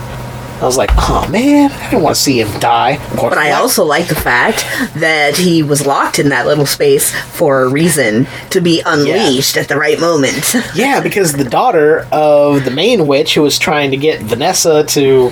I 0.57 0.61
was 0.61 0.75
like 0.75 0.89
oh 0.93 1.27
man 1.29 1.71
i 1.71 1.91
don't 1.91 2.01
want 2.01 2.15
to 2.15 2.21
see 2.21 2.41
him 2.41 2.59
die. 2.59 2.97
But 3.15 3.37
I 3.37 3.51
also 3.51 3.85
like 3.85 4.07
the 4.07 4.15
fact 4.15 4.65
that 4.95 5.37
he 5.37 5.61
was 5.61 5.85
locked 5.85 6.17
in 6.17 6.29
that 6.29 6.47
little 6.47 6.65
space 6.65 7.11
for 7.11 7.61
a 7.61 7.69
reason 7.69 8.25
to 8.49 8.59
be 8.59 8.81
unleashed 8.83 9.55
at 9.55 9.67
the 9.67 9.77
right 9.77 9.99
moment. 9.99 10.55
yeah 10.75 10.99
because 10.99 11.33
the 11.33 11.43
daughter 11.43 12.07
of 12.11 12.65
the 12.65 12.71
main 12.71 13.05
witch 13.05 13.35
who 13.35 13.43
was 13.43 13.59
trying 13.59 13.91
to 13.91 13.97
get 13.97 14.19
vanessa 14.21 14.83
to 14.85 15.31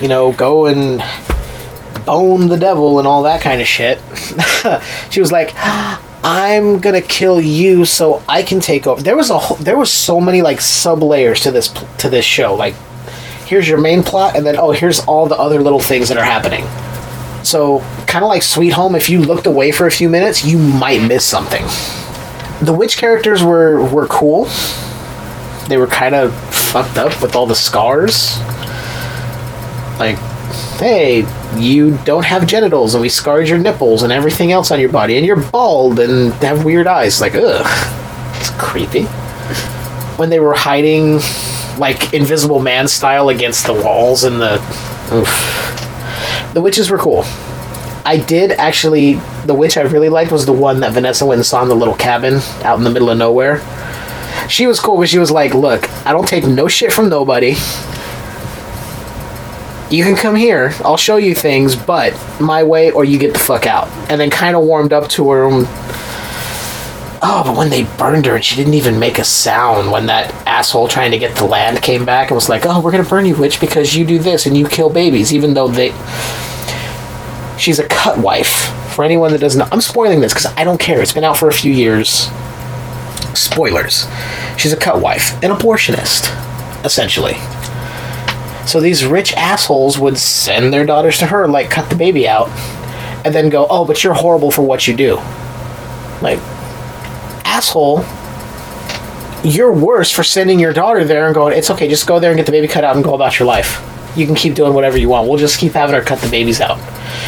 you 0.00 0.08
know 0.08 0.32
go 0.32 0.64
and 0.66 1.02
bone 2.06 2.48
the 2.48 2.56
devil 2.56 2.98
and 2.98 3.06
all 3.06 3.22
that 3.24 3.40
kind 3.40 3.60
of 3.60 3.66
shit 3.66 4.00
she 5.10 5.20
was 5.20 5.30
like 5.30 5.52
i'm 6.24 6.78
gonna 6.78 7.02
kill 7.02 7.40
you 7.40 7.84
so 7.84 8.22
i 8.28 8.42
can 8.42 8.60
take 8.60 8.86
over. 8.86 9.02
There 9.02 9.16
was 9.16 9.30
a 9.30 9.38
whole, 9.38 9.56
there 9.56 9.76
was 9.76 9.90
so 9.90 10.20
many 10.20 10.42
like 10.42 10.60
sub 10.60 11.02
layers 11.02 11.40
to 11.42 11.50
this 11.50 11.68
to 11.98 12.08
this 12.08 12.24
show. 12.24 12.54
Like 12.54 12.74
here's 13.46 13.68
your 13.68 13.80
main 13.80 14.02
plot 14.02 14.36
and 14.36 14.46
then 14.46 14.56
oh 14.56 14.70
here's 14.70 15.00
all 15.00 15.26
the 15.26 15.36
other 15.36 15.60
little 15.60 15.80
things 15.80 16.08
that 16.08 16.16
are 16.18 16.24
happening. 16.24 16.64
So 17.44 17.80
kind 18.06 18.24
of 18.24 18.28
like 18.28 18.42
sweet 18.42 18.70
home 18.70 18.94
if 18.94 19.10
you 19.10 19.20
looked 19.20 19.46
away 19.46 19.72
for 19.72 19.86
a 19.86 19.90
few 19.90 20.08
minutes 20.08 20.44
you 20.44 20.58
might 20.58 21.02
miss 21.02 21.24
something. 21.24 21.64
The 22.64 22.72
witch 22.72 22.96
characters 22.96 23.42
were 23.42 23.84
were 23.92 24.06
cool. 24.06 24.48
They 25.68 25.76
were 25.76 25.88
kind 25.88 26.14
of 26.14 26.34
fucked 26.54 26.98
up 26.98 27.20
with 27.20 27.34
all 27.34 27.46
the 27.46 27.56
scars. 27.56 28.38
Like 29.98 30.18
hey 30.82 31.24
you 31.56 31.96
don't 31.98 32.24
have 32.24 32.44
genitals 32.44 32.94
and 32.94 33.00
we 33.00 33.08
scarred 33.08 33.46
your 33.46 33.56
nipples 33.56 34.02
and 34.02 34.12
everything 34.12 34.50
else 34.50 34.72
on 34.72 34.80
your 34.80 34.88
body 34.90 35.16
and 35.16 35.24
you're 35.24 35.40
bald 35.40 36.00
and 36.00 36.32
have 36.34 36.64
weird 36.64 36.88
eyes 36.88 37.20
like 37.20 37.36
ugh 37.36 37.64
it's 38.40 38.50
creepy 38.58 39.04
when 40.18 40.28
they 40.28 40.40
were 40.40 40.52
hiding 40.52 41.20
like 41.78 42.12
invisible 42.12 42.60
man 42.60 42.88
style 42.88 43.28
against 43.28 43.64
the 43.64 43.72
walls 43.72 44.24
and 44.24 44.40
the 44.40 44.54
oof. 45.12 46.52
the 46.52 46.60
witches 46.60 46.90
were 46.90 46.98
cool 46.98 47.22
I 48.04 48.16
did 48.16 48.50
actually. 48.50 49.14
The 49.46 49.54
witch 49.54 49.76
I 49.76 49.82
really 49.82 50.08
liked 50.08 50.32
was 50.32 50.44
the 50.44 50.52
one 50.52 50.80
that 50.80 50.92
Vanessa 50.92 51.24
went 51.24 51.38
and 51.38 51.46
saw 51.46 51.62
in 51.62 51.68
the 51.68 51.76
little 51.76 51.94
cabin 51.94 52.40
out 52.64 52.76
in 52.76 52.82
the 52.82 52.90
middle 52.90 53.10
of 53.10 53.16
nowhere. 53.16 53.62
she 54.48 54.66
was 54.66 54.80
cool, 54.80 54.96
but 54.96 55.08
she 55.08 55.20
was 55.20 55.30
like, 55.30 55.54
"Look, 55.54 55.88
I 56.04 56.10
don't 56.10 56.26
take 56.26 56.44
no 56.44 56.66
shit 56.66 56.92
from 56.92 57.08
nobody. 57.08 57.54
You 59.92 60.04
can 60.04 60.16
come 60.16 60.34
here. 60.34 60.72
I'll 60.84 60.96
show 60.96 61.16
you 61.16 61.34
things, 61.34 61.76
but 61.76 62.14
my 62.40 62.62
way 62.62 62.90
or 62.90 63.04
you 63.04 63.18
get 63.18 63.34
the 63.34 63.38
fuck 63.38 63.66
out." 63.66 63.88
And 64.08 64.18
then 64.18 64.30
kind 64.30 64.56
of 64.56 64.64
warmed 64.64 64.92
up 64.92 65.08
to 65.10 65.30
her. 65.30 65.44
Oh, 67.24 67.42
but 67.44 67.56
when 67.56 67.68
they 67.68 67.84
burned 67.84 68.24
her 68.24 68.34
and 68.34 68.44
she 68.44 68.56
didn't 68.56 68.74
even 68.74 68.98
make 68.98 69.18
a 69.18 69.24
sound 69.24 69.92
when 69.92 70.06
that 70.06 70.34
asshole 70.46 70.88
trying 70.88 71.10
to 71.10 71.18
get 71.18 71.36
the 71.36 71.44
land 71.44 71.82
came 71.82 72.04
back 72.04 72.30
and 72.30 72.34
was 72.34 72.48
like, 72.48 72.64
"Oh, 72.64 72.80
we're 72.80 72.90
gonna 72.90 73.04
burn 73.04 73.26
you, 73.26 73.36
witch, 73.36 73.60
because 73.60 73.94
you 73.94 74.04
do 74.04 74.18
this 74.18 74.46
and 74.46 74.56
you 74.56 74.66
kill 74.66 74.88
babies," 74.88 75.32
even 75.32 75.52
though 75.52 75.68
they. 75.68 75.92
She's 77.58 77.78
a 77.78 77.84
cut 77.84 78.16
wife. 78.18 78.72
For 78.94 79.04
anyone 79.04 79.30
that 79.32 79.40
doesn't 79.40 79.58
know, 79.58 79.68
I'm 79.70 79.80
spoiling 79.82 80.20
this 80.20 80.32
because 80.32 80.50
I 80.56 80.64
don't 80.64 80.80
care. 80.80 81.00
It's 81.00 81.12
been 81.12 81.22
out 81.22 81.36
for 81.36 81.48
a 81.48 81.52
few 81.52 81.72
years 81.72 82.30
spoilers. 83.34 84.06
She's 84.56 84.72
a 84.72 84.76
cut 84.76 85.00
wife, 85.00 85.32
an 85.42 85.50
abortionist, 85.50 86.30
essentially. 86.84 87.36
So 88.66 88.80
these 88.80 89.04
rich 89.04 89.32
assholes 89.34 89.98
would 89.98 90.16
send 90.18 90.72
their 90.72 90.86
daughters 90.86 91.18
to 91.18 91.26
her, 91.26 91.48
like 91.48 91.70
cut 91.70 91.90
the 91.90 91.96
baby 91.96 92.28
out, 92.28 92.48
and 93.24 93.34
then 93.34 93.48
go, 93.48 93.66
"Oh, 93.68 93.84
but 93.84 94.02
you're 94.02 94.14
horrible 94.14 94.50
for 94.50 94.62
what 94.62 94.86
you 94.86 94.94
do." 94.94 95.16
Like, 96.20 96.38
asshole, 97.44 98.04
you're 99.42 99.72
worse 99.72 100.10
for 100.10 100.22
sending 100.22 100.60
your 100.60 100.72
daughter 100.72 101.04
there 101.04 101.26
and 101.26 101.34
going, 101.34 101.56
"It's 101.56 101.70
okay, 101.70 101.88
just 101.88 102.06
go 102.06 102.18
there 102.18 102.30
and 102.30 102.36
get 102.36 102.46
the 102.46 102.52
baby 102.52 102.68
cut 102.68 102.84
out 102.84 102.94
and 102.94 103.04
go 103.04 103.14
about 103.14 103.38
your 103.38 103.46
life. 103.46 103.82
You 104.14 104.26
can 104.26 104.34
keep 104.34 104.54
doing 104.54 104.74
whatever 104.74 104.98
you 104.98 105.08
want. 105.08 105.28
We'll 105.28 105.38
just 105.38 105.58
keep 105.58 105.72
having 105.72 105.94
her 105.94 106.02
cut 106.02 106.20
the 106.20 106.28
babies 106.28 106.60
out," 106.60 106.78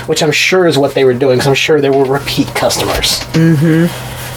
which 0.06 0.22
I'm 0.22 0.32
sure 0.32 0.66
is 0.66 0.78
what 0.78 0.94
they 0.94 1.04
were 1.04 1.14
doing. 1.14 1.36
Because 1.36 1.48
I'm 1.48 1.54
sure 1.54 1.80
they 1.80 1.90
were 1.90 2.04
repeat 2.04 2.46
customers 2.48 3.18
mm-hmm. 3.32 3.86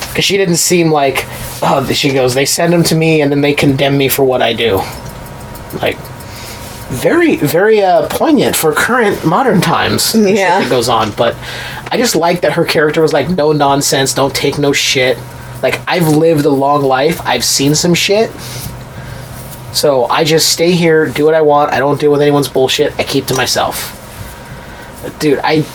because 0.09 0.25
she 0.25 0.37
didn't 0.37 0.57
seem 0.57 0.91
like 0.91 1.25
oh 1.61 1.85
she 1.91 2.13
goes 2.13 2.33
they 2.33 2.45
send 2.45 2.71
them 2.71 2.83
to 2.83 2.95
me 2.95 3.21
and 3.21 3.31
then 3.31 3.41
they 3.41 3.53
condemn 3.53 3.97
me 3.97 4.07
for 4.07 4.23
what 4.23 4.41
i 4.41 4.53
do 4.53 4.77
like 5.81 5.97
very 6.89 7.35
very 7.37 7.81
uh, 7.81 8.07
poignant 8.09 8.55
for 8.55 8.71
current 8.73 9.25
modern 9.25 9.59
times 9.61 10.15
Yeah. 10.15 10.59
that 10.61 10.69
goes 10.69 10.87
on 10.89 11.11
but 11.11 11.35
i 11.91 11.97
just 11.97 12.15
like 12.15 12.41
that 12.41 12.53
her 12.53 12.63
character 12.65 13.01
was 13.01 13.11
like 13.13 13.29
no 13.29 13.51
nonsense 13.51 14.13
don't 14.13 14.33
take 14.35 14.57
no 14.57 14.71
shit 14.71 15.17
like 15.61 15.81
i've 15.87 16.07
lived 16.07 16.45
a 16.45 16.49
long 16.49 16.83
life 16.83 17.19
i've 17.25 17.43
seen 17.43 17.75
some 17.75 17.93
shit 17.93 18.31
so 19.73 20.05
i 20.05 20.23
just 20.23 20.49
stay 20.51 20.71
here 20.71 21.07
do 21.07 21.25
what 21.25 21.33
i 21.33 21.41
want 21.41 21.73
i 21.73 21.77
don't 21.79 21.99
deal 21.99 22.11
with 22.11 22.21
anyone's 22.21 22.47
bullshit 22.47 22.97
i 22.99 23.03
keep 23.03 23.25
to 23.25 23.35
myself 23.35 23.93
But 25.03 25.19
dude 25.19 25.39
i 25.43 25.65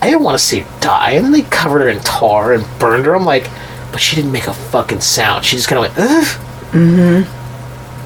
I 0.00 0.06
didn't 0.06 0.24
want 0.24 0.36
to 0.36 0.44
see 0.44 0.58
her 0.60 0.80
die. 0.80 1.10
And 1.12 1.24
then 1.26 1.30
they 1.32 1.42
covered 1.42 1.82
her 1.82 1.88
in 1.88 2.00
tar 2.00 2.52
and 2.54 2.66
burned 2.80 3.06
her. 3.06 3.14
I'm 3.14 3.24
like, 3.24 3.48
but 3.92 4.00
she 4.00 4.16
didn't 4.16 4.32
make 4.32 4.48
a 4.48 4.52
fucking 4.52 4.98
sound. 5.00 5.44
She 5.44 5.54
just 5.54 5.68
kind 5.68 5.86
of 5.86 5.96
went, 5.96 6.10
ugh. 6.10 6.24
Mm-hmm. 6.72 7.41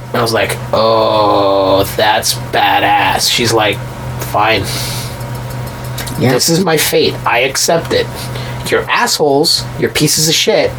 And 0.09 0.17
I 0.17 0.23
was 0.23 0.33
like, 0.33 0.51
oh, 0.73 1.85
that's 1.97 2.35
badass. 2.35 3.31
She's 3.31 3.53
like, 3.53 3.77
fine. 4.33 4.63
Yeah. 6.21 6.33
This 6.33 6.49
is 6.49 6.65
my 6.65 6.77
fate. 6.77 7.15
I 7.27 7.41
accept 7.41 7.93
it. 7.93 8.07
You're 8.71 8.83
assholes. 8.91 9.63
You're 9.79 9.91
pieces 9.91 10.29
of 10.29 10.35
shit. 10.35 10.71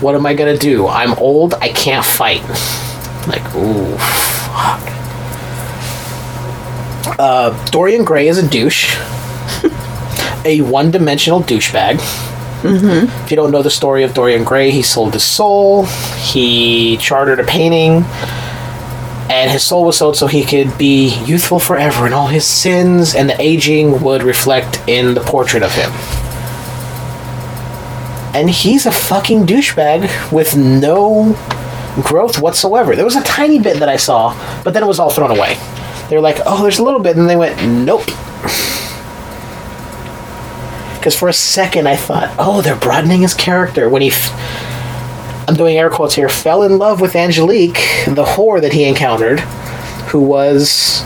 What 0.00 0.14
am 0.14 0.26
I 0.26 0.34
gonna 0.34 0.56
do? 0.56 0.86
I'm 0.86 1.14
old. 1.14 1.54
I 1.54 1.70
can't 1.70 2.04
fight. 2.04 2.42
Like, 3.26 3.44
ooh, 3.56 3.96
fuck. 3.96 4.98
Uh, 7.18 7.70
Dorian 7.70 8.04
Gray 8.04 8.28
is 8.28 8.38
a 8.38 8.48
douche 8.48 8.96
a 10.44 10.60
one-dimensional 10.62 11.42
douchebag. 11.42 11.98
Mm-hmm. 12.62 13.24
If 13.24 13.30
you 13.30 13.36
don't 13.36 13.52
know 13.52 13.62
the 13.62 13.70
story 13.70 14.02
of 14.02 14.14
Dorian 14.14 14.42
Gray, 14.42 14.70
he 14.70 14.82
sold 14.82 15.14
his 15.14 15.22
soul. 15.22 15.84
He 15.84 16.96
chartered 16.96 17.38
a 17.38 17.44
painting, 17.44 18.04
and 19.30 19.50
his 19.50 19.62
soul 19.62 19.84
was 19.84 19.96
sold 19.96 20.16
so 20.16 20.26
he 20.26 20.44
could 20.44 20.76
be 20.76 21.14
youthful 21.24 21.60
forever, 21.60 22.04
and 22.04 22.14
all 22.14 22.26
his 22.26 22.44
sins 22.44 23.14
and 23.14 23.30
the 23.30 23.40
aging 23.40 24.02
would 24.02 24.22
reflect 24.22 24.80
in 24.88 25.14
the 25.14 25.20
portrait 25.20 25.62
of 25.62 25.72
him. 25.72 25.90
And 28.34 28.50
he's 28.50 28.86
a 28.86 28.92
fucking 28.92 29.46
douchebag 29.46 30.32
with 30.32 30.56
no 30.56 31.36
growth 32.02 32.40
whatsoever. 32.40 32.94
There 32.96 33.04
was 33.04 33.16
a 33.16 33.22
tiny 33.22 33.58
bit 33.58 33.78
that 33.78 33.88
I 33.88 33.96
saw, 33.96 34.34
but 34.64 34.74
then 34.74 34.82
it 34.82 34.86
was 34.86 34.98
all 34.98 35.10
thrown 35.10 35.30
away. 35.30 35.56
They 36.08 36.16
were 36.16 36.22
like, 36.22 36.38
"Oh, 36.46 36.62
there's 36.62 36.78
a 36.78 36.82
little 36.82 37.00
bit," 37.00 37.16
and 37.16 37.28
they 37.28 37.36
went, 37.36 37.62
"Nope." 37.62 38.10
Because 41.08 41.18
for 41.20 41.28
a 41.30 41.32
second 41.32 41.88
I 41.88 41.96
thought, 41.96 42.34
oh, 42.38 42.60
they're 42.60 42.76
broadening 42.76 43.22
his 43.22 43.32
character 43.32 43.88
when 43.88 44.02
he. 44.02 44.08
F- 44.08 45.48
I'm 45.48 45.54
doing 45.54 45.78
air 45.78 45.88
quotes 45.88 46.14
here. 46.14 46.28
Fell 46.28 46.62
in 46.64 46.76
love 46.76 47.00
with 47.00 47.16
Angelique, 47.16 47.80
the 48.04 48.26
whore 48.26 48.60
that 48.60 48.74
he 48.74 48.84
encountered, 48.84 49.40
who 50.10 50.20
was 50.20 51.00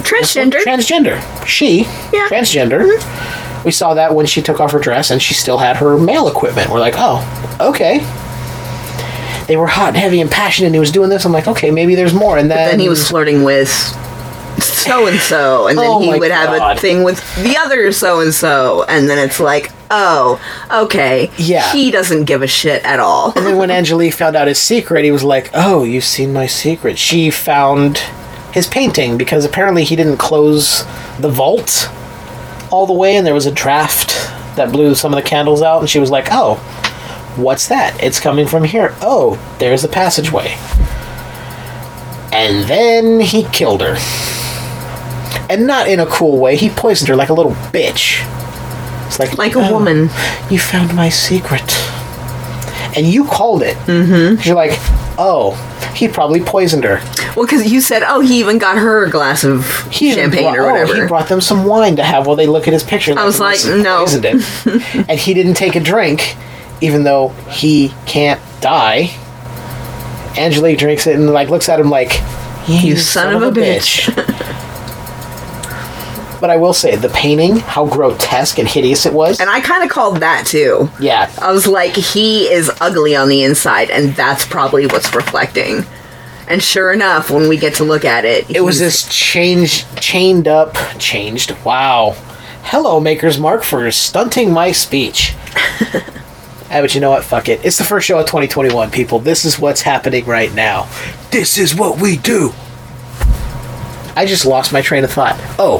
Transgender. 0.00 0.56
transgender. 0.62 1.46
She, 1.46 1.80
Yeah. 2.14 2.28
transgender. 2.30 2.80
Mm-hmm. 2.90 3.64
We 3.66 3.72
saw 3.72 3.92
that 3.92 4.14
when 4.14 4.24
she 4.24 4.40
took 4.40 4.58
off 4.58 4.72
her 4.72 4.78
dress 4.78 5.10
and 5.10 5.20
she 5.20 5.34
still 5.34 5.58
had 5.58 5.76
her 5.76 5.98
male 5.98 6.26
equipment. 6.26 6.70
We're 6.70 6.80
like, 6.80 6.94
oh, 6.96 7.20
okay. 7.60 7.98
They 9.48 9.58
were 9.58 9.66
hot 9.66 9.88
and 9.88 9.96
heavy 9.98 10.22
and 10.22 10.30
passionate, 10.30 10.68
and 10.68 10.74
he 10.74 10.80
was 10.80 10.90
doing 10.90 11.10
this. 11.10 11.26
I'm 11.26 11.32
like, 11.32 11.46
okay, 11.46 11.70
maybe 11.70 11.94
there's 11.94 12.14
more. 12.14 12.38
And 12.38 12.50
then, 12.50 12.70
then 12.70 12.80
he 12.80 12.88
was 12.88 13.06
flirting 13.06 13.42
with 13.42 13.68
so 14.62 15.06
and 15.06 15.18
so, 15.20 15.66
and 15.68 15.78
then 15.78 15.86
Oh 15.88 16.00
he 16.00 16.18
would 16.18 16.30
have 16.30 16.76
a 16.76 16.80
thing 16.80 17.02
with 17.04 17.18
the 17.42 17.56
other 17.56 17.90
so 17.92 18.20
and 18.20 18.32
so, 18.34 18.84
and 18.84 19.08
then 19.08 19.18
it's 19.18 19.40
like, 19.40 19.70
oh, 19.90 20.40
okay, 20.70 21.30
Yeah. 21.36 21.70
he 21.72 21.90
doesn't 21.90 22.24
give 22.24 22.42
a 22.42 22.46
shit 22.46 22.84
at 22.84 23.00
all. 23.00 23.32
And 23.36 23.44
then 23.46 23.56
when 23.56 23.70
Angelique 23.78 24.14
found 24.14 24.36
out 24.36 24.48
his 24.48 24.60
secret, 24.60 25.04
he 25.04 25.10
was 25.10 25.24
like, 25.24 25.50
"Oh, 25.54 25.84
you've 25.84 26.04
seen 26.04 26.32
my 26.32 26.46
secret." 26.46 26.98
She 26.98 27.30
found 27.30 27.98
his 28.52 28.66
painting 28.66 29.16
because 29.18 29.44
apparently 29.44 29.84
he 29.84 29.96
didn't 29.96 30.16
close 30.18 30.84
the 31.18 31.28
vault 31.30 31.88
all 32.70 32.86
the 32.86 32.92
way, 32.92 33.16
and 33.16 33.26
there 33.26 33.34
was 33.34 33.46
a 33.46 33.52
draft 33.52 34.08
that 34.56 34.72
blew 34.72 34.94
some 34.94 35.12
of 35.12 35.16
the 35.22 35.28
candles 35.28 35.62
out. 35.62 35.80
And 35.80 35.88
she 35.90 35.98
was 35.98 36.10
like, 36.10 36.28
"Oh, 36.30 36.54
what's 37.36 37.68
that? 37.68 38.00
It's 38.02 38.18
coming 38.20 38.46
from 38.46 38.64
here. 38.64 38.94
Oh, 39.00 39.38
there's 39.58 39.82
the 39.82 39.88
passageway." 39.88 40.56
And 42.32 42.68
then 42.68 43.18
he 43.20 43.42
killed 43.44 43.80
her, 43.80 43.96
and 45.48 45.66
not 45.66 45.88
in 45.88 46.00
a 46.00 46.06
cool 46.06 46.38
way. 46.38 46.56
He 46.56 46.68
poisoned 46.70 47.08
her 47.08 47.16
like 47.16 47.28
a 47.28 47.34
little 47.34 47.52
bitch. 47.72 48.26
It's 49.06 49.18
like 49.18 49.36
Like 49.38 49.56
a 49.56 49.60
"Oh, 49.60 49.72
woman. 49.72 50.08
You 50.50 50.58
found 50.58 50.94
my 50.94 51.08
secret 51.08 51.62
and 52.96 53.06
you 53.06 53.24
called 53.24 53.62
it. 53.62 53.76
Mm-hmm. 53.86 54.40
You're 54.46 54.56
like, 54.56 54.72
oh, 55.18 55.54
he 55.94 56.08
probably 56.08 56.40
poisoned 56.40 56.82
her. 56.84 57.00
Well, 57.36 57.46
because 57.46 57.70
you 57.70 57.80
said, 57.80 58.02
oh, 58.04 58.20
he 58.20 58.40
even 58.40 58.58
got 58.58 58.78
her 58.78 59.04
a 59.04 59.10
glass 59.10 59.44
of 59.44 59.86
He 59.92 60.12
champagne 60.12 60.42
brought- 60.42 60.58
or 60.58 60.62
oh, 60.62 60.72
whatever. 60.72 61.02
he 61.02 61.06
brought 61.08 61.28
them 61.28 61.40
some 61.40 61.64
wine 61.64 61.96
to 61.96 62.02
have 62.02 62.26
while 62.26 62.34
they 62.36 62.46
look 62.48 62.66
at 62.66 62.72
his 62.72 62.82
picture. 62.82 63.16
I 63.16 63.24
was 63.24 63.38
like, 63.40 63.58
no." 63.64 64.00
poisoned 64.00 64.24
it, 64.24 65.04
and 65.08 65.18
he 65.20 65.34
didn't 65.34 65.54
take 65.54 65.76
a 65.76 65.80
drink, 65.80 66.36
even 66.80 67.04
though 67.04 67.28
he 67.48 67.92
can't 68.06 68.40
die. 68.60 69.10
Angelique 70.36 70.78
drinks 70.78 71.06
it 71.06 71.14
and 71.16 71.30
like 71.30 71.48
looks 71.48 71.68
at 71.68 71.78
him 71.80 71.90
like, 71.90 72.20
you, 72.68 72.96
son 72.96 73.34
of 73.34 73.42
a 73.42 73.50
bitch." 73.52 74.08
but 76.40 76.50
I 76.50 76.56
will 76.56 76.72
say, 76.72 76.96
the 76.96 77.08
painting, 77.10 77.58
how 77.58 77.86
grotesque 77.86 78.58
and 78.58 78.66
hideous 78.68 79.06
it 79.06 79.12
was. 79.12 79.40
and 79.40 79.50
I 79.50 79.60
kind 79.60 79.84
of 79.84 79.90
called 79.90 80.18
that 80.20 80.46
too. 80.46 80.90
yeah, 81.00 81.30
I 81.40 81.52
was 81.52 81.66
like, 81.66 81.94
he 81.94 82.44
is 82.50 82.70
ugly 82.80 83.14
on 83.14 83.28
the 83.28 83.42
inside, 83.44 83.90
and 83.90 84.14
that's 84.16 84.44
probably 84.46 84.86
what's 84.86 85.14
reflecting. 85.14 85.84
And 86.48 86.60
sure 86.62 86.92
enough, 86.92 87.30
when 87.30 87.48
we 87.48 87.56
get 87.56 87.74
to 87.76 87.84
look 87.84 88.04
at 88.04 88.24
it, 88.24 88.50
It 88.50 88.62
was 88.62 88.80
he's- 88.80 89.04
this 89.04 89.14
change, 89.14 89.84
chained 89.96 90.48
up, 90.48 90.76
changed. 90.98 91.54
Wow. 91.64 92.16
Hello, 92.64 92.98
Maker's 93.00 93.38
Mark, 93.38 93.62
for 93.62 93.90
stunting 93.92 94.52
my 94.52 94.72
speech. 94.72 95.34
Ah, 95.94 96.02
but 96.80 96.94
you 96.94 97.00
know 97.00 97.10
what? 97.10 97.24
Fuck 97.24 97.48
it. 97.48 97.64
It's 97.64 97.78
the 97.78 97.84
first 97.84 98.06
show 98.06 98.18
of 98.18 98.26
2021, 98.26 98.90
people. 98.90 99.18
This 99.18 99.44
is 99.44 99.58
what's 99.58 99.82
happening 99.82 100.24
right 100.26 100.52
now. 100.52 100.88
This 101.30 101.56
is 101.56 101.74
what 101.74 102.00
we 102.00 102.16
do. 102.16 102.52
I 104.16 104.26
just 104.26 104.44
lost 104.44 104.72
my 104.72 104.82
train 104.82 105.04
of 105.04 105.10
thought. 105.12 105.36
Oh, 105.58 105.78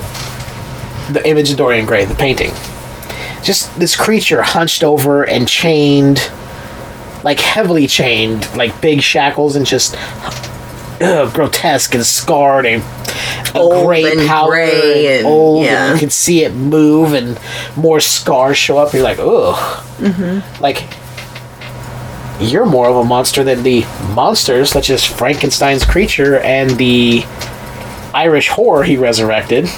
the 1.12 1.26
image 1.28 1.50
of 1.50 1.56
Dorian 1.58 1.86
Gray, 1.86 2.04
the 2.04 2.14
painting. 2.14 2.52
Just 3.42 3.76
this 3.78 3.96
creature 3.96 4.42
hunched 4.42 4.84
over 4.84 5.24
and 5.24 5.48
chained, 5.48 6.30
like 7.24 7.40
heavily 7.40 7.86
chained, 7.86 8.48
like 8.56 8.78
big 8.80 9.00
shackles, 9.02 9.56
and 9.56 9.64
just 9.66 9.96
ugh, 11.00 11.32
grotesque 11.32 11.94
and 11.94 12.04
scarred 12.04 12.66
and 12.66 12.82
a 13.54 13.58
Old 13.58 13.86
gray 13.86 14.04
and 14.04 14.28
powder 14.28 14.52
gray 14.52 15.06
and 15.06 15.18
and- 15.18 15.26
old, 15.26 15.64
yeah. 15.64 15.86
and 15.86 15.94
you 15.94 15.98
can 16.00 16.11
see 16.11 16.44
it 16.44 16.52
move, 16.54 17.14
and 17.14 17.38
more 17.76 17.98
scars 18.00 18.56
show 18.56 18.78
up. 18.78 18.92
You're 18.92 19.02
like, 19.02 19.18
ugh, 19.18 19.84
Mm-hmm. 20.00 20.62
like 20.62 20.84
you're 22.40 22.64
more 22.64 22.88
of 22.88 22.96
a 22.96 23.04
monster 23.04 23.44
than 23.44 23.62
the 23.62 23.84
monsters, 24.14 24.70
such 24.70 24.88
as 24.88 25.04
Frankenstein's 25.04 25.84
creature 25.84 26.38
and 26.38 26.70
the 26.72 27.22
Irish 28.14 28.48
whore 28.48 28.84
he 28.84 28.96
resurrected. 28.96 29.68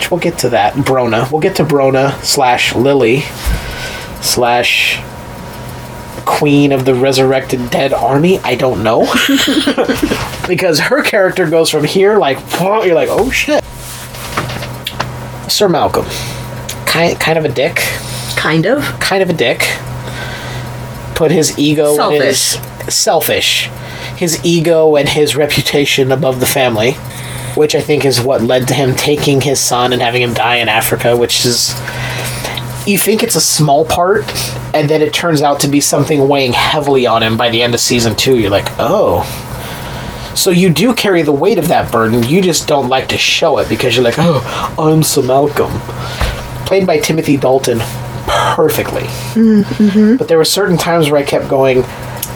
Which 0.00 0.10
we'll 0.10 0.20
get 0.20 0.38
to 0.38 0.48
that. 0.48 0.72
Brona. 0.72 1.30
We'll 1.30 1.42
get 1.42 1.56
to 1.56 1.62
Brona 1.62 2.18
slash 2.24 2.74
Lily 2.74 3.20
slash 4.22 4.98
queen 6.24 6.72
of 6.72 6.86
the 6.86 6.94
resurrected 6.94 7.68
dead 7.68 7.92
army? 7.92 8.38
I 8.38 8.54
don't 8.54 8.82
know. 8.82 9.00
because 10.48 10.80
her 10.80 11.02
character 11.02 11.50
goes 11.50 11.68
from 11.68 11.84
here, 11.84 12.16
like, 12.16 12.38
you're 12.58 12.94
like, 12.94 13.10
oh 13.10 13.30
shit. 13.30 13.62
Sir 15.52 15.68
Malcolm. 15.68 16.06
Kind, 16.86 17.20
kind 17.20 17.36
of 17.36 17.44
a 17.44 17.50
dick. 17.50 17.76
Kind 18.36 18.64
of. 18.64 18.82
Kind 19.00 19.22
of 19.22 19.28
a 19.28 19.34
dick. 19.34 19.68
Put 21.14 21.30
his 21.30 21.58
ego 21.58 21.94
and 22.10 22.24
his 22.24 22.40
Selfish. 22.40 22.94
selfish. 22.94 23.66
His 24.16 24.42
ego 24.46 24.96
and 24.96 25.10
his 25.10 25.36
reputation 25.36 26.10
above 26.10 26.40
the 26.40 26.46
family. 26.46 26.96
Which 27.54 27.74
I 27.74 27.80
think 27.80 28.04
is 28.04 28.20
what 28.20 28.42
led 28.42 28.68
to 28.68 28.74
him 28.74 28.94
taking 28.94 29.40
his 29.40 29.60
son 29.60 29.92
and 29.92 30.00
having 30.00 30.22
him 30.22 30.34
die 30.34 30.56
in 30.56 30.68
Africa, 30.68 31.16
which 31.16 31.44
is 31.44 31.74
you 32.86 32.98
think 32.98 33.22
it's 33.22 33.36
a 33.36 33.40
small 33.40 33.84
part, 33.84 34.24
and 34.74 34.88
then 34.88 35.02
it 35.02 35.12
turns 35.12 35.42
out 35.42 35.60
to 35.60 35.68
be 35.68 35.80
something 35.80 36.28
weighing 36.28 36.52
heavily 36.52 37.06
on 37.06 37.22
him 37.22 37.36
by 37.36 37.50
the 37.50 37.62
end 37.62 37.74
of 37.74 37.80
season 37.80 38.16
two. 38.16 38.38
You're 38.38 38.50
like, 38.50 38.68
oh. 38.78 39.24
So 40.34 40.50
you 40.50 40.70
do 40.70 40.94
carry 40.94 41.22
the 41.22 41.32
weight 41.32 41.58
of 41.58 41.68
that 41.68 41.92
burden, 41.92 42.22
you 42.22 42.40
just 42.40 42.68
don't 42.68 42.88
like 42.88 43.08
to 43.08 43.18
show 43.18 43.58
it 43.58 43.68
because 43.68 43.94
you're 43.94 44.04
like, 44.04 44.14
oh, 44.18 44.74
I'm 44.78 45.02
Sir 45.02 45.22
Malcolm. 45.22 45.72
Played 46.66 46.86
by 46.86 46.98
Timothy 46.98 47.36
Dalton 47.36 47.80
perfectly. 48.26 49.02
Mm, 49.34 49.64
mm-hmm. 49.64 50.16
But 50.16 50.28
there 50.28 50.38
were 50.38 50.44
certain 50.44 50.78
times 50.78 51.10
where 51.10 51.20
I 51.20 51.24
kept 51.24 51.48
going, 51.48 51.82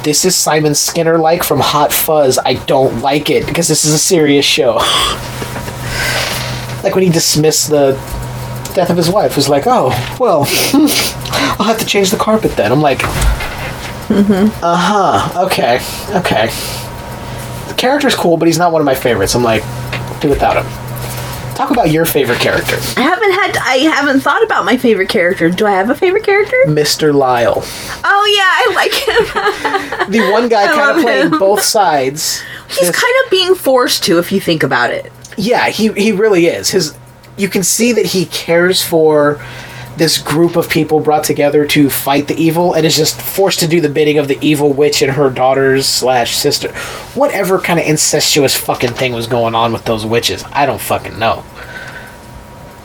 this 0.05 0.27
is 0.27 0.37
Simon 0.37 0.75
Skinner 0.75 1.17
like 1.17 1.43
from 1.43 1.61
Hot 1.61 1.91
Fuzz. 1.91 2.39
I 2.39 2.55
don't 2.67 3.01
like 3.01 3.31
it 3.31 3.47
because 3.47 3.69
this 3.69 3.87
is 3.87 3.95
a 3.95 3.99
serious 3.99 4.45
show. 4.45 4.75
like 6.85 6.95
when 6.95 7.05
he 7.05 7.11
dismissed 7.11 7.71
the 7.71 7.93
death 8.75 8.91
of 8.91 8.99
his 8.99 9.09
wife, 9.09 9.35
was 9.35 9.49
like, 9.49 9.65
oh, 9.67 9.89
well, 10.21 10.41
I'll 11.59 11.67
have 11.67 11.79
to 11.79 11.87
change 11.87 12.11
the 12.11 12.19
carpet 12.19 12.53
then. 12.53 12.71
I'm 12.71 12.83
like, 12.83 13.01
uh 14.63 14.63
huh, 14.63 15.47
okay, 15.47 15.77
okay. 16.11 16.49
The 17.69 17.75
character's 17.75 18.15
cool, 18.15 18.37
but 18.37 18.47
he's 18.47 18.59
not 18.59 18.73
one 18.73 18.83
of 18.83 18.87
my 18.87 18.95
favorites. 18.95 19.35
I'm 19.35 19.43
like, 19.43 19.63
do 20.21 20.29
without 20.29 20.63
him. 20.63 20.84
Talk 21.55 21.71
about 21.71 21.91
your 21.91 22.05
favorite 22.05 22.41
character, 22.41 22.77
I 22.97 23.03
haven't 23.03 23.33
had. 23.33 23.57
I 23.59 23.77
haven't 23.95 24.21
thought 24.21 24.43
about 24.43 24.65
my 24.65 24.77
favorite 24.77 25.09
character. 25.09 25.49
Do 25.51 25.67
I 25.67 25.71
have 25.73 25.89
a 25.89 25.95
favorite 25.95 26.25
character? 26.25 26.57
Mr. 26.67 27.15
Lyle. 27.15 27.63
Oh 28.05 28.27
yeah, 28.37 28.51
I 28.53 28.73
like 28.75 28.93
him. 28.93 30.11
The 30.11 30.31
one 30.33 30.49
guy 30.49 30.67
kind 30.67 30.77
love 30.79 30.97
of 30.97 31.03
playing 31.03 31.33
him. 31.33 31.39
both 31.39 31.63
sides. 31.63 32.43
He's 32.69 32.81
This- 32.81 33.01
kind 33.01 33.15
of 33.25 33.31
being 33.31 33.55
forced 33.55 34.03
to, 34.05 34.19
if 34.19 34.33
you 34.33 34.41
think 34.41 34.63
about 34.63 34.91
it. 34.91 35.11
Yeah, 35.37 35.69
he 35.69 35.89
he 35.93 36.13
really 36.13 36.47
is. 36.47 36.71
His 36.71 36.97
you 37.37 37.49
can 37.49 37.63
see 37.63 37.93
that 37.93 38.07
he 38.07 38.27
cares 38.27 38.83
for 38.83 39.41
this 39.97 40.19
group 40.19 40.57
of 40.57 40.69
people 40.69 41.01
brought 41.01 41.25
together 41.25 41.67
to 41.67 41.89
fight 41.89 42.29
the 42.29 42.35
evil 42.35 42.75
and 42.75 42.85
is 42.85 42.97
just 42.97 43.21
forced 43.21 43.61
to 43.61 43.69
do 43.69 43.81
the 43.81 43.89
bidding 43.89 44.19
of 44.19 44.29
the 44.29 44.39
evil 44.41 44.73
witch 44.73 45.03
and 45.03 45.13
her 45.13 45.31
daughters 45.31 45.87
slash 45.87 46.35
sister. 46.35 46.73
Whatever 47.15 47.59
kind 47.59 47.79
of 47.79 47.87
incestuous 47.87 48.57
fucking 48.57 48.93
thing 48.93 49.13
was 49.13 49.27
going 49.27 49.55
on 49.55 49.73
with 49.73 49.85
those 49.85 50.05
witches 50.05 50.45
i 50.53 50.67
don't 50.67 50.81
fucking 50.81 51.19
know. 51.19 51.45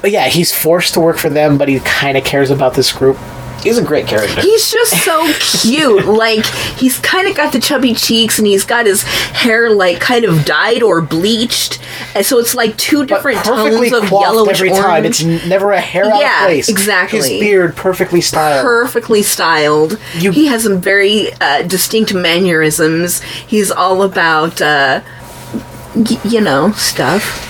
But 0.01 0.11
yeah 0.11 0.27
he's 0.27 0.55
forced 0.55 0.93
to 0.93 0.99
work 0.99 1.17
for 1.17 1.29
them 1.29 1.57
but 1.57 1.67
he 1.67 1.79
kind 1.79 2.17
of 2.17 2.23
cares 2.23 2.51
about 2.51 2.73
this 2.73 2.91
group. 2.91 3.17
He's 3.61 3.77
a 3.77 3.83
great 3.83 4.07
character. 4.07 4.41
He's 4.41 4.71
just 4.71 5.03
so 5.03 5.31
cute. 5.39 6.05
like 6.05 6.45
he's 6.77 6.97
kind 6.99 7.27
of 7.27 7.35
got 7.35 7.51
the 7.51 7.59
chubby 7.59 7.93
cheeks, 7.93 8.37
and 8.37 8.47
he's 8.47 8.65
got 8.65 8.85
his 8.85 9.03
hair 9.03 9.69
like 9.69 9.99
kind 9.99 10.23
of 10.25 10.45
dyed 10.45 10.81
or 10.81 11.01
bleached, 11.01 11.78
and 12.15 12.25
so 12.25 12.39
it's 12.39 12.55
like 12.55 12.75
two 12.77 13.05
different 13.05 13.43
tones 13.45 13.91
of 13.93 14.09
yellowish 14.09 14.57
every 14.57 14.69
orange. 14.71 14.83
time 14.83 15.05
it's 15.05 15.23
never 15.23 15.71
a 15.71 15.79
hair 15.81 16.05
out 16.05 16.19
Yeah, 16.19 16.41
of 16.43 16.47
place 16.47 16.69
exactly. 16.69 17.19
his 17.19 17.29
beard 17.39 17.75
perfectly 17.75 18.21
styled 18.21 18.63
perfectly 18.65 19.21
styled. 19.23 19.97
You- 20.17 20.31
he 20.31 20.47
has 20.47 20.63
some 20.63 20.79
very 20.81 21.31
uh, 21.41 21.61
distinct 21.63 22.13
mannerisms. 22.13 23.21
He's 23.21 23.69
all 23.71 24.01
about, 24.03 24.61
uh, 24.61 25.01
y- 25.95 26.19
you 26.23 26.41
know, 26.41 26.71
stuff. 26.73 27.45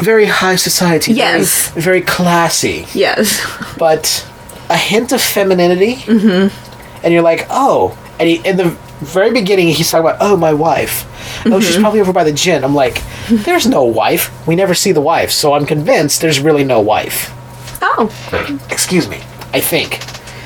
very 0.00 0.24
high 0.26 0.56
society. 0.56 1.12
Yes. 1.12 1.68
Very, 1.72 2.00
classy. 2.00 2.86
Yes. 2.94 3.44
But 3.78 4.26
a 4.70 4.76
hint 4.76 5.12
of 5.12 5.20
femininity. 5.20 5.96
Mm-hmm. 5.96 7.04
And 7.04 7.12
you're 7.12 7.22
like, 7.22 7.46
oh. 7.50 7.98
And 8.18 8.28
he, 8.28 8.36
in 8.48 8.56
the 8.56 8.76
very 9.00 9.32
beginning, 9.32 9.68
he's 9.68 9.90
talking 9.90 10.06
about, 10.08 10.18
oh, 10.20 10.36
my 10.36 10.52
wife. 10.52 11.04
Oh, 11.46 11.60
she's 11.60 11.72
Mm-hmm. 11.72 11.82
probably 11.82 12.00
over 12.00 12.12
by 12.12 12.24
the 12.24 12.32
gin. 12.32 12.64
I'm 12.64 12.74
like, 12.74 13.02
there's 13.30 13.66
no 13.66 13.84
wife. 13.84 14.30
We 14.46 14.56
never 14.56 14.74
see 14.74 14.92
the 14.92 15.00
wife. 15.00 15.30
So 15.30 15.54
I'm 15.54 15.66
convinced 15.66 16.20
there's 16.20 16.40
really 16.40 16.64
no 16.64 16.80
wife. 16.80 17.32
Oh, 17.82 18.10
Excuse 18.70 19.08
me. 19.08 19.18
I 19.52 19.60
think. 19.60 19.94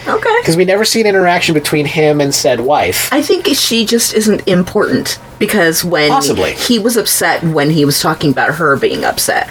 okay. 0.08 0.36
Because 0.40 0.56
we 0.56 0.64
never 0.64 0.84
see 0.84 1.00
an 1.00 1.06
interaction 1.06 1.52
between 1.54 1.84
him 1.86 2.20
and 2.20 2.34
said 2.34 2.60
wife. 2.60 3.12
I 3.12 3.22
think 3.22 3.46
she 3.48 3.84
just 3.84 4.14
isn't 4.14 4.46
important 4.48 5.18
because 5.38 5.84
when 5.84 6.10
Possibly. 6.10 6.52
he 6.54 6.78
was 6.78 6.96
upset 6.96 7.42
when 7.42 7.70
he 7.70 7.84
was 7.84 8.00
talking 8.00 8.30
about 8.30 8.54
her 8.54 8.76
being 8.76 9.04
upset. 9.04 9.50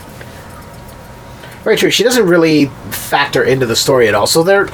Very 1.64 1.78
true. 1.78 1.92
She 1.92 2.04
doesn't 2.04 2.26
really 2.28 2.66
factor 2.92 3.44
into 3.44 3.66
the 3.66 3.76
story 3.76 4.08
at 4.08 4.16
all. 4.16 4.28
So 4.28 4.44
there, 4.44 4.68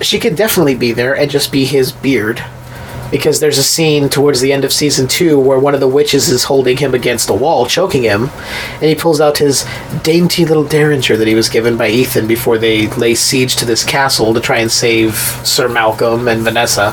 she 0.00 0.18
could 0.18 0.36
definitely 0.36 0.74
be 0.74 0.92
there 0.92 1.16
and 1.16 1.30
just 1.30 1.50
be 1.52 1.64
his 1.64 1.90
beard, 1.92 2.42
because 3.14 3.38
there's 3.38 3.58
a 3.58 3.62
scene 3.62 4.08
towards 4.08 4.40
the 4.40 4.52
end 4.52 4.64
of 4.64 4.72
season 4.72 5.06
two 5.06 5.38
where 5.38 5.60
one 5.60 5.72
of 5.72 5.78
the 5.78 5.86
witches 5.86 6.28
is 6.28 6.42
holding 6.42 6.76
him 6.76 6.94
against 6.94 7.30
a 7.30 7.32
wall, 7.32 7.64
choking 7.64 8.02
him, 8.02 8.28
and 8.72 8.82
he 8.82 8.94
pulls 8.96 9.20
out 9.20 9.38
his 9.38 9.64
dainty 10.02 10.44
little 10.44 10.64
derringer 10.64 11.16
that 11.16 11.28
he 11.28 11.36
was 11.36 11.48
given 11.48 11.76
by 11.76 11.88
Ethan 11.88 12.26
before 12.26 12.58
they 12.58 12.88
lay 12.96 13.14
siege 13.14 13.54
to 13.54 13.64
this 13.64 13.84
castle 13.84 14.34
to 14.34 14.40
try 14.40 14.58
and 14.58 14.68
save 14.68 15.14
Sir 15.44 15.68
Malcolm 15.68 16.26
and 16.26 16.42
Vanessa. 16.42 16.92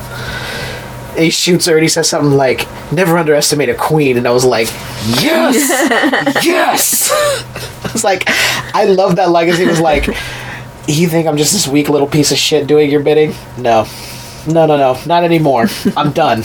And 1.15 1.24
he 1.24 1.32
shoots 1.32 1.65
her 1.65 1.74
and 1.74 1.82
he 1.82 1.89
says 1.89 2.07
something 2.07 2.38
like, 2.38 2.67
"Never 2.91 3.17
underestimate 3.17 3.69
a 3.69 3.74
queen," 3.74 4.15
and 4.15 4.28
I 4.28 4.32
was 4.32 4.45
like, 4.45 4.67
"Yes, 5.24 5.55
yes." 6.45 7.09
I 7.84 7.91
was 7.91 8.03
like, 8.03 8.26
I 8.76 8.86
love 8.86 9.15
that 9.15 9.32
legacy. 9.32 9.63
he 9.63 9.67
was 9.67 9.82
like, 9.82 10.05
"You 10.88 11.07
think 11.07 11.28
I'm 11.28 11.38
just 11.38 11.51
this 11.53 11.67
weak 11.67 11.89
little 11.89 12.07
piece 12.07 12.32
of 12.32 12.38
shit 12.38 12.67
doing 12.67 12.91
your 12.91 13.01
bidding? 13.01 13.34
No, 13.57 13.88
no, 14.48 14.66
no, 14.66 14.78
no, 14.78 15.00
not 15.06 15.24
anymore. 15.24 15.68
I'm 15.98 16.12
done." 16.12 16.44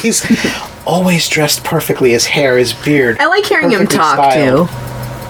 He's 0.00 0.24
always 0.86 1.28
dressed 1.28 1.64
perfectly. 1.64 2.12
His 2.12 2.26
hair, 2.26 2.56
his 2.56 2.72
beard. 2.72 3.18
I 3.20 3.26
like 3.26 3.44
hearing 3.44 3.70
him 3.70 3.86
talk 3.86 4.14
styled. 4.14 4.68
too. 4.68 4.74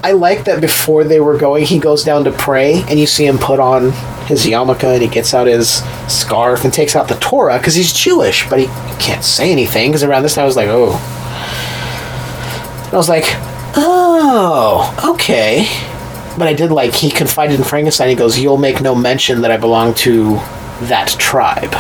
I 0.04 0.12
like 0.12 0.44
that 0.44 0.60
before 0.60 1.02
they 1.02 1.18
were 1.18 1.36
going, 1.36 1.64
he 1.64 1.80
goes 1.80 2.04
down 2.04 2.24
to 2.24 2.30
pray, 2.30 2.84
and 2.88 3.00
you 3.00 3.06
see 3.06 3.26
him 3.26 3.38
put 3.38 3.58
on 3.58 3.90
his 4.26 4.46
yarmulke, 4.46 4.84
and 4.84 5.02
he 5.02 5.08
gets 5.08 5.34
out 5.34 5.48
his 5.48 5.82
scarf 6.06 6.64
and 6.64 6.72
takes 6.72 6.94
out 6.94 7.08
the 7.08 7.16
Torah 7.16 7.58
because 7.58 7.74
he's 7.74 7.92
Jewish, 7.92 8.48
but 8.48 8.60
he 8.60 8.66
can't 9.00 9.24
say 9.24 9.50
anything 9.50 9.90
because 9.90 10.04
around 10.04 10.22
this 10.22 10.36
time 10.36 10.42
I 10.42 10.46
was 10.46 10.56
like, 10.56 10.68
oh. 10.68 10.92
And 12.84 12.94
I 12.94 12.96
was 12.96 13.08
like, 13.08 13.24
oh, 13.76 15.12
okay. 15.14 15.66
But 16.38 16.46
I 16.46 16.52
did 16.52 16.70
like 16.70 16.94
he 16.94 17.10
confided 17.10 17.58
in 17.58 17.64
Frankenstein. 17.64 18.08
He 18.10 18.14
goes, 18.14 18.38
"You'll 18.38 18.58
make 18.58 18.80
no 18.82 18.94
mention 18.94 19.40
that 19.40 19.50
I 19.50 19.56
belong 19.56 19.94
to 19.94 20.38
that 20.82 21.08
tribe." 21.18 21.74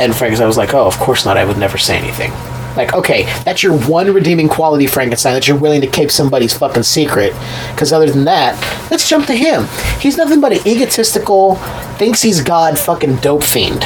And 0.00 0.14
Frankenstein 0.14 0.46
was 0.46 0.56
like, 0.56 0.74
"Oh, 0.74 0.86
of 0.86 0.98
course 0.98 1.24
not. 1.24 1.36
I 1.36 1.44
would 1.44 1.58
never 1.58 1.78
say 1.78 1.98
anything." 1.98 2.32
Like, 2.76 2.94
okay, 2.94 3.24
that's 3.44 3.62
your 3.62 3.76
one 3.76 4.14
redeeming 4.14 4.48
quality, 4.48 4.86
Frankenstein, 4.86 5.34
that 5.34 5.48
you're 5.48 5.56
willing 5.56 5.80
to 5.80 5.86
keep 5.88 6.10
somebody's 6.10 6.56
fucking 6.56 6.84
secret. 6.84 7.34
Because 7.72 7.92
other 7.92 8.08
than 8.08 8.24
that, 8.26 8.56
let's 8.90 9.08
jump 9.08 9.26
to 9.26 9.34
him. 9.34 9.66
He's 9.98 10.16
nothing 10.16 10.40
but 10.40 10.52
an 10.52 10.66
egotistical, 10.66 11.56
thinks 11.98 12.22
he's 12.22 12.40
God 12.40 12.78
fucking 12.78 13.16
dope 13.16 13.42
fiend. 13.42 13.84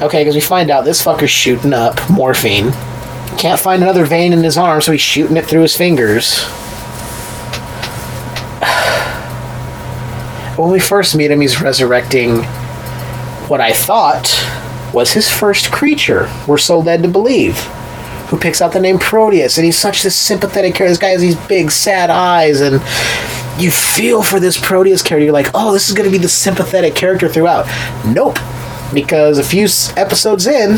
Okay, 0.00 0.20
because 0.22 0.36
we 0.36 0.40
find 0.40 0.70
out 0.70 0.84
this 0.84 1.02
fucker's 1.02 1.30
shooting 1.30 1.72
up 1.72 1.98
morphine. 2.08 2.70
Can't 3.36 3.58
find 3.58 3.82
another 3.82 4.04
vein 4.04 4.32
in 4.32 4.44
his 4.44 4.56
arm, 4.56 4.80
so 4.80 4.92
he's 4.92 5.00
shooting 5.00 5.36
it 5.36 5.46
through 5.46 5.62
his 5.62 5.76
fingers. 5.76 6.44
When 10.58 10.72
we 10.72 10.80
first 10.80 11.14
meet 11.14 11.30
him, 11.30 11.40
he's 11.40 11.60
resurrecting 11.60 12.42
what 13.46 13.60
I 13.60 13.72
thought 13.72 14.28
was 14.92 15.12
his 15.12 15.30
first 15.30 15.70
creature. 15.70 16.28
We're 16.48 16.58
so 16.58 16.80
led 16.80 17.04
to 17.04 17.08
believe. 17.08 17.56
Who 18.30 18.38
picks 18.38 18.60
out 18.60 18.72
the 18.72 18.80
name 18.80 18.98
Proteus, 18.98 19.56
and 19.56 19.64
he's 19.64 19.78
such 19.78 20.02
this 20.02 20.16
sympathetic 20.16 20.74
character. 20.74 20.90
This 20.90 20.98
guy 20.98 21.10
has 21.10 21.20
these 21.20 21.36
big, 21.46 21.70
sad 21.70 22.10
eyes, 22.10 22.60
and 22.60 22.82
you 23.62 23.70
feel 23.70 24.20
for 24.20 24.40
this 24.40 24.58
Proteus 24.60 25.00
character. 25.00 25.26
You're 25.26 25.32
like, 25.32 25.52
oh, 25.54 25.72
this 25.72 25.88
is 25.88 25.94
going 25.94 26.10
to 26.10 26.12
be 26.12 26.20
the 26.20 26.28
sympathetic 26.28 26.96
character 26.96 27.28
throughout. 27.28 27.66
Nope. 28.04 28.38
Because 28.92 29.38
a 29.38 29.44
few 29.44 29.68
episodes 29.96 30.48
in, 30.48 30.72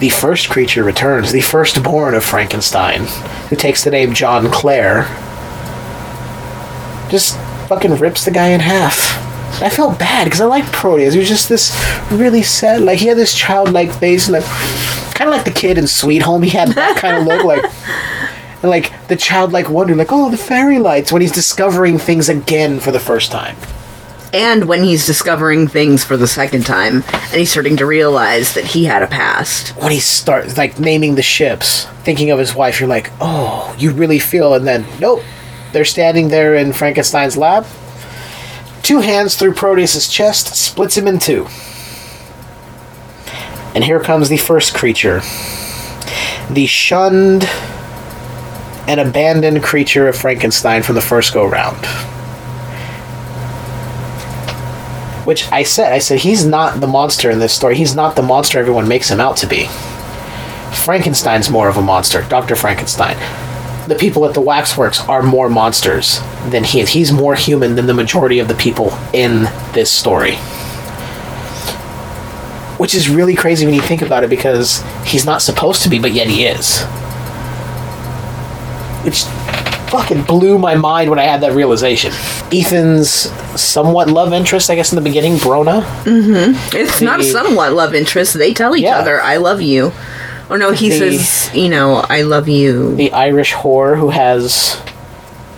the 0.00 0.10
first 0.10 0.50
creature 0.50 0.84
returns, 0.84 1.32
the 1.32 1.40
firstborn 1.40 2.14
of 2.14 2.22
Frankenstein, 2.22 3.06
who 3.48 3.56
takes 3.56 3.84
the 3.84 3.90
name 3.90 4.12
John 4.12 4.50
Clare. 4.50 5.04
Just 7.10 7.38
fucking 7.72 7.96
rips 7.96 8.26
the 8.26 8.30
guy 8.30 8.48
in 8.48 8.60
half. 8.60 8.98
I 9.62 9.70
felt 9.70 9.98
bad 9.98 10.24
because 10.24 10.42
I 10.42 10.44
liked 10.44 10.70
Proteus. 10.72 11.14
He 11.14 11.20
was 11.20 11.28
just 11.28 11.48
this 11.48 11.72
really 12.12 12.42
sad, 12.42 12.82
like 12.82 12.98
he 12.98 13.06
had 13.06 13.16
this 13.16 13.34
childlike 13.34 13.90
face, 13.92 14.28
like 14.28 14.44
kind 15.14 15.30
of 15.30 15.34
like 15.34 15.46
the 15.46 15.58
kid 15.58 15.78
in 15.78 15.86
Sweet 15.86 16.20
Home. 16.20 16.42
He 16.42 16.50
had 16.50 16.68
that 16.72 16.98
kind 16.98 17.16
of 17.16 17.26
look, 17.26 17.44
like 17.44 17.64
and 18.62 18.70
like 18.70 18.92
the 19.08 19.16
childlike 19.16 19.70
wonder, 19.70 19.94
like 19.94 20.12
oh 20.12 20.30
the 20.30 20.36
fairy 20.36 20.78
lights 20.78 21.12
when 21.12 21.22
he's 21.22 21.32
discovering 21.32 21.96
things 21.96 22.28
again 22.28 22.78
for 22.78 22.90
the 22.90 23.00
first 23.00 23.32
time. 23.32 23.56
and 24.34 24.66
when 24.66 24.84
he's 24.84 25.06
discovering 25.06 25.66
things 25.66 26.04
for 26.04 26.18
the 26.18 26.26
second 26.28 26.66
time 26.66 27.02
and 27.12 27.34
he's 27.34 27.50
starting 27.50 27.78
to 27.78 27.86
realize 27.86 28.52
that 28.52 28.64
he 28.64 28.84
had 28.84 29.02
a 29.02 29.06
past. 29.06 29.70
when 29.76 29.92
he 29.92 30.00
starts 30.00 30.58
like 30.58 30.78
naming 30.78 31.14
the 31.14 31.22
ships, 31.22 31.86
thinking 32.04 32.30
of 32.30 32.38
his 32.38 32.54
wife, 32.54 32.80
you're 32.80 32.88
like, 32.88 33.10
oh, 33.18 33.74
you 33.78 33.92
really 33.92 34.18
feel, 34.18 34.52
and 34.52 34.66
then 34.66 34.84
nope, 35.00 35.22
they're 35.72 35.84
standing 35.84 36.28
there 36.28 36.54
in 36.54 36.72
Frankenstein's 36.72 37.36
lab. 37.36 37.66
Two 38.82 39.00
hands 39.00 39.36
through 39.36 39.54
Proteus's 39.54 40.08
chest, 40.08 40.54
splits 40.54 40.96
him 40.96 41.06
in 41.06 41.18
two. 41.18 41.46
And 43.74 43.84
here 43.84 44.00
comes 44.00 44.28
the 44.28 44.36
first 44.36 44.74
creature, 44.74 45.20
the 46.50 46.66
shunned 46.66 47.44
and 48.86 49.00
abandoned 49.00 49.62
creature 49.62 50.08
of 50.08 50.16
Frankenstein 50.16 50.82
from 50.82 50.96
the 50.96 51.00
first 51.00 51.32
go 51.32 51.46
round. 51.46 51.86
Which 55.24 55.50
I 55.52 55.62
said, 55.62 55.92
I 55.92 55.98
said, 55.98 56.18
he's 56.18 56.44
not 56.44 56.80
the 56.80 56.88
monster 56.88 57.30
in 57.30 57.38
this 57.38 57.54
story. 57.54 57.76
He's 57.76 57.94
not 57.94 58.16
the 58.16 58.22
monster 58.22 58.58
everyone 58.58 58.88
makes 58.88 59.08
him 59.08 59.20
out 59.20 59.36
to 59.38 59.46
be. 59.46 59.68
Frankenstein's 60.74 61.48
more 61.48 61.68
of 61.68 61.76
a 61.76 61.82
monster, 61.82 62.22
Dr. 62.28 62.56
Frankenstein. 62.56 63.16
The 63.92 63.98
people 63.98 64.24
at 64.24 64.32
the 64.32 64.40
waxworks 64.40 65.06
are 65.06 65.22
more 65.22 65.50
monsters 65.50 66.18
than 66.48 66.64
he 66.64 66.80
is. 66.80 66.88
He's 66.88 67.12
more 67.12 67.34
human 67.34 67.74
than 67.74 67.86
the 67.86 67.92
majority 67.92 68.38
of 68.38 68.48
the 68.48 68.54
people 68.54 68.90
in 69.12 69.42
this 69.74 69.90
story. 69.90 70.36
Which 72.78 72.94
is 72.94 73.10
really 73.10 73.34
crazy 73.34 73.66
when 73.66 73.74
you 73.74 73.82
think 73.82 74.00
about 74.00 74.24
it 74.24 74.30
because 74.30 74.82
he's 75.04 75.26
not 75.26 75.42
supposed 75.42 75.82
to 75.82 75.90
be, 75.90 75.98
but 75.98 76.12
yet 76.12 76.26
he 76.26 76.46
is. 76.46 76.80
Which 79.04 79.24
fucking 79.90 80.22
blew 80.22 80.56
my 80.58 80.74
mind 80.74 81.10
when 81.10 81.18
I 81.18 81.24
had 81.24 81.42
that 81.42 81.52
realization. 81.52 82.12
Ethan's 82.50 83.10
somewhat 83.60 84.08
love 84.08 84.32
interest, 84.32 84.70
I 84.70 84.74
guess, 84.74 84.90
in 84.90 84.96
the 84.96 85.02
beginning, 85.02 85.34
Brona. 85.34 85.82
Mm-hmm. 86.04 86.76
It's 86.76 87.02
not 87.02 87.18
The- 87.18 87.24
somewhat 87.26 87.74
love 87.74 87.94
interest. 87.94 88.32
They 88.38 88.54
tell 88.54 88.74
each 88.74 88.84
Yeah. 88.84 88.96
other, 89.00 89.20
I 89.20 89.36
love 89.36 89.60
you. 89.60 89.92
Or 90.52 90.58
no, 90.58 90.70
he 90.70 90.90
The- 90.90 91.16
says, 91.18 91.50
you 91.54 91.68
know, 91.70 92.04
I 92.08 92.22
love 92.22 92.46
you. 92.48 92.94
the 92.94 93.10
Irish 93.12 93.52
whore 93.54 93.96
who 93.98 94.10
has 94.10 94.76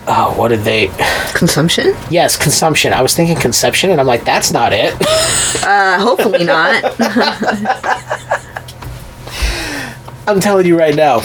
oh 0.06 0.34
what 0.36 0.48
did 0.48 0.60
they 0.60 0.90
Consumption? 1.32 1.96
yes 2.10 2.36
consumption 2.36 2.92
i 2.92 3.00
was 3.00 3.14
thinking 3.16 3.34
conception 3.38 3.88
and 3.90 3.98
i'm 3.98 4.06
like 4.06 4.22
that's 4.22 4.52
not 4.52 4.70
it 4.74 4.92
Uh, 5.64 5.98
hopefully 5.98 6.44
not. 6.44 6.84
i'm 10.26 10.40
telling 10.40 10.66
you 10.66 10.78
right 10.78 10.94
now 10.94 11.20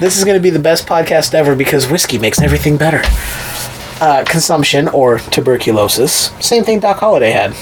this 0.00 0.16
is 0.18 0.24
going 0.24 0.36
to 0.36 0.42
be 0.42 0.50
the 0.50 0.58
best 0.58 0.86
podcast 0.86 1.32
ever 1.34 1.54
because 1.54 1.88
whiskey 1.88 2.18
makes 2.18 2.40
everything 2.40 2.76
better 2.76 3.02
uh, 4.00 4.24
consumption 4.26 4.88
or 4.88 5.18
tuberculosis 5.18 6.30
same 6.44 6.64
thing 6.64 6.80
doc 6.80 6.98
holliday 6.98 7.30
had 7.30 7.52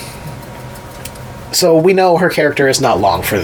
so 1.55 1.77
we 1.79 1.93
know 1.93 2.17
her 2.17 2.29
character 2.31 2.67
is 2.69 2.81
not 2.81 2.99
long 3.01 3.23
for 3.23 3.43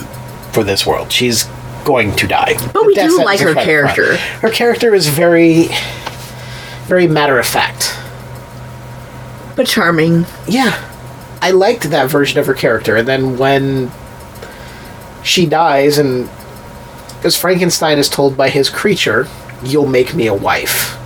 for 0.53 0.63
this 0.65 0.87
world 0.87 1.11
she's 1.13 1.47
going 1.85 2.15
to 2.17 2.27
die. 2.27 2.55
But 2.73 2.87
we 2.87 2.95
The 2.95 3.01
death 3.03 3.11
do 3.11 3.25
like 3.25 3.41
her 3.41 3.55
character. 3.55 4.17
her 4.17 4.51
character 4.51 4.95
is 4.95 5.09
very 5.09 5.69
very 6.87 7.07
matter 7.07 7.39
of 7.39 7.47
fact. 7.47 7.97
But 9.57 9.67
charming. 9.67 10.27
yeah. 10.47 10.89
I 11.41 11.51
liked 11.51 11.85
that 11.91 12.09
version 12.11 12.39
of 12.41 12.47
her 12.47 12.55
character 12.55 12.97
and 12.97 13.07
then 13.09 13.37
when 13.39 13.91
she 15.25 15.47
dies 15.47 15.99
and 15.99 16.29
as 17.25 17.37
frankenstein 17.37 17.99
is 17.99 18.09
told 18.09 18.37
by 18.37 18.49
his 18.49 18.69
creature 18.71 19.29
you'll 19.65 19.87
make 19.87 20.15
me 20.15 20.27
a 20.27 20.35
wife. 20.35 20.97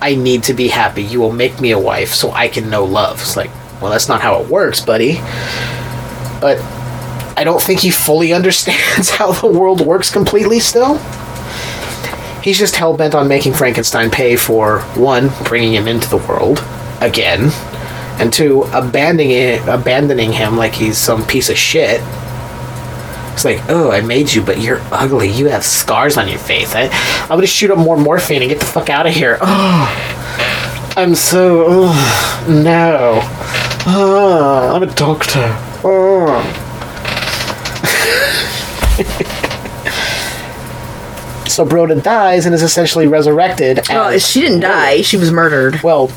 I 0.00 0.14
need 0.14 0.42
to 0.44 0.54
be 0.54 0.68
happy. 0.68 1.02
You 1.02 1.20
will 1.20 1.32
make 1.32 1.60
me 1.60 1.70
a 1.72 1.78
wife 1.78 2.12
so 2.14 2.30
i 2.32 2.48
can 2.48 2.68
know 2.70 2.84
love. 2.84 3.20
It's 3.20 3.36
like 3.36 3.50
well 3.80 3.90
that's 3.90 4.08
not 4.08 4.20
how 4.20 4.40
it 4.40 4.48
works 4.48 4.80
buddy. 4.80 5.14
But 6.40 6.58
i 7.36 7.44
don't 7.44 7.62
think 7.62 7.80
he 7.80 7.90
fully 7.90 8.32
understands 8.38 9.10
how 9.10 9.32
the 9.32 9.46
world 9.48 9.80
works 9.80 10.10
completely 10.10 10.60
still. 10.60 10.98
He's 12.42 12.58
just 12.58 12.76
hell-bent 12.76 13.14
on 13.14 13.26
making 13.26 13.54
frankenstein 13.54 14.08
pay 14.10 14.36
for 14.36 14.80
one 14.94 15.30
bringing 15.44 15.72
him 15.74 15.88
into 15.88 16.08
the 16.08 16.18
world 16.18 16.64
again 17.00 17.50
and 18.18 18.32
two 18.32 18.62
abandoning 18.72 19.30
it, 19.30 19.66
abandoning 19.68 20.32
him 20.32 20.56
like 20.56 20.72
he's 20.72 20.96
some 20.96 21.26
piece 21.26 21.50
of 21.50 21.58
shit. 21.58 22.00
It's 23.32 23.44
like 23.44 23.60
oh 23.68 23.90
i 23.90 24.00
made 24.00 24.32
you 24.32 24.42
but 24.42 24.60
you're 24.60 24.80
ugly. 24.90 25.28
You 25.28 25.46
have 25.46 25.64
scars 25.64 26.16
on 26.16 26.28
your 26.28 26.38
face. 26.38 26.74
I, 26.74 26.88
i'm 27.22 27.28
gonna 27.30 27.46
shoot 27.46 27.70
up 27.70 27.78
more 27.78 27.96
morphine 27.98 28.42
and 28.42 28.48
get 28.48 28.60
the 28.60 28.66
fuck 28.66 28.90
out 28.90 29.06
of 29.06 29.12
here. 29.12 29.38
Oh 29.40 30.94
i'm 30.96 31.14
so 31.14 31.64
oh, 31.68 32.46
no. 32.48 33.20
Oh, 33.88 34.72
i'm 34.74 34.82
a 34.82 34.94
doctor. 34.94 35.54
Oh. 35.84 36.62
so 41.48 41.64
Brona 41.64 42.02
dies 42.02 42.46
and 42.46 42.54
is 42.54 42.62
essentially 42.62 43.06
resurrected 43.06 43.78
as 43.78 43.90
Oh, 43.90 44.18
she 44.18 44.40
didn't 44.40 44.60
die. 44.60 45.02
She 45.02 45.16
was 45.16 45.30
murdered. 45.30 45.82
well, 45.82 46.10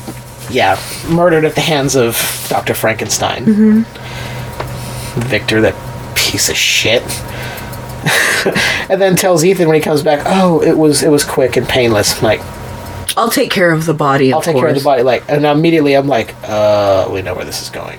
yeah, 0.50 0.80
murdered 1.08 1.44
at 1.44 1.54
the 1.54 1.60
hands 1.60 1.96
of 1.96 2.16
Dr. 2.48 2.74
Frankenstein. 2.74 3.84
Victor, 5.14 5.60
that 5.60 6.16
piece 6.16 6.48
of 6.48 6.56
shit. 6.56 7.02
and 8.90 9.00
then 9.00 9.16
tells 9.16 9.44
Ethan 9.44 9.68
when 9.68 9.76
he 9.76 9.82
comes 9.82 10.02
back, 10.02 10.22
"Oh, 10.26 10.62
it 10.62 10.76
was 10.76 11.02
it 11.02 11.10
was 11.10 11.24
quick 11.24 11.56
and 11.56 11.68
painless." 11.68 12.16
I'm 12.18 12.24
like, 12.24 12.40
I'll 13.16 13.30
take 13.30 13.50
care 13.50 13.70
of 13.70 13.86
the 13.86 13.94
body. 13.94 14.30
Of 14.30 14.36
I'll 14.36 14.42
take 14.42 14.56
care 14.56 14.68
of 14.68 14.74
the 14.74 14.82
body. 14.82 15.02
Like, 15.02 15.24
and 15.28 15.44
immediately 15.44 15.94
I'm 15.94 16.08
like, 16.08 16.34
uh, 16.44 17.08
we 17.12 17.22
know 17.22 17.34
where 17.34 17.44
this 17.44 17.62
is 17.62 17.70
going. 17.70 17.98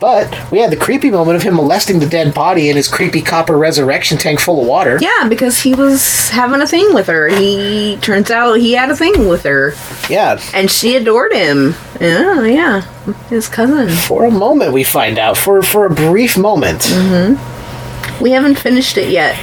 But 0.00 0.50
we 0.50 0.58
had 0.58 0.70
the 0.70 0.76
creepy 0.76 1.10
moment 1.10 1.36
of 1.36 1.42
him 1.42 1.54
molesting 1.54 1.98
the 1.98 2.06
dead 2.08 2.34
body 2.34 2.68
in 2.68 2.76
his 2.76 2.86
creepy 2.88 3.22
copper 3.22 3.56
resurrection 3.56 4.18
tank 4.18 4.40
full 4.40 4.60
of 4.60 4.66
water. 4.66 4.98
Yeah, 5.00 5.26
because 5.28 5.60
he 5.62 5.74
was 5.74 6.28
having 6.30 6.60
a 6.60 6.66
thing 6.66 6.92
with 6.94 7.06
her. 7.06 7.28
He 7.28 7.96
turns 8.02 8.30
out 8.30 8.54
he 8.54 8.72
had 8.74 8.90
a 8.90 8.96
thing 8.96 9.28
with 9.28 9.44
her, 9.44 9.72
Yeah. 10.10 10.38
and 10.52 10.70
she 10.70 10.96
adored 10.96 11.32
him. 11.32 11.74
Yeah, 12.00 12.44
yeah, 12.44 12.80
his 13.30 13.48
cousin. 13.48 13.88
For 13.88 14.24
a 14.26 14.30
moment, 14.30 14.72
we 14.72 14.84
find 14.84 15.18
out. 15.18 15.36
For 15.38 15.62
for 15.62 15.86
a 15.86 15.90
brief 15.90 16.36
moment. 16.36 16.80
Mm-hmm. 16.82 18.22
We 18.22 18.32
haven't 18.32 18.58
finished 18.58 18.96
it 18.98 19.10
yet, 19.10 19.34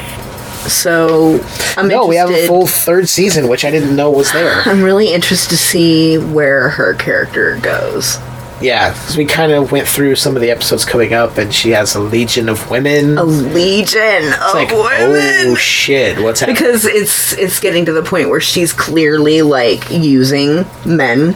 so 0.70 1.40
I'm 1.78 1.88
No, 1.88 2.06
we 2.08 2.16
have 2.16 2.30
a 2.30 2.48
full 2.48 2.66
third 2.68 3.10
season, 3.10 3.48
which 3.48 3.66
I 3.66 3.72
didn't 3.72 3.96
know 3.96 4.10
was 4.12 4.32
there. 4.32 4.62
I'm 4.66 4.82
really 4.84 5.14
interested 5.14 5.50
to 5.50 5.58
see 5.58 6.18
where 6.18 6.70
her 6.70 6.94
character 6.94 7.58
goes. 7.62 8.18
Yeah, 8.62 8.92
because 8.92 9.18
we 9.18 9.26
kind 9.26 9.52
of 9.52 9.72
went 9.72 9.88
through 9.88 10.16
some 10.16 10.36
of 10.36 10.42
the 10.42 10.52
episodes 10.52 10.86
coming 10.86 11.14
up, 11.14 11.38
and 11.38 11.54
she 11.54 11.72
has 11.72 11.96
a 11.96 12.00
legion 12.00 12.50
of 12.50 12.70
women. 12.70 13.18
A 13.18 13.24
legion 13.24 14.34
of 14.34 14.54
like, 14.54 14.70
women. 14.70 15.52
oh 15.52 15.56
shit, 15.56 16.20
what's 16.20 16.40
happening? 16.40 16.56
because 16.56 16.86
it's 16.86 17.34
it's 17.34 17.60
getting 17.60 17.86
to 17.86 17.92
the 17.92 18.04
point 18.04 18.30
where 18.30 18.42
she's 18.42 18.72
clearly 18.72 19.42
like 19.42 19.90
using 19.90 20.66
men. 20.86 21.34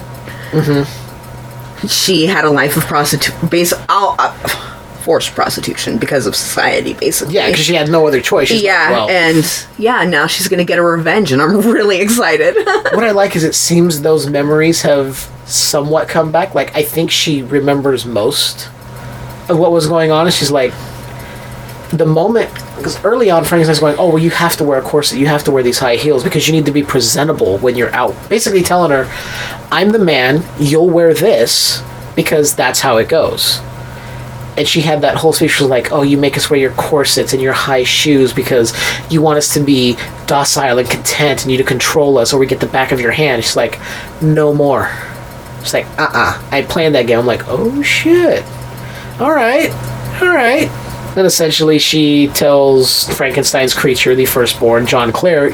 Mm-hmm. 0.52 1.88
She 1.88 2.26
had 2.26 2.46
a 2.46 2.50
life 2.50 2.78
of 2.78 2.84
prostitution, 2.84 3.48
base, 3.50 3.74
oh, 3.90 4.16
uh, 4.18 4.34
forced 5.08 5.36
prostitution 5.36 5.98
because 5.98 6.26
of 6.26 6.36
society, 6.36 6.94
basically. 6.94 7.36
yeah, 7.36 7.48
because 7.50 7.66
she 7.66 7.74
had 7.76 7.90
no 7.90 8.08
other 8.08 8.20
choice. 8.20 8.48
She's 8.50 8.58
like, 8.58 8.66
yeah, 8.66 8.92
well, 8.92 9.10
and 9.10 9.68
yeah, 9.78 10.04
now 10.04 10.28
she's 10.28 10.48
gonna 10.48 10.66
get 10.66 10.78
her 10.78 10.92
revenge, 10.92 11.32
and 11.32 11.42
I'm 11.42 11.62
really 11.72 12.00
excited. 12.02 12.56
what 12.66 13.04
I 13.04 13.12
like 13.12 13.36
is 13.36 13.44
it 13.44 13.56
seems 13.56 14.02
those 14.02 14.30
memories 14.30 14.82
have 14.82 15.32
somewhat 15.48 16.08
come 16.08 16.32
back. 16.32 16.54
Like 16.54 16.76
I 16.76 16.84
think 16.84 17.10
she 17.10 17.42
remembers 17.42 18.06
most 18.06 18.70
of 19.50 19.58
what 19.58 19.72
was 19.72 19.88
going 19.88 20.12
on, 20.12 20.26
and 20.26 20.34
she's 20.34 20.52
like, 20.52 20.74
the 21.92 22.06
moment 22.06 22.52
because 22.78 23.04
early 23.04 23.30
on, 23.32 23.44
Frankenstein's 23.44 23.80
going, 23.80 23.98
"Oh, 23.98 24.10
well, 24.10 24.20
you 24.20 24.30
have 24.30 24.56
to 24.58 24.64
wear 24.64 24.80
a 24.80 24.82
corset. 24.82 25.18
You 25.18 25.28
have 25.28 25.44
to 25.46 25.52
wear 25.52 25.64
these 25.64 25.80
high 25.80 25.96
heels 25.96 26.24
because 26.24 26.48
you 26.48 26.54
need 26.54 26.66
to 26.68 26.72
be 26.72 26.84
presentable 26.84 27.58
when 27.58 27.76
you're 27.76 27.94
out." 27.94 28.16
Basically, 28.30 28.62
telling 28.62 28.92
her, 28.92 29.12
"I'm 29.72 29.92
the 29.92 30.00
man. 30.00 30.44
You'll 30.60 30.90
wear 30.90 31.14
this 31.14 31.82
because 32.16 32.56
that's 32.56 32.82
how 32.82 32.98
it 32.98 33.10
goes." 33.10 33.60
And 34.58 34.68
she 34.68 34.82
had 34.82 35.02
that 35.02 35.16
whole 35.16 35.34
speech. 35.34 35.52
She 35.52 35.64
was 35.64 35.70
like, 35.70 35.92
"Oh, 35.92 36.04
you 36.04 36.18
make 36.18 36.38
us 36.38 36.50
wear 36.50 36.60
your 36.60 36.72
corsets 36.72 37.34
and 37.34 37.42
your 37.42 37.54
high 37.54 37.84
shoes 37.84 38.32
because 38.32 38.74
you 39.10 39.22
want 39.22 39.38
us 39.38 39.54
to 39.54 39.60
be 39.60 39.98
docile 40.28 40.78
and 40.78 40.90
content, 40.90 41.44
and 41.44 41.52
you 41.52 41.58
to 41.58 41.64
control 41.64 42.18
us, 42.18 42.32
or 42.32 42.38
we 42.38 42.46
get 42.46 42.60
the 42.60 42.68
back 42.68 42.92
of 42.92 43.02
your 43.02 43.12
hand." 43.12 43.44
She's 43.44 43.56
like, 43.56 43.80
"No 44.22 44.54
more." 44.54 44.92
She's 45.64 45.74
like, 45.74 45.86
"Uh, 46.00 46.10
uh 46.14 46.42
I 46.52 46.62
planned 46.64 46.96
that 46.96 47.08
game." 47.08 47.20
I'm 47.20 47.26
like, 47.26 47.44
"Oh 47.48 47.82
shit! 47.82 48.44
All 49.20 49.32
right, 49.34 49.72
all 50.22 50.30
right." 50.34 50.70
Then 51.16 51.26
essentially, 51.26 51.80
she 51.80 52.28
tells 52.28 53.10
Frankenstein's 53.18 53.74
creature, 53.74 54.14
the 54.14 54.26
firstborn, 54.26 54.86
John 54.86 55.12
Clare, 55.12 55.50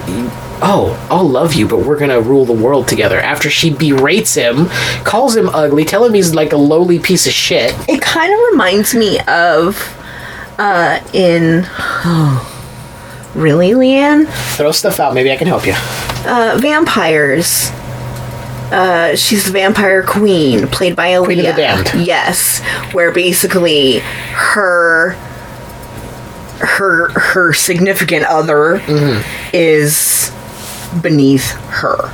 "Oh, 0.61 0.97
I'll 1.09 1.27
love 1.27 1.53
you, 1.53 1.67
but 1.67 1.79
we're 1.85 1.97
gonna 1.97 2.19
rule 2.19 2.43
the 2.45 2.51
world 2.53 2.87
together." 2.87 3.17
After 3.19 3.49
she 3.49 3.69
berates 3.73 4.35
him, 4.35 4.67
calls 5.05 5.35
him 5.37 5.47
ugly, 5.49 5.85
tell 5.85 6.03
him 6.03 6.13
he's 6.13 6.33
like 6.35 6.51
a 6.51 6.57
lowly 6.57 6.99
piece 6.99 7.25
of 7.27 7.31
shit. 7.33 7.73
it 7.87 8.01
kind 8.01 8.33
of 8.33 8.39
reminds 8.51 8.93
me 8.93 9.19
of 9.21 9.77
uh 10.59 10.99
in 11.13 11.65
really 13.35 13.71
leanne 13.71 14.27
Throw 14.57 14.71
stuff 14.71 14.99
out. 14.99 15.13
Maybe 15.13 15.31
I 15.31 15.35
can 15.37 15.47
help 15.47 15.65
you. 15.65 15.73
uh 16.25 16.57
vampires 16.61 17.71
Uh, 18.73 19.15
she's 19.15 19.45
the 19.45 19.51
vampire 19.51 20.01
queen, 20.03 20.67
played 20.67 20.95
by 20.95 21.09
Aaliyah. 21.11 21.25
Queen 21.25 21.39
of 21.39 21.45
the 21.45 21.53
Damned. 21.53 22.05
Yes, 22.07 22.59
where 22.93 23.11
basically 23.11 23.99
her 23.99 25.11
her 26.59 27.09
her 27.09 27.53
significant 27.53 28.25
other 28.25 28.79
Mm-hmm. 28.79 29.21
is 29.53 30.31
beneath 31.01 31.51
her 31.69 32.11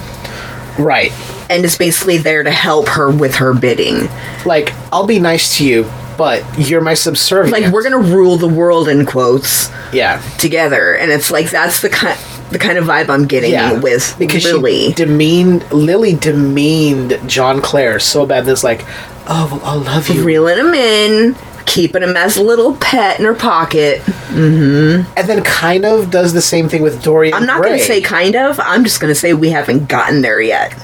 Right. 0.82 1.12
and 1.50 1.64
is 1.66 1.78
basically 1.78 2.18
there 2.18 2.44
to 2.44 2.52
help 2.52 2.88
her 2.90 3.10
with 3.12 3.36
her 3.36 3.54
bidding. 3.54 4.08
Like, 4.46 4.74
I'll 4.94 5.06
be 5.08 5.20
nice 5.20 5.58
to 5.58 5.66
you, 5.68 5.90
but 6.18 6.44
you're 6.58 6.82
my 6.82 6.94
subservient. 6.94 7.52
Like 7.62 7.72
we're 7.74 7.84
gonna 7.84 7.98
rule 8.16 8.38
the 8.38 8.48
world 8.48 8.88
in 8.88 9.06
quotes 9.06 9.70
yeah. 9.94 10.22
together, 10.40 10.94
and 10.96 11.12
it's 11.12 11.32
like 11.32 11.50
that's 11.52 11.82
the 11.82 11.90
kind 11.90 12.18
the 12.52 12.60
kind 12.60 12.78
of 12.78 12.86
vibe 12.86 13.10
I'm 13.10 13.28
getting 13.28 13.52
Yeah, 13.52 13.80
with 13.80 14.16
because 14.18 14.44
Lily. 14.44 14.88
she 14.88 14.94
demeaned 14.94 15.72
Lily 15.72 16.14
demeaned 16.16 17.20
John 17.28 17.62
Clare 17.62 18.00
so 18.00 18.26
bad. 18.26 18.46
That's 18.46 18.64
like, 18.64 18.86
oh, 19.28 19.50
well, 19.52 19.62
I'll 19.64 19.80
love 19.80 20.10
you, 20.10 20.24
reeling 20.24 20.58
him 20.58 20.74
in, 20.74 21.36
keeping 21.66 22.02
him 22.02 22.18
as 22.18 22.38
a 22.38 22.44
little 22.44 22.76
pet 22.78 23.20
in 23.20 23.26
her 23.26 23.36
pocket. 23.36 24.02
Mm-hmm. 24.30 25.12
and 25.18 25.28
then 25.28 25.44
kind 25.44 25.86
of 25.86 26.12
does 26.12 26.34
the 26.34 26.42
same 26.42 26.70
thing 26.70 26.84
with 26.84 27.04
Dorian. 27.04 27.34
I'm 27.34 27.46
not 27.46 27.62
Gray. 27.62 27.78
to 27.78 27.84
say 27.84 28.02
kind 28.02 28.36
of. 28.36 28.60
I'm 28.60 28.84
just 28.84 29.02
going 29.02 29.12
to 29.12 29.20
say 29.20 29.34
we 29.34 29.50
haven't 29.50 29.88
gotten 29.90 30.22
there 30.22 30.42
yet. 30.42 30.76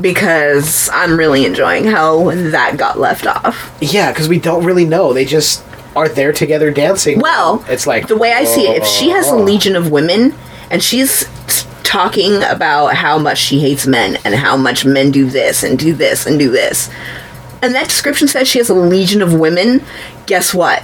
Because 0.00 0.90
I'm 0.92 1.16
really 1.16 1.46
enjoying 1.46 1.84
how 1.84 2.30
that 2.32 2.76
got 2.76 2.98
left 2.98 3.26
off. 3.28 3.76
yeah, 3.80 4.10
because 4.10 4.28
we 4.28 4.40
don't 4.40 4.64
really 4.64 4.84
know. 4.84 5.12
They 5.12 5.24
just 5.24 5.64
are 5.94 6.08
there 6.08 6.32
together 6.32 6.70
dancing. 6.72 7.20
Well, 7.20 7.64
it's 7.68 7.86
like 7.86 8.08
the 8.08 8.16
way 8.16 8.32
I 8.32 8.44
see 8.44 8.66
it, 8.66 8.82
if 8.82 8.86
she 8.88 9.10
has 9.10 9.28
a 9.28 9.34
oh. 9.34 9.42
legion 9.42 9.76
of 9.76 9.92
women 9.92 10.34
and 10.70 10.82
she's 10.82 11.24
talking 11.82 12.42
about 12.42 12.94
how 12.94 13.18
much 13.18 13.38
she 13.38 13.60
hates 13.60 13.86
men 13.86 14.18
and 14.24 14.34
how 14.34 14.56
much 14.56 14.84
men 14.84 15.10
do 15.10 15.26
this 15.26 15.62
and 15.62 15.78
do 15.78 15.94
this 15.94 16.26
and 16.26 16.38
do 16.38 16.50
this, 16.50 16.90
and 17.62 17.74
that 17.74 17.88
description 17.88 18.28
says 18.28 18.48
she 18.48 18.58
has 18.58 18.68
a 18.68 18.74
legion 18.74 19.22
of 19.22 19.32
women, 19.32 19.82
guess 20.26 20.52
what? 20.52 20.82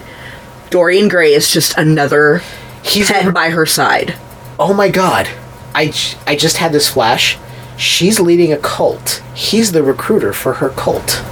Dorian 0.70 1.08
Gray 1.08 1.32
is 1.34 1.50
just 1.50 1.76
another 1.76 2.42
he's 2.84 3.10
pet 3.10 3.34
by 3.34 3.50
her 3.50 3.66
side. 3.66 4.14
oh 4.58 4.72
my 4.72 4.88
god, 4.88 5.28
I, 5.74 5.92
I 6.26 6.36
just 6.36 6.56
had 6.58 6.72
this 6.72 6.88
flash. 6.88 7.38
She's 7.76 8.20
leading 8.20 8.52
a 8.52 8.58
cult. 8.58 9.22
He's 9.34 9.72
the 9.72 9.82
recruiter 9.82 10.32
for 10.32 10.54
her 10.54 10.68
cult. 10.70 11.22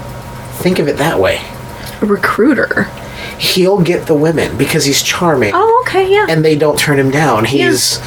Think 0.62 0.78
of 0.78 0.88
it 0.88 0.96
that 0.96 1.20
way. 1.20 1.40
A 2.00 2.06
recruiter. 2.06 2.84
He'll 3.38 3.80
get 3.80 4.06
the 4.06 4.14
women 4.14 4.56
because 4.56 4.84
he's 4.84 5.02
charming. 5.02 5.52
Oh, 5.54 5.84
okay, 5.86 6.10
yeah. 6.10 6.26
and 6.28 6.44
they 6.44 6.56
don't 6.56 6.78
turn 6.78 6.98
him 6.98 7.10
down. 7.10 7.44
He's, 7.44 7.98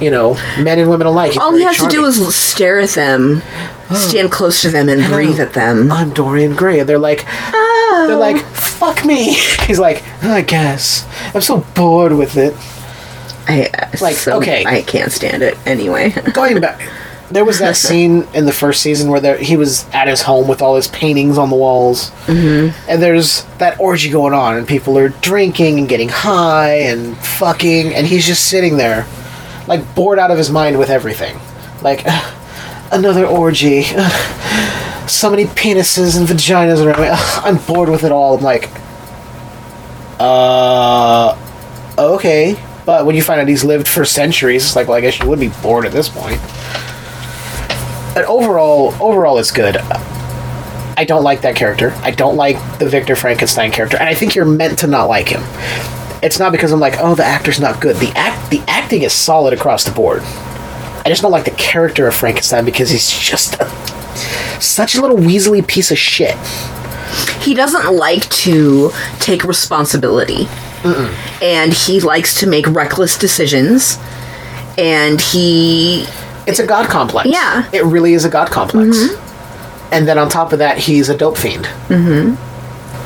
you 0.00 0.10
know, 0.10 0.34
men 0.58 0.78
and 0.78 0.90
women 0.90 1.06
alike. 1.06 1.36
All 1.36 1.54
he 1.54 1.62
has 1.62 1.78
to 1.78 1.88
do 1.88 2.04
is 2.04 2.34
stare 2.34 2.80
at 2.80 2.90
them, 2.90 3.42
stand 3.94 4.30
close 4.30 4.62
to 4.62 4.70
them, 4.70 4.88
and 4.88 5.04
breathe 5.12 5.40
at 5.40 5.52
them. 5.52 5.90
I'm 5.92 6.10
Dorian 6.10 6.54
Gray, 6.54 6.80
and 6.80 6.88
they're 6.88 6.98
like, 6.98 7.24
Oh. 7.92 8.06
they're 8.08 8.16
like, 8.16 8.44
fuck 8.46 9.04
me. 9.04 9.34
He's 9.66 9.78
like, 9.78 10.02
I 10.22 10.42
guess 10.42 11.06
I'm 11.34 11.40
so 11.40 11.58
bored 11.74 12.12
with 12.12 12.36
it. 12.36 12.54
I, 13.48 13.68
like, 14.00 14.14
so 14.14 14.38
okay. 14.38 14.64
I 14.64 14.82
can't 14.82 15.10
stand 15.10 15.42
it 15.42 15.58
anyway. 15.66 16.10
Going 16.32 16.60
back, 16.60 16.80
there 17.30 17.44
was 17.44 17.58
that 17.58 17.76
scene 17.76 18.26
in 18.34 18.46
the 18.46 18.52
first 18.52 18.82
season 18.82 19.10
where 19.10 19.20
there, 19.20 19.38
he 19.38 19.56
was 19.56 19.88
at 19.92 20.08
his 20.08 20.22
home 20.22 20.46
with 20.48 20.62
all 20.62 20.76
his 20.76 20.88
paintings 20.88 21.36
on 21.38 21.50
the 21.50 21.56
walls, 21.56 22.10
mm-hmm. 22.26 22.76
and 22.88 23.02
there's 23.02 23.44
that 23.58 23.78
orgy 23.80 24.10
going 24.10 24.34
on, 24.34 24.56
and 24.56 24.68
people 24.68 24.98
are 24.98 25.08
drinking 25.08 25.78
and 25.78 25.88
getting 25.88 26.08
high 26.08 26.74
and 26.74 27.16
fucking, 27.18 27.94
and 27.94 28.06
he's 28.06 28.26
just 28.26 28.48
sitting 28.48 28.76
there, 28.76 29.06
like 29.70 29.94
bored 29.94 30.18
out 30.18 30.32
of 30.32 30.36
his 30.36 30.50
mind 30.50 30.78
with 30.78 30.90
everything, 30.90 31.38
like 31.80 32.02
"Ugh, 32.04 32.34
another 32.92 33.24
orgy. 33.24 33.84
So 35.08 35.28
many 35.28 35.46
penises 35.46 36.16
and 36.16 36.28
vaginas 36.28 36.86
around 36.86 37.00
me. 37.02 37.08
I'm 37.10 37.56
bored 37.56 37.88
with 37.88 38.04
it 38.04 38.12
all. 38.12 38.36
I'm 38.36 38.44
like, 38.44 38.70
uh, 40.20 41.36
okay. 41.98 42.54
But 42.86 43.06
when 43.06 43.16
you 43.16 43.22
find 43.22 43.40
out 43.40 43.48
he's 43.48 43.64
lived 43.64 43.88
for 43.88 44.04
centuries, 44.04 44.62
it's 44.62 44.76
like, 44.76 44.86
well, 44.86 44.96
I 44.96 45.00
guess 45.00 45.18
you 45.18 45.28
would 45.28 45.40
be 45.40 45.48
bored 45.62 45.84
at 45.84 45.90
this 45.90 46.08
point. 46.08 46.38
And 48.16 48.24
overall, 48.26 48.94
overall, 49.02 49.38
it's 49.38 49.50
good. 49.50 49.78
I 49.78 51.04
don't 51.04 51.24
like 51.24 51.40
that 51.40 51.56
character. 51.56 51.92
I 52.02 52.12
don't 52.12 52.36
like 52.36 52.78
the 52.78 52.88
Victor 52.88 53.16
Frankenstein 53.16 53.72
character, 53.72 53.96
and 53.96 54.08
I 54.08 54.14
think 54.14 54.36
you're 54.36 54.44
meant 54.44 54.78
to 54.80 54.86
not 54.86 55.08
like 55.08 55.28
him. 55.28 55.42
It's 56.22 56.38
not 56.38 56.52
because 56.52 56.72
I'm 56.72 56.80
like, 56.80 56.96
oh, 56.98 57.14
the 57.14 57.24
actor's 57.24 57.60
not 57.60 57.80
good. 57.80 57.96
The 57.96 58.12
act, 58.14 58.50
the 58.50 58.60
acting 58.68 59.02
is 59.02 59.12
solid 59.12 59.54
across 59.54 59.84
the 59.84 59.90
board. 59.92 60.22
I 60.22 61.04
just 61.08 61.22
don't 61.22 61.30
like 61.32 61.44
the 61.46 61.50
character 61.52 62.06
of 62.06 62.14
Frankenstein 62.14 62.64
because 62.64 62.90
he's 62.90 63.08
just 63.10 63.54
a, 63.54 63.66
such 64.60 64.94
a 64.94 65.00
little 65.00 65.16
weaselly 65.16 65.66
piece 65.66 65.90
of 65.90 65.96
shit. 65.98 66.36
he 67.40 67.54
doesn't 67.54 67.94
like 67.96 68.28
to 68.30 68.90
take 69.18 69.44
responsibility, 69.44 70.46
and 71.42 71.72
he 71.72 72.00
likes 72.00 72.34
to 72.40 72.46
make 72.46 72.66
reckless 72.66 73.18
decisions. 73.18 73.98
And 74.76 75.20
he, 75.20 76.04
It's 76.46 76.58
a 76.58 76.66
god 76.66 76.88
complex. 76.90 77.28
Yeah. 77.30 77.68
It 77.72 77.84
really 77.84 78.12
is 78.14 78.24
a 78.26 78.30
god 78.30 78.50
complex. 78.50 78.96
And 79.92 80.06
then 80.06 80.18
on 80.18 80.28
top 80.28 80.52
of 80.52 80.58
that, 80.60 80.78
he's 80.78 81.08
a 81.08 81.16
dope 81.16 81.36
fiend. 81.36 81.64
Mm-hmm. 81.88 82.34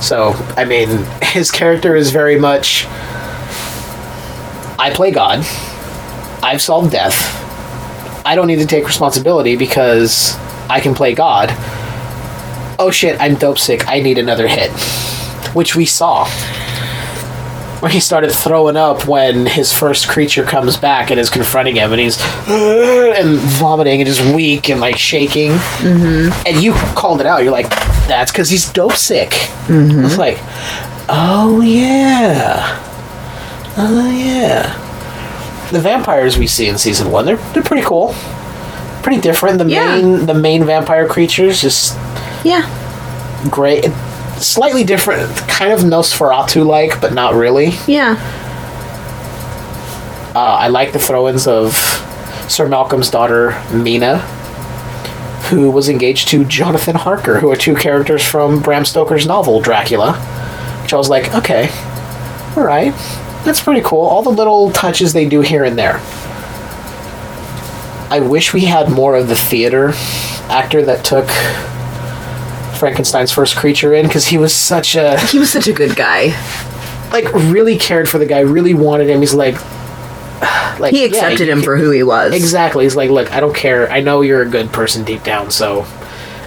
So, 0.01 0.33
I 0.57 0.65
mean, 0.65 1.05
his 1.23 1.51
character 1.51 1.97
is 1.97 2.11
very 2.11 2.39
much 2.39 2.87
I 4.79 4.91
play 4.93 5.13
God. 5.13 5.39
I've 6.43 6.61
solved 6.61 6.93
death. 6.93 7.41
I 8.27 8.35
don't 8.35 8.47
need 8.47 8.59
to 8.59 8.67
take 8.67 8.87
responsibility 8.87 9.57
because 9.57 10.37
I 10.69 10.81
can 10.81 10.95
play 10.95 11.15
God. 11.15 11.49
Oh 12.79 12.91
shit, 12.91 13.19
I'm 13.21 13.37
dope 13.37 13.59
sick. 13.59 13.89
I 13.89 14.01
need 14.01 14.19
another 14.19 14.47
hit. 14.47 14.71
Which 15.55 15.77
we 15.77 15.87
saw. 15.87 16.29
When 17.81 17.93
he 17.93 18.01
started 18.01 18.31
throwing 18.33 18.77
up 18.77 19.07
when 19.07 19.47
his 19.47 19.73
first 19.73 20.09
creature 20.09 20.45
comes 20.45 20.77
back 20.77 21.11
and 21.11 21.21
is 21.21 21.31
confronting 21.31 21.77
him, 21.77 21.93
and 21.93 22.01
he's 22.01 22.21
and 22.49 23.39
vomiting 23.39 24.01
and 24.01 24.07
just 24.07 24.35
weak 24.35 24.69
and 24.69 24.81
like 24.81 24.99
shaking. 24.99 25.53
Mm-hmm. 25.53 26.47
And 26.47 26.63
you 26.63 26.73
called 26.95 27.21
it 27.21 27.27
out. 27.27 27.43
You're 27.43 27.53
like, 27.53 27.71
that's 28.09 28.31
because 28.33 28.49
he's 28.51 28.71
dope 28.73 28.95
sick. 28.97 29.31
Mm-hmm. 29.67 30.05
It's 30.05 30.19
like, 30.19 30.39
oh 31.09 31.61
yeah, 31.65 32.81
oh 33.77 34.11
yeah. 34.11 34.81
The 35.73 35.81
vampires 35.81 36.37
we 36.39 36.47
see 36.47 36.69
in 36.69 36.79
season 36.79 37.11
one, 37.11 37.25
they're 37.25 37.37
they're 37.53 37.63
pretty 37.63 37.85
cool, 37.85 38.15
pretty 39.03 39.21
different. 39.21 39.59
The 39.59 39.67
Yeah. 39.67 40.01
main 40.01 40.27
the 40.27 40.35
main 40.35 40.65
vampire 40.65 41.09
creatures 41.09 41.61
just 41.61 41.97
yeah, 42.45 42.69
great, 43.51 43.87
slightly 44.37 44.85
different, 44.85 45.35
kind 45.49 45.73
of 45.73 45.81
Nosferatu 45.81 46.65
like, 46.67 47.01
but 47.01 47.15
not 47.15 47.35
really. 47.35 47.73
yeah, 47.87 48.17
Uh, 50.35 50.39
I 50.61 50.69
like 50.69 50.93
the 50.93 50.99
throw-ins 50.99 51.47
of 51.47 51.75
Sir 52.49 52.69
Malcolm's 52.69 53.09
daughter 53.11 53.61
Mina, 53.73 54.19
who 55.55 55.71
was 55.71 55.89
engaged 55.89 56.29
to 56.29 56.45
Jonathan 56.45 56.97
Harker, 56.97 57.39
who 57.39 57.51
are 57.51 57.57
two 57.57 57.75
characters 57.77 58.23
from 58.23 58.61
Bram 58.61 58.85
Stoker's 58.85 59.27
novel 59.27 59.61
Dracula. 59.61 60.15
Which 60.83 60.93
I 60.93 60.97
was 60.97 61.09
like, 61.09 61.35
okay, 61.35 61.71
all 62.57 62.65
right, 62.65 62.93
that's 63.45 63.63
pretty 63.63 63.81
cool. 63.83 64.03
All 64.03 64.23
the 64.23 64.31
little 64.31 64.71
touches 64.71 65.13
they 65.13 65.29
do 65.29 65.41
here 65.41 65.65
and 65.65 65.79
there. 65.79 66.01
I 68.11 68.21
wish 68.21 68.53
we 68.53 68.65
had 68.67 68.91
more 68.91 69.17
of 69.17 69.29
the 69.29 69.37
theater 69.37 69.93
actor 70.49 70.83
that 70.83 71.05
took 71.05 71.29
Frankenstein's 72.79 73.33
first 73.33 73.57
creature 73.57 73.95
in 73.95 74.07
because 74.07 74.27
he 74.27 74.37
was 74.37 74.55
such 74.55 74.95
a 74.95 75.19
he 75.27 75.39
was 75.39 75.51
such 75.51 75.69
a 75.69 75.73
good 75.73 75.97
guy. 75.97 76.35
like 77.13 77.33
really 77.33 77.79
cared 77.79 78.09
for 78.09 78.19
the 78.19 78.27
guy, 78.27 78.41
really 78.41 78.75
wanted 78.75 79.09
him. 79.09 79.21
He's 79.21 79.35
like, 79.35 79.55
like 80.81 80.93
He 80.93 81.05
accepted 81.05 81.47
you 81.47 81.53
him 81.53 81.63
for 81.63 81.77
who 81.77 81.91
he 81.91 82.03
was. 82.03 82.35
Exactly. 82.35 82.85
He's 82.85 82.97
like, 82.97 83.11
look, 83.11 83.33
I 83.33 83.41
don't 83.41 83.55
care. 83.55 83.91
I 83.91 84.01
know 84.01 84.21
you're 84.21 84.43
a 84.43 84.49
good 84.49 84.73
person 84.73 85.05
deep 85.05 85.23
down, 85.23 85.51
so 85.51 85.87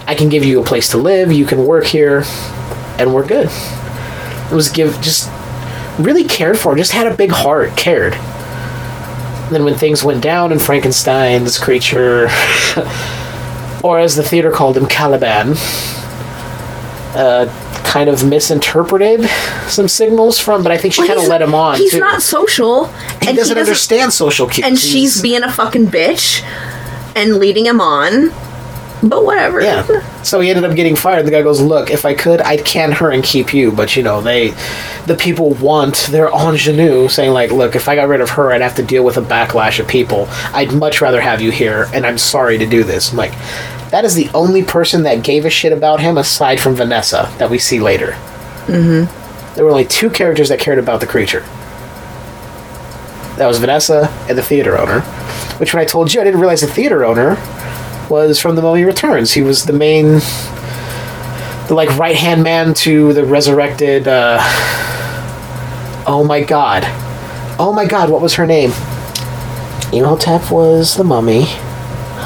I 0.05 0.15
can 0.15 0.29
give 0.29 0.43
you 0.43 0.61
a 0.61 0.63
place 0.63 0.89
to 0.91 0.97
live. 0.97 1.31
You 1.31 1.45
can 1.45 1.65
work 1.65 1.85
here, 1.85 2.23
and 2.97 3.13
we're 3.13 3.27
good. 3.27 3.49
It 3.49 4.53
was 4.53 4.69
give 4.69 4.99
just 5.01 5.29
really 5.99 6.23
cared 6.23 6.57
for. 6.57 6.75
Just 6.75 6.91
had 6.91 7.11
a 7.11 7.15
big 7.15 7.31
heart. 7.31 7.75
Cared. 7.75 8.13
Then 9.51 9.63
when 9.63 9.75
things 9.75 10.03
went 10.03 10.21
down 10.21 10.51
in 10.51 10.59
Frankenstein's 10.59 11.57
creature, 11.57 12.23
or 13.83 13.99
as 13.99 14.15
the 14.15 14.23
theater 14.23 14.51
called 14.51 14.77
him, 14.77 14.87
Caliban, 14.87 15.53
uh, 17.15 17.66
kind 17.87 18.09
of 18.09 18.23
misinterpreted 18.25 19.27
some 19.67 19.87
signals 19.87 20.37
from. 20.37 20.61
But 20.63 20.71
I 20.71 20.77
think 20.77 20.93
she 20.93 21.01
Well, 21.01 21.07
kind 21.07 21.17
of 21.17 21.23
he's- 21.23 21.29
led 21.29 21.41
him 21.41 21.55
on. 21.55 21.77
He's 21.77 21.91
too. 21.91 21.99
not 21.99 22.21
social, 22.21 22.87
He 23.21 23.29
and 23.29 23.37
doesn't 23.37 23.57
understand 23.57 24.13
social 24.13 24.47
cues. 24.47 24.65
And 24.65 24.77
He's- 24.77 24.91
she's 24.91 25.21
being 25.21 25.43
a 25.43 25.51
fucking 25.51 25.87
bitch 25.87 26.43
and 27.15 27.37
leading 27.37 27.65
him 27.65 27.79
on. 27.81 28.31
But 29.03 29.25
whatever. 29.25 29.61
Yeah. 29.61 30.23
So 30.23 30.39
he 30.39 30.49
ended 30.49 30.65
up 30.65 30.75
getting 30.75 30.95
fired. 30.95 31.25
The 31.25 31.31
guy 31.31 31.43
goes, 31.43 31.61
"Look, 31.61 31.91
if 31.91 32.03
I 32.05 32.15
could, 32.15 32.41
I'd 32.41 32.65
can 32.65 32.91
her 32.93 33.11
and 33.11 33.23
keep 33.23 33.53
you, 33.53 33.71
but 33.71 33.95
you 33.95 34.01
know, 34.01 34.21
they, 34.21 34.55
the 35.05 35.15
people 35.15 35.51
want 35.55 36.07
their 36.09 36.29
ingenue, 36.29 37.07
saying 37.07 37.31
like, 37.31 37.51
look, 37.51 37.75
if 37.75 37.87
I 37.87 37.95
got 37.95 38.07
rid 38.07 38.21
of 38.21 38.31
her, 38.31 38.51
I'd 38.51 38.61
have 38.61 38.75
to 38.75 38.83
deal 38.83 39.03
with 39.03 39.17
a 39.17 39.21
backlash 39.21 39.79
of 39.79 39.87
people. 39.87 40.27
I'd 40.51 40.73
much 40.73 40.99
rather 40.99 41.21
have 41.21 41.41
you 41.41 41.51
here, 41.51 41.87
and 41.93 42.05
I'm 42.05 42.17
sorry 42.17 42.57
to 42.57 42.65
do 42.65 42.83
this." 42.83 43.11
I'm 43.11 43.17
like, 43.17 43.33
that 43.91 44.03
is 44.03 44.15
the 44.15 44.29
only 44.33 44.63
person 44.63 45.03
that 45.03 45.23
gave 45.23 45.45
a 45.45 45.49
shit 45.49 45.71
about 45.71 45.99
him 45.99 46.17
aside 46.17 46.59
from 46.59 46.75
Vanessa 46.75 47.31
that 47.37 47.49
we 47.49 47.59
see 47.59 47.79
later. 47.79 48.13
Mm-hmm. 48.65 49.55
There 49.55 49.63
were 49.63 49.71
only 49.71 49.85
two 49.85 50.09
characters 50.09 50.49
that 50.49 50.59
cared 50.59 50.79
about 50.79 51.01
the 51.01 51.07
creature. 51.07 51.41
That 53.37 53.45
was 53.47 53.59
Vanessa 53.59 54.09
and 54.27 54.37
the 54.37 54.43
theater 54.43 54.77
owner. 54.77 55.01
Which, 55.59 55.73
when 55.73 55.81
I 55.81 55.85
told 55.85 56.13
you, 56.13 56.19
I 56.19 56.23
didn't 56.23 56.39
realize 56.39 56.61
the 56.61 56.67
theater 56.67 57.05
owner 57.05 57.35
was 58.09 58.39
from 58.39 58.55
The 58.55 58.61
Mummy 58.61 58.83
Returns. 58.83 59.33
He 59.33 59.41
was 59.41 59.65
the 59.65 59.73
main, 59.73 60.19
the 61.67 61.73
like 61.73 61.95
right 61.97 62.15
hand 62.15 62.43
man 62.43 62.73
to 62.75 63.13
the 63.13 63.25
resurrected. 63.25 64.07
Uh, 64.07 64.37
oh 66.07 66.23
my 66.27 66.41
god, 66.41 66.83
oh 67.59 67.73
my 67.75 67.85
god, 67.85 68.09
what 68.09 68.21
was 68.21 68.35
her 68.35 68.45
name? 68.45 68.71
Imhotep 69.93 70.51
was 70.51 70.95
the 70.95 71.03
mummy. 71.03 71.43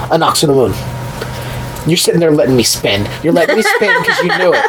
Anck-su-namun. 0.10 0.74
You're 1.88 1.98
sitting 1.98 2.20
there 2.20 2.32
letting 2.32 2.56
me 2.56 2.64
spin. 2.64 3.08
You're 3.24 3.34
letting 3.34 3.56
me 3.56 3.62
spin 3.64 3.96
because 4.02 4.20
you 4.24 4.38
knew 4.38 4.54
it. 4.54 4.66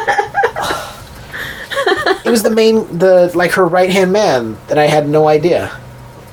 It 2.25 2.29
was 2.29 2.41
the 2.43 2.49
main, 2.49 2.97
the 2.97 3.31
like 3.35 3.51
her 3.51 3.65
right 3.67 3.89
hand 3.89 4.11
man 4.13 4.57
that 4.67 4.77
I 4.77 4.87
had 4.87 5.07
no 5.09 5.27
idea. 5.27 5.69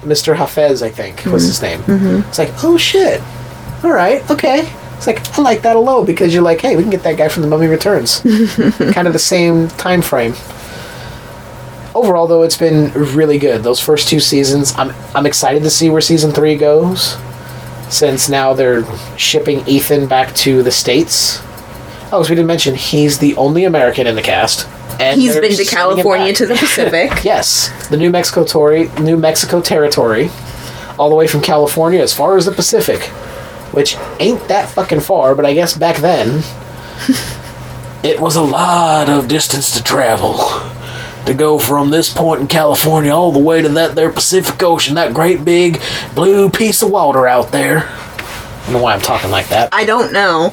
Mr. 0.03 0.35
Hafez, 0.37 0.81
I 0.83 0.89
think, 0.89 1.25
was 1.27 1.45
his 1.45 1.61
name. 1.61 1.83
It's 2.29 2.39
like, 2.39 2.51
oh 2.63 2.77
shit. 2.79 3.21
All 3.83 3.91
right, 3.93 4.29
okay. 4.31 4.71
It's 4.97 5.07
like 5.07 5.39
I 5.39 5.43
like 5.43 5.63
that 5.63 5.77
alone 5.77 6.05
because 6.05 6.35
you're 6.35 6.43
like, 6.43 6.61
hey, 6.61 6.77
we 6.77 6.83
can 6.83 6.91
get 6.91 7.03
that 7.05 7.17
guy 7.17 7.29
from 7.29 7.43
the 7.43 7.49
Mummy 7.49 7.67
Returns. 7.67 8.21
kind 8.95 9.07
of 9.07 9.13
the 9.15 9.19
same 9.19 9.69
time 9.69 10.03
frame. 10.03 10.35
Overall, 11.95 12.27
though, 12.27 12.43
it's 12.43 12.57
been 12.59 12.93
really 12.93 13.39
good. 13.39 13.63
Those 13.63 13.81
first 13.81 14.09
two 14.09 14.21
seasons, 14.21 14.75
I'm 14.77 14.93
I'm 15.15 15.27
excited 15.27 15.63
to 15.65 15.71
see 15.71 15.89
where 15.91 16.01
season 16.01 16.31
three 16.33 16.55
goes, 16.57 17.17
since 17.89 18.29
now 18.29 18.53
they're 18.53 18.85
shipping 19.17 19.67
Ethan 19.67 20.07
back 20.07 20.35
to 20.37 20.63
the 20.63 20.71
states. 20.71 21.41
Oh, 22.13 22.23
so 22.23 22.29
we 22.31 22.37
didn't 22.37 22.47
mention 22.49 22.75
he's 22.75 23.19
the 23.19 23.35
only 23.37 23.65
American 23.65 24.07
in 24.07 24.15
the 24.17 24.23
cast. 24.23 24.69
And 25.01 25.19
He's 25.19 25.35
been 25.35 25.57
to 25.57 25.65
California 25.65 26.33
to 26.35 26.45
the 26.47 26.55
Pacific. 26.59 27.25
Yes, 27.25 27.71
the 27.89 27.97
New 27.97 28.11
Mexico 28.11 28.45
tori- 28.45 28.89
New 29.01 29.17
Mexico 29.17 29.61
territory, 29.63 30.29
all 30.99 31.09
the 31.09 31.15
way 31.15 31.27
from 31.27 31.41
California 31.41 32.01
as 32.01 32.13
far 32.13 32.37
as 32.37 32.45
the 32.45 32.53
Pacific, 32.53 33.11
which 33.73 33.97
ain't 34.19 34.47
that 34.49 34.69
fucking 34.69 35.01
far, 35.01 35.35
but 35.35 35.47
I 35.47 35.55
guess 35.55 35.77
back 35.77 35.97
then 35.97 36.43
it 38.03 38.21
was 38.21 38.37
a 38.37 38.43
lot 38.43 39.09
of 39.09 39.29
distance 39.29 39.77
to 39.77 39.83
travel 39.83 40.39
to 41.27 41.35
go 41.35 41.59
from 41.59 41.91
this 41.91 42.13
point 42.13 42.41
in 42.41 42.47
California 42.49 43.13
all 43.13 43.33
the 43.33 43.39
way 43.39 43.63
to 43.63 43.69
that 43.69 43.95
there 43.95 44.11
Pacific 44.11 44.63
Ocean, 44.63 44.95
that 44.95 45.15
great 45.15 45.45
big 45.45 45.81
blue 46.15 46.51
piece 46.51 46.83
of 46.83 46.91
water 46.91 47.27
out 47.27 47.53
there. 47.53 47.85
I 47.89 48.63
don't 48.65 48.73
know 48.75 48.83
why 48.83 48.95
I'm 48.95 49.01
talking 49.01 49.31
like 49.31 49.49
that. 49.49 49.73
I 49.73 49.85
don't 49.85 50.13
know. 50.13 50.53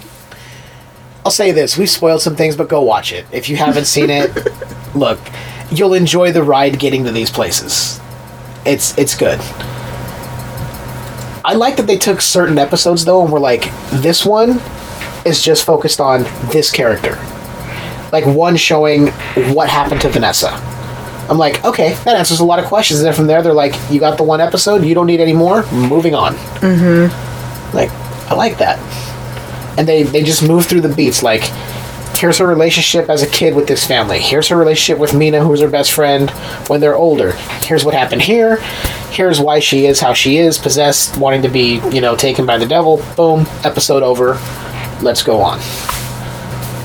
I'll 1.26 1.32
say 1.32 1.52
this: 1.52 1.78
we've 1.78 1.90
spoiled 1.90 2.22
some 2.22 2.36
things, 2.36 2.56
but 2.56 2.70
go 2.70 2.82
watch 2.82 3.12
it 3.12 3.26
if 3.32 3.50
you 3.50 3.56
haven't 3.58 3.86
seen 3.86 4.10
it. 4.10 4.32
look, 4.96 5.20
you'll 5.72 5.94
enjoy 5.94 6.32
the 6.32 6.44
ride 6.44 6.80
getting 6.80 7.04
to 7.06 7.12
these 7.12 7.30
places. 7.30 8.00
It's 8.66 8.98
it's 8.98 9.16
good. 9.16 9.40
I 11.48 11.54
like 11.54 11.78
that 11.78 11.88
they 11.88 11.98
took 11.98 12.22
certain 12.22 12.58
episodes 12.60 13.06
though, 13.06 13.24
and 13.24 13.32
were 13.32 13.40
like, 13.40 13.72
this 13.90 14.26
one 14.26 14.62
is 15.26 15.42
just 15.42 15.66
focused 15.66 16.00
on 16.00 16.24
this 16.52 16.72
character. 16.72 17.18
Like 18.12 18.26
one 18.26 18.56
showing 18.56 19.08
what 19.54 19.70
happened 19.70 20.02
to 20.02 20.10
Vanessa. 20.10 20.50
I'm 21.30 21.38
like, 21.38 21.64
okay, 21.66 21.96
that 22.06 22.16
answers 22.16 22.40
a 22.40 22.46
lot 22.46 22.60
of 22.60 22.66
questions. 22.66 23.00
And 23.00 23.08
then 23.08 23.14
from 23.14 23.28
there, 23.28 23.42
they're 23.42 23.54
like, 23.54 23.74
you 23.90 24.00
got 24.00 24.18
the 24.18 24.24
one 24.24 24.40
episode, 24.40 24.84
you 24.86 24.94
don't 24.94 25.08
need 25.08 25.20
any 25.20 25.34
more. 25.34 25.66
Moving 25.72 26.16
on. 26.16 26.36
Mm-hmm. 26.60 27.76
Like, 27.76 27.90
I 28.30 28.36
like 28.36 28.58
that 28.60 28.78
and 29.78 29.88
they 29.88 30.04
they 30.04 30.24
just 30.24 30.46
move 30.46 30.66
through 30.66 30.82
the 30.82 30.94
beats 30.94 31.24
like 31.24 31.44
here's 32.16 32.38
her 32.38 32.48
relationship 32.48 33.10
as 33.10 33.24
a 33.24 33.28
kid 33.28 33.56
with 33.56 33.68
this 33.68 33.86
family. 33.86 34.20
Here's 34.20 34.48
her 34.48 34.58
relationship 34.58 35.00
with 35.00 35.14
mina 35.14 35.44
who's 35.44 35.62
her 35.62 35.70
best 35.70 35.92
friend 35.94 36.30
when 36.68 36.82
they're 36.82 36.96
older. 36.96 37.34
Here's 37.62 37.86
what 37.86 37.94
happened 37.94 38.22
here. 38.22 38.58
Here's 39.12 39.40
why 39.40 39.60
she 39.60 39.86
is 39.86 40.00
how 40.00 40.14
she 40.14 40.38
is 40.38 40.58
possessed 40.58 41.18
wanting 41.18 41.42
to 41.44 41.50
be 41.50 41.80
you 41.92 42.02
know 42.02 42.16
taken 42.16 42.46
by 42.46 42.58
the 42.58 42.66
devil. 42.66 43.04
Boom 43.16 43.46
episode 43.64 44.04
over. 44.04 44.34
Let's 45.02 45.24
go 45.24 45.42
on. 45.42 45.60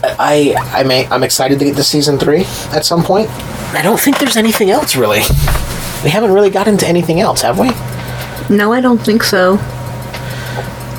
I 0.04 0.54
i 0.72 0.82
may 0.82 1.06
i'm 1.06 1.22
excited 1.22 1.60
to 1.60 1.64
get 1.64 1.76
to 1.76 1.84
season 1.84 2.18
three 2.18 2.44
at 2.72 2.84
some 2.84 3.02
point. 3.02 3.30
I 3.74 3.82
don't 3.82 4.00
think 4.00 4.18
there's 4.18 4.36
anything 4.36 4.70
else 4.70 4.96
really. 4.96 5.20
We 6.04 6.10
haven't 6.10 6.32
really 6.32 6.50
got 6.50 6.66
into 6.68 6.86
anything 6.86 7.20
else 7.20 7.42
have 7.42 7.58
we? 7.58 7.70
No, 8.54 8.72
I 8.72 8.80
don't 8.80 8.98
think 8.98 9.22
so. 9.22 9.58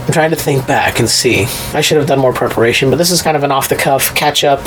I'm 0.05 0.11
trying 0.11 0.31
to 0.31 0.35
think 0.35 0.67
back 0.67 0.99
and 0.99 1.09
see. 1.09 1.45
I 1.73 1.81
should 1.81 1.97
have 1.97 2.07
done 2.07 2.19
more 2.19 2.33
preparation, 2.33 2.89
but 2.89 2.97
this 2.97 3.09
is 3.11 3.21
kind 3.21 3.37
of 3.37 3.43
an 3.43 3.51
off 3.51 3.69
the 3.69 3.75
cuff 3.75 4.13
catch 4.15 4.43
up 4.43 4.59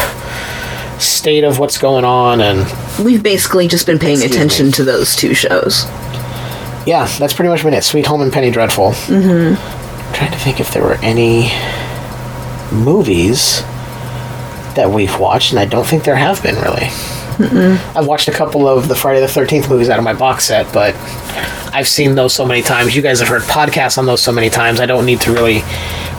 state 1.00 1.44
of 1.44 1.58
what's 1.58 1.76
going 1.76 2.04
on 2.06 2.40
and 2.40 2.66
We've 3.04 3.22
basically 3.22 3.68
just 3.68 3.84
been 3.86 3.98
paying 3.98 4.14
Excuse 4.14 4.34
attention 4.34 4.66
me. 4.66 4.72
to 4.72 4.84
those 4.84 5.14
two 5.14 5.34
shows. 5.34 5.84
yeah, 6.86 7.06
that's 7.18 7.34
pretty 7.34 7.50
much 7.50 7.62
been 7.62 7.74
it. 7.74 7.84
Sweet 7.84 8.06
Home 8.06 8.22
and 8.22 8.32
Penny 8.32 8.50
Dreadful. 8.50 8.92
Mm-hmm. 8.92 10.14
trying 10.14 10.32
to 10.32 10.38
think 10.38 10.58
if 10.58 10.72
there 10.72 10.82
were 10.82 10.94
any 11.02 11.50
movies 12.72 13.60
that 14.74 14.90
we've 14.90 15.18
watched, 15.18 15.52
and 15.52 15.58
I 15.58 15.64
don't 15.66 15.86
think 15.86 16.04
there 16.04 16.16
have 16.16 16.42
been 16.42 16.56
really. 16.56 16.88
I've 17.94 18.06
watched 18.06 18.28
a 18.28 18.32
couple 18.32 18.66
of 18.66 18.88
the 18.88 18.94
Friday 18.94 19.20
the 19.20 19.28
Thirteenth 19.28 19.68
movies 19.68 19.90
out 19.90 19.98
of 19.98 20.04
my 20.04 20.14
box 20.14 20.46
set, 20.46 20.72
but 20.72 20.94
I've 21.76 21.86
seen 21.86 22.14
those 22.14 22.32
so 22.32 22.46
many 22.46 22.62
times. 22.62 22.96
You 22.96 23.02
guys 23.02 23.20
have 23.20 23.28
heard 23.28 23.42
podcasts 23.42 23.98
on 23.98 24.06
those 24.06 24.22
so 24.22 24.32
many 24.32 24.48
times. 24.48 24.80
I 24.80 24.86
don't 24.86 25.04
need 25.04 25.20
to 25.20 25.30
really 25.30 25.60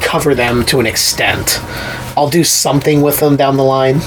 cover 0.02 0.36
them 0.36 0.64
to 0.66 0.80
an 0.80 0.86
extent. 0.86 1.60
I'll 2.16 2.30
do 2.30 2.44
something 2.44 3.02
with 3.02 3.20
them 3.20 3.36
down 3.36 3.58
the 3.58 3.64
line. 3.64 4.00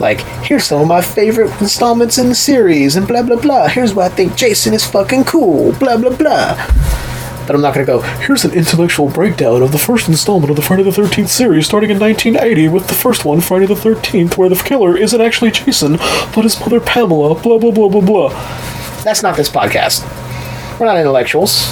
Like, 0.00 0.20
here's 0.44 0.64
some 0.64 0.82
of 0.82 0.86
my 0.86 1.00
favorite 1.00 1.58
installments 1.62 2.18
in 2.18 2.28
the 2.28 2.34
series, 2.34 2.94
and 2.94 3.08
blah 3.08 3.22
blah 3.22 3.40
blah. 3.40 3.68
Here's 3.68 3.94
why 3.94 4.04
I 4.04 4.08
think 4.10 4.36
Jason 4.36 4.74
is 4.74 4.84
fucking 4.84 5.24
cool, 5.24 5.72
blah 5.78 5.96
blah 5.96 6.14
blah. 6.14 6.56
But 7.46 7.54
I'm 7.54 7.62
not 7.62 7.72
gonna 7.72 7.86
go, 7.86 8.02
here's 8.02 8.44
an 8.44 8.52
intellectual 8.52 9.08
breakdown 9.08 9.62
of 9.62 9.72
the 9.72 9.78
first 9.78 10.08
installment 10.08 10.50
of 10.50 10.56
the 10.56 10.62
Friday 10.62 10.82
the 10.82 10.90
13th 10.90 11.28
series 11.28 11.64
starting 11.64 11.88
in 11.88 11.98
1980 11.98 12.68
with 12.68 12.88
the 12.88 12.94
first 12.94 13.24
one, 13.24 13.40
Friday 13.40 13.64
the 13.64 13.72
13th, 13.72 14.36
where 14.36 14.50
the 14.50 14.56
killer 14.56 14.94
isn't 14.94 15.22
actually 15.22 15.52
Jason, 15.52 15.96
but 15.96 16.42
his 16.42 16.60
mother 16.60 16.80
Pamela, 16.80 17.34
blah 17.34 17.56
blah 17.56 17.70
blah 17.70 17.88
blah 17.88 18.02
blah. 18.02 18.28
That's 19.04 19.22
not 19.22 19.38
this 19.38 19.48
podcast. 19.48 20.25
We're 20.78 20.86
not 20.86 20.96
intellectuals. 20.98 21.64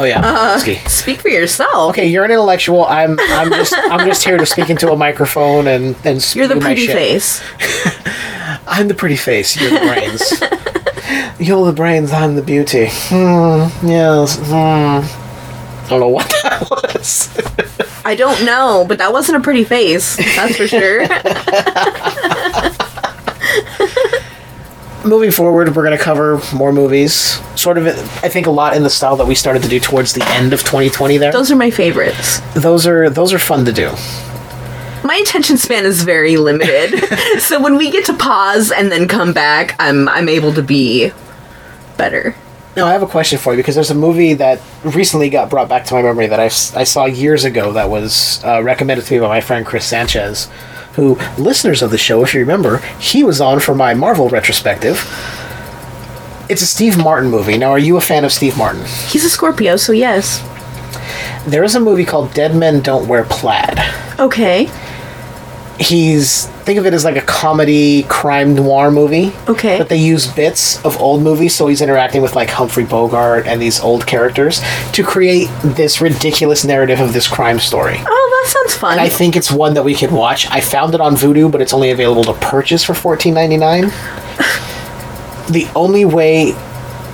Oh 0.00 0.04
yeah, 0.04 0.54
whiskey. 0.54 0.76
Speak 0.88 1.20
for 1.20 1.28
yourself. 1.28 1.90
Okay, 1.90 2.06
you're 2.06 2.24
an 2.24 2.30
intellectual. 2.30 2.84
I'm 2.84 3.18
I'm 3.18 3.50
just 3.50 3.74
I'm 3.76 4.06
just 4.06 4.22
here 4.24 4.36
to 4.38 4.46
speak 4.46 4.70
into 4.70 4.92
a 4.92 4.96
microphone 4.96 5.66
and 5.66 5.96
and 6.04 6.22
spew 6.22 6.42
You're 6.42 6.48
the 6.54 6.60
pretty 6.60 6.86
shit. 6.86 6.94
face. 6.96 7.42
I'm 8.68 8.86
the 8.88 8.94
pretty 8.94 9.16
face. 9.16 9.60
You're 9.60 9.70
the 9.70 9.80
brains. 9.80 11.40
you're 11.48 11.66
the 11.66 11.72
brains. 11.72 12.12
I'm 12.12 12.36
the 12.36 12.42
beauty. 12.42 12.86
Hmm. 12.90 13.66
Yes. 13.86 14.36
Hmm. 14.38 14.54
I 14.54 15.86
don't 15.88 16.00
know 16.00 16.08
what 16.08 16.28
that 16.44 16.68
was. 16.94 17.36
I 18.04 18.14
don't 18.14 18.44
know, 18.44 18.84
but 18.86 18.98
that 18.98 19.12
wasn't 19.12 19.38
a 19.38 19.40
pretty 19.40 19.64
face. 19.64 20.16
That's 20.36 20.56
for 20.56 20.68
sure. 20.68 21.06
Moving 25.08 25.30
forward, 25.30 25.74
we're 25.74 25.84
going 25.84 25.96
to 25.96 26.02
cover 26.04 26.38
more 26.54 26.70
movies. 26.70 27.40
Sort 27.58 27.78
of, 27.78 27.86
I 28.22 28.28
think, 28.28 28.46
a 28.46 28.50
lot 28.50 28.76
in 28.76 28.82
the 28.82 28.90
style 28.90 29.16
that 29.16 29.26
we 29.26 29.34
started 29.34 29.62
to 29.62 29.68
do 29.68 29.80
towards 29.80 30.12
the 30.12 30.22
end 30.32 30.52
of 30.52 30.60
2020. 30.60 31.16
There, 31.16 31.32
Those 31.32 31.50
are 31.50 31.56
my 31.56 31.70
favorites. 31.70 32.40
those 32.54 32.86
are 32.86 33.08
those 33.08 33.32
are 33.32 33.38
fun 33.38 33.64
to 33.64 33.72
do. 33.72 33.90
My 35.04 35.18
attention 35.22 35.56
span 35.56 35.86
is 35.86 36.02
very 36.02 36.36
limited. 36.36 37.02
so 37.40 37.58
when 37.58 37.78
we 37.78 37.90
get 37.90 38.04
to 38.06 38.14
pause 38.14 38.70
and 38.70 38.92
then 38.92 39.08
come 39.08 39.32
back, 39.32 39.74
I'm 39.78 40.10
I'm 40.10 40.28
able 40.28 40.52
to 40.52 40.62
be 40.62 41.10
better. 41.96 42.34
Now, 42.76 42.84
I 42.86 42.92
have 42.92 43.02
a 43.02 43.06
question 43.06 43.38
for 43.38 43.54
you 43.54 43.56
because 43.56 43.74
there's 43.76 43.90
a 43.90 43.94
movie 43.94 44.34
that 44.34 44.60
recently 44.84 45.30
got 45.30 45.48
brought 45.48 45.70
back 45.70 45.86
to 45.86 45.94
my 45.94 46.02
memory 46.02 46.26
that 46.26 46.38
I, 46.38 46.44
I 46.44 46.84
saw 46.84 47.06
years 47.06 47.44
ago 47.44 47.72
that 47.72 47.88
was 47.88 48.44
uh, 48.44 48.62
recommended 48.62 49.06
to 49.06 49.14
me 49.14 49.20
by 49.20 49.28
my 49.28 49.40
friend 49.40 49.64
Chris 49.64 49.86
Sanchez, 49.86 50.48
who, 50.98 51.14
listeners 51.40 51.80
of 51.80 51.90
the 51.92 51.98
show, 51.98 52.24
if 52.24 52.34
you 52.34 52.40
remember, 52.40 52.78
he 52.98 53.22
was 53.22 53.40
on 53.40 53.60
for 53.60 53.74
my 53.74 53.94
Marvel 53.94 54.28
retrospective. 54.28 54.96
It's 56.48 56.60
a 56.62 56.66
Steve 56.66 56.98
Martin 56.98 57.30
movie. 57.30 57.56
Now, 57.56 57.70
are 57.70 57.78
you 57.78 57.96
a 57.96 58.00
fan 58.00 58.24
of 58.24 58.32
Steve 58.32 58.58
Martin? 58.58 58.82
He's 59.08 59.24
a 59.24 59.30
Scorpio, 59.30 59.76
so 59.76 59.92
yes. 59.92 60.42
There 61.46 61.62
is 61.62 61.76
a 61.76 61.80
movie 61.80 62.04
called 62.04 62.34
Dead 62.34 62.54
Men 62.54 62.80
Don't 62.80 63.06
Wear 63.06 63.24
Plaid. 63.24 63.78
Okay. 64.18 64.68
He's 65.78 66.46
think 66.64 66.78
of 66.78 66.86
it 66.86 66.92
as 66.92 67.04
like 67.04 67.16
a 67.16 67.22
comedy 67.22 68.02
crime 68.04 68.54
noir 68.54 68.90
movie. 68.90 69.32
Okay. 69.48 69.78
But 69.78 69.88
they 69.88 69.96
use 69.96 70.26
bits 70.26 70.84
of 70.84 71.00
old 71.00 71.22
movies, 71.22 71.54
so 71.54 71.68
he's 71.68 71.80
interacting 71.80 72.20
with 72.20 72.34
like 72.34 72.50
Humphrey 72.50 72.84
Bogart 72.84 73.46
and 73.46 73.62
these 73.62 73.80
old 73.80 74.06
characters 74.06 74.60
to 74.92 75.04
create 75.04 75.48
this 75.62 76.00
ridiculous 76.00 76.64
narrative 76.64 77.00
of 77.00 77.12
this 77.12 77.28
crime 77.28 77.60
story. 77.60 77.96
Oh, 78.04 78.42
that 78.44 78.50
sounds 78.50 78.74
fun. 78.76 78.92
And 78.92 79.00
I 79.00 79.08
think 79.08 79.36
it's 79.36 79.50
one 79.52 79.74
that 79.74 79.84
we 79.84 79.94
could 79.94 80.10
watch. 80.10 80.46
I 80.50 80.60
found 80.60 80.94
it 80.94 81.00
on 81.00 81.14
Vudu, 81.14 81.50
but 81.50 81.60
it's 81.62 81.72
only 81.72 81.90
available 81.90 82.24
to 82.24 82.34
purchase 82.34 82.82
for 82.82 82.94
fourteen 82.94 83.34
ninety 83.34 83.56
nine. 83.56 83.90
The 85.48 85.66
only 85.74 86.04
way, 86.04 86.52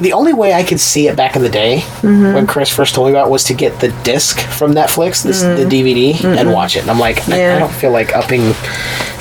the 0.00 0.12
only 0.12 0.32
way 0.32 0.52
I 0.52 0.62
could 0.62 0.80
see 0.80 1.08
it 1.08 1.16
back 1.16 1.36
in 1.36 1.42
the 1.42 1.48
day 1.48 1.78
mm-hmm. 1.78 2.34
when 2.34 2.46
Chris 2.46 2.74
first 2.74 2.94
told 2.94 3.06
me 3.06 3.12
about 3.12 3.28
it 3.28 3.30
was 3.30 3.44
to 3.44 3.54
get 3.54 3.80
the 3.80 3.88
disc 4.02 4.38
from 4.38 4.72
Netflix, 4.72 5.22
this, 5.22 5.42
the 5.42 5.48
mm-hmm. 5.48 5.68
DVD, 5.68 6.10
and 6.24 6.38
mm-hmm. 6.38 6.50
watch 6.50 6.76
it. 6.76 6.80
And 6.80 6.90
I'm 6.90 6.98
like, 6.98 7.28
I, 7.28 7.56
I 7.56 7.58
don't 7.58 7.72
feel 7.72 7.90
like 7.90 8.14
upping 8.14 8.54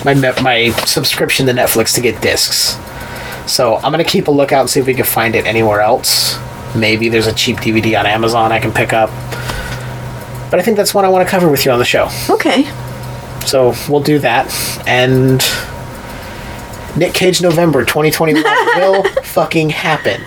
my 0.03 0.13
my 0.41 0.69
subscription 0.85 1.45
to 1.47 1.53
Netflix 1.53 1.93
to 1.95 2.01
get 2.01 2.21
discs. 2.21 2.77
So 3.51 3.75
I'm 3.77 3.91
gonna 3.91 4.03
keep 4.03 4.27
a 4.27 4.31
lookout 4.31 4.61
and 4.61 4.69
see 4.69 4.79
if 4.79 4.87
we 4.87 4.93
can 4.93 5.05
find 5.05 5.35
it 5.35 5.45
anywhere 5.45 5.81
else. 5.81 6.37
Maybe 6.75 7.09
there's 7.09 7.27
a 7.27 7.33
cheap 7.33 7.57
DVD 7.57 7.99
on 7.99 8.05
Amazon 8.05 8.51
I 8.51 8.59
can 8.59 8.71
pick 8.71 8.93
up. 8.93 9.09
But 10.49 10.59
I 10.59 10.63
think 10.63 10.77
that's 10.77 10.93
one 10.93 11.05
I 11.05 11.09
want 11.09 11.27
to 11.27 11.31
cover 11.31 11.49
with 11.49 11.65
you 11.65 11.71
on 11.71 11.79
the 11.79 11.85
show. 11.85 12.09
okay. 12.29 12.63
So 13.45 13.73
we'll 13.89 14.03
do 14.03 14.19
that. 14.19 14.47
And 14.87 15.43
Nick 16.97 17.13
Cage 17.13 17.41
November 17.41 17.83
2021 17.83 18.43
will 18.77 19.03
fucking 19.23 19.71
happen. 19.71 20.23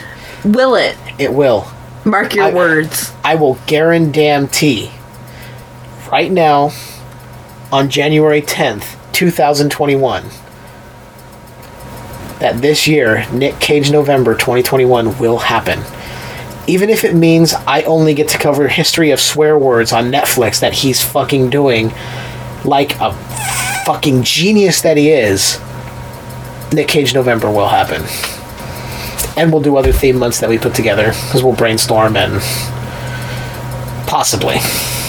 Will 0.47 0.75
it? 0.77 0.97
It 1.19 1.33
will. 1.33 1.67
Mark 2.05 2.35
your 2.35 2.47
I- 2.47 2.53
words. 2.55 3.13
I 3.25 3.35
will 3.35 3.59
guarantee 3.67 4.91
right 6.11 6.31
now 6.31 6.71
on 7.73 7.91
January 7.91 8.41
10th, 8.43 8.97
2021 9.13 10.25
that 12.39 12.61
this 12.61 12.87
year 12.87 13.27
Nick 13.33 13.59
Cage 13.59 13.91
November 13.91 14.35
2021 14.35 15.19
will 15.19 15.39
happen. 15.39 15.83
Even 16.69 16.91
if 16.91 17.03
it 17.05 17.15
means 17.15 17.55
I 17.67 17.83
only 17.83 18.15
get 18.15 18.29
to 18.29 18.39
cover 18.39 18.69
history 18.69 19.11
of 19.11 19.21
swear 19.21 19.59
words 19.59 19.93
on 19.93 20.11
Netflix 20.13 20.61
that 20.61 20.75
he's 20.75 21.03
fucking 21.05 21.51
doing 21.51 21.93
like 22.65 22.95
a 23.01 23.13
fucking 23.85 24.23
genius 24.23 24.83
that 24.83 24.97
he 24.97 25.11
is, 25.11 25.59
Nick 26.73 26.89
Cage 26.89 27.15
November 27.15 27.51
will 27.51 27.69
happen. 27.69 28.03
And 29.37 29.53
we'll 29.53 29.63
do 29.63 29.77
other 29.77 29.93
theme 29.93 30.17
months 30.17 30.41
that 30.41 30.49
we 30.49 30.59
put 30.59 30.75
together 30.75 31.09
because 31.09 31.43
we'll 31.43 31.55
brainstorm 31.55 32.17
and 32.17 32.41
possibly. 34.07 34.57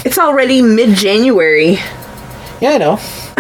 It's 0.06 0.18
already 0.18 0.62
mid 0.62 0.96
January. 0.96 1.78
Yeah, 2.60 2.72
I 2.72 2.78
know. 2.78 2.94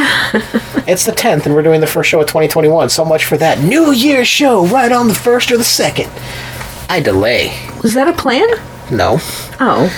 it's 0.87 1.05
the 1.05 1.11
10th, 1.11 1.45
and 1.45 1.55
we're 1.55 1.63
doing 1.63 1.81
the 1.81 1.87
first 1.87 2.09
show 2.09 2.21
of 2.21 2.27
2021. 2.27 2.89
So 2.89 3.03
much 3.03 3.25
for 3.25 3.37
that 3.37 3.59
New 3.59 3.91
Year's 3.91 4.27
show 4.27 4.65
right 4.67 4.91
on 4.91 5.07
the 5.07 5.13
1st 5.13 5.51
or 5.51 5.57
the 5.57 5.63
2nd. 5.63 6.89
I 6.89 6.99
delay. 6.99 7.57
Was 7.83 7.93
that 7.95 8.07
a 8.07 8.13
plan? 8.13 8.47
No. 8.91 9.17
Oh. 9.59 9.91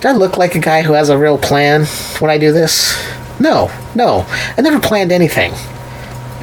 Do 0.00 0.08
I 0.08 0.12
look 0.12 0.36
like 0.36 0.54
a 0.54 0.58
guy 0.58 0.82
who 0.82 0.94
has 0.94 1.10
a 1.10 1.18
real 1.18 1.38
plan 1.38 1.84
when 2.18 2.30
I 2.30 2.38
do 2.38 2.50
this? 2.52 2.96
No, 3.38 3.70
no. 3.94 4.26
I 4.56 4.60
never 4.62 4.80
planned 4.80 5.12
anything. 5.12 5.52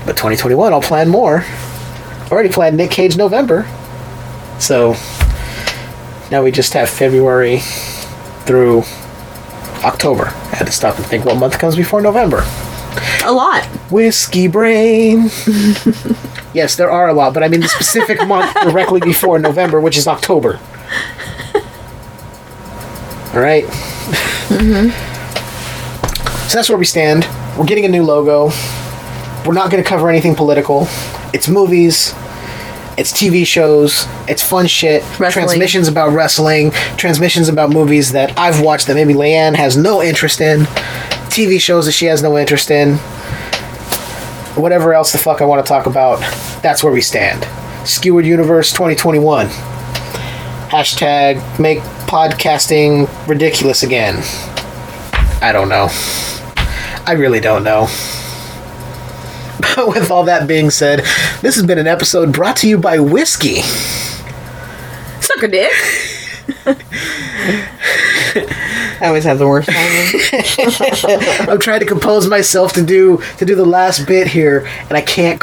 But 0.05 0.15
2021, 0.15 0.71
I'll 0.71 0.81
plan 0.81 1.09
more. 1.09 1.43
Already 2.31 2.49
planned 2.49 2.77
Nick 2.77 2.91
Cage 2.91 3.17
November. 3.17 3.67
So 4.59 4.95
now 6.31 6.43
we 6.43 6.51
just 6.51 6.73
have 6.73 6.89
February 6.89 7.59
through 8.45 8.83
October. 9.83 10.25
I 10.25 10.55
had 10.55 10.67
to 10.67 10.73
stop 10.73 10.97
and 10.97 11.05
think 11.05 11.25
what 11.25 11.37
month 11.37 11.57
comes 11.57 11.75
before 11.75 12.01
November. 12.01 12.43
A 13.23 13.31
lot. 13.31 13.65
Whiskey 13.91 14.47
brain. 14.47 15.23
yes, 16.53 16.75
there 16.75 16.91
are 16.91 17.07
a 17.07 17.13
lot, 17.13 17.33
but 17.33 17.43
I 17.43 17.47
mean 17.47 17.61
the 17.61 17.67
specific 17.67 18.25
month 18.27 18.53
directly 18.61 18.99
before 18.99 19.39
November, 19.39 19.79
which 19.79 19.97
is 19.97 20.07
October. 20.07 20.59
All 23.33 23.41
right. 23.41 23.65
Mm-hmm. 24.49 24.89
So 26.47 26.57
that's 26.57 26.67
where 26.67 26.77
we 26.77 26.85
stand. 26.85 27.27
We're 27.57 27.65
getting 27.65 27.85
a 27.85 27.89
new 27.89 28.03
logo. 28.03 28.51
We're 29.45 29.53
not 29.53 29.71
going 29.71 29.83
to 29.83 29.87
cover 29.87 30.09
anything 30.09 30.35
political. 30.35 30.87
It's 31.33 31.47
movies. 31.47 32.13
It's 32.99 33.11
TV 33.13 33.47
shows. 33.47 34.05
It's 34.27 34.43
fun 34.43 34.67
shit. 34.67 35.01
Wrestling. 35.19 35.31
Transmissions 35.31 35.87
about 35.87 36.11
wrestling. 36.11 36.71
Transmissions 36.97 37.47
about 37.47 37.69
movies 37.69 38.11
that 38.11 38.37
I've 38.37 38.61
watched 38.61 38.87
that 38.87 38.95
maybe 38.95 39.13
Leanne 39.13 39.55
has 39.55 39.77
no 39.77 40.03
interest 40.03 40.41
in. 40.41 40.61
TV 41.29 41.59
shows 41.61 41.85
that 41.85 41.93
she 41.93 42.05
has 42.07 42.21
no 42.21 42.37
interest 42.37 42.69
in 42.69 42.99
whatever 44.59 44.93
else 44.93 45.11
the 45.11 45.17
fuck 45.17 45.41
I 45.41 45.45
want 45.45 45.65
to 45.65 45.69
talk 45.69 45.85
about, 45.85 46.19
that's 46.61 46.83
where 46.83 46.93
we 46.93 47.01
stand. 47.01 47.47
Skewered 47.87 48.25
Universe 48.25 48.71
2021. 48.71 49.47
Hashtag 50.67 51.59
make 51.59 51.79
podcasting 52.07 53.09
ridiculous 53.27 53.83
again. 53.83 54.21
I 55.41 55.51
don't 55.53 55.69
know. 55.69 55.87
I 57.05 57.13
really 57.17 57.39
don't 57.39 57.63
know. 57.63 57.87
With 59.77 60.11
all 60.11 60.23
that 60.25 60.47
being 60.47 60.69
said, 60.69 60.99
this 61.41 61.55
has 61.55 61.65
been 61.65 61.77
an 61.77 61.87
episode 61.87 62.33
brought 62.33 62.57
to 62.57 62.67
you 62.67 62.77
by 62.77 62.99
Whiskey. 62.99 63.61
Suck 65.21 65.43
a 65.43 65.47
dick. 65.47 65.71
I 69.01 69.07
always 69.07 69.23
have 69.23 69.39
the 69.39 69.47
worst 69.47 69.69
timing. 69.69 71.49
I'm 71.49 71.59
trying 71.59 71.79
to 71.79 71.85
compose 71.85 72.27
myself 72.27 72.73
to 72.73 72.85
do 72.85 73.21
to 73.37 73.45
do 73.45 73.55
the 73.55 73.65
last 73.65 74.05
bit 74.07 74.27
here, 74.27 74.67
and 74.89 74.93
I 74.93 75.01
can't. 75.01 75.41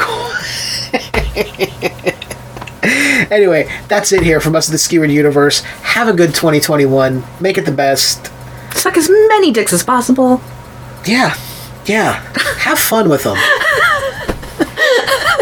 anyway, 3.31 3.69
that's 3.87 4.11
it 4.11 4.23
here 4.23 4.39
from 4.39 4.55
us, 4.55 4.67
of 4.67 4.73
the 4.73 4.77
Skewered 4.77 5.11
Universe. 5.11 5.61
Have 5.61 6.07
a 6.07 6.13
good 6.13 6.35
2021. 6.35 7.23
Make 7.39 7.57
it 7.57 7.65
the 7.65 7.71
best. 7.71 8.31
Suck 8.73 8.97
as 8.97 9.09
many 9.09 9.51
dicks 9.51 9.73
as 9.73 9.83
possible. 9.83 10.41
Yeah, 11.05 11.35
yeah. 11.85 12.21
Have 12.59 12.79
fun 12.79 13.09
with 13.09 13.23
them. 13.23 13.37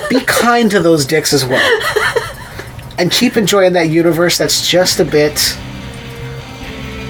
Be 0.10 0.22
kind 0.26 0.70
to 0.72 0.80
those 0.80 1.06
dicks 1.06 1.34
as 1.34 1.46
well, 1.46 1.82
and 2.98 3.12
keep 3.12 3.38
enjoying 3.38 3.74
that 3.74 3.90
universe 3.90 4.38
that's 4.38 4.68
just 4.68 5.00
a 5.00 5.06
bit 5.06 5.38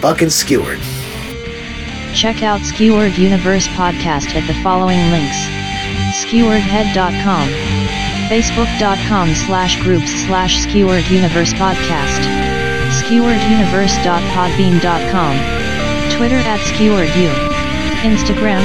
fucking 0.02 0.30
skewered. 0.30 0.80
Check 2.14 2.43
out 2.43 2.62
Skewered 2.62 3.18
Universe 3.18 3.68
podcast 3.70 4.36
at 4.36 4.46
the 4.48 4.54
following 4.64 5.00
links. 5.12 5.38
Skeweredhead.com 6.24 7.50
Facebook.com 8.30 9.34
slash 9.36 9.82
groups 9.84 10.10
slash 10.26 10.58
Skewered 10.64 11.06
Universe 11.08 11.54
podcast. 11.54 12.24
SkeweredUniverse.podbean.com 13.04 15.36
Twitter 16.18 16.38
at 16.38 16.60
SkeweredU 16.74 17.30
Instagram, 18.02 18.64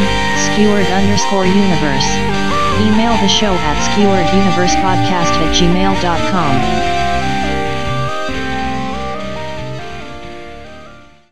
Skewered 0.53 0.87
underscore 0.87 1.47
universe 1.47 2.40
Email 2.81 3.15
the 3.19 3.29
show 3.29 3.53
at 3.59 3.77
skewereduniversepodcast 3.77 5.37
at 5.37 5.53
gmail.com 5.53 7.00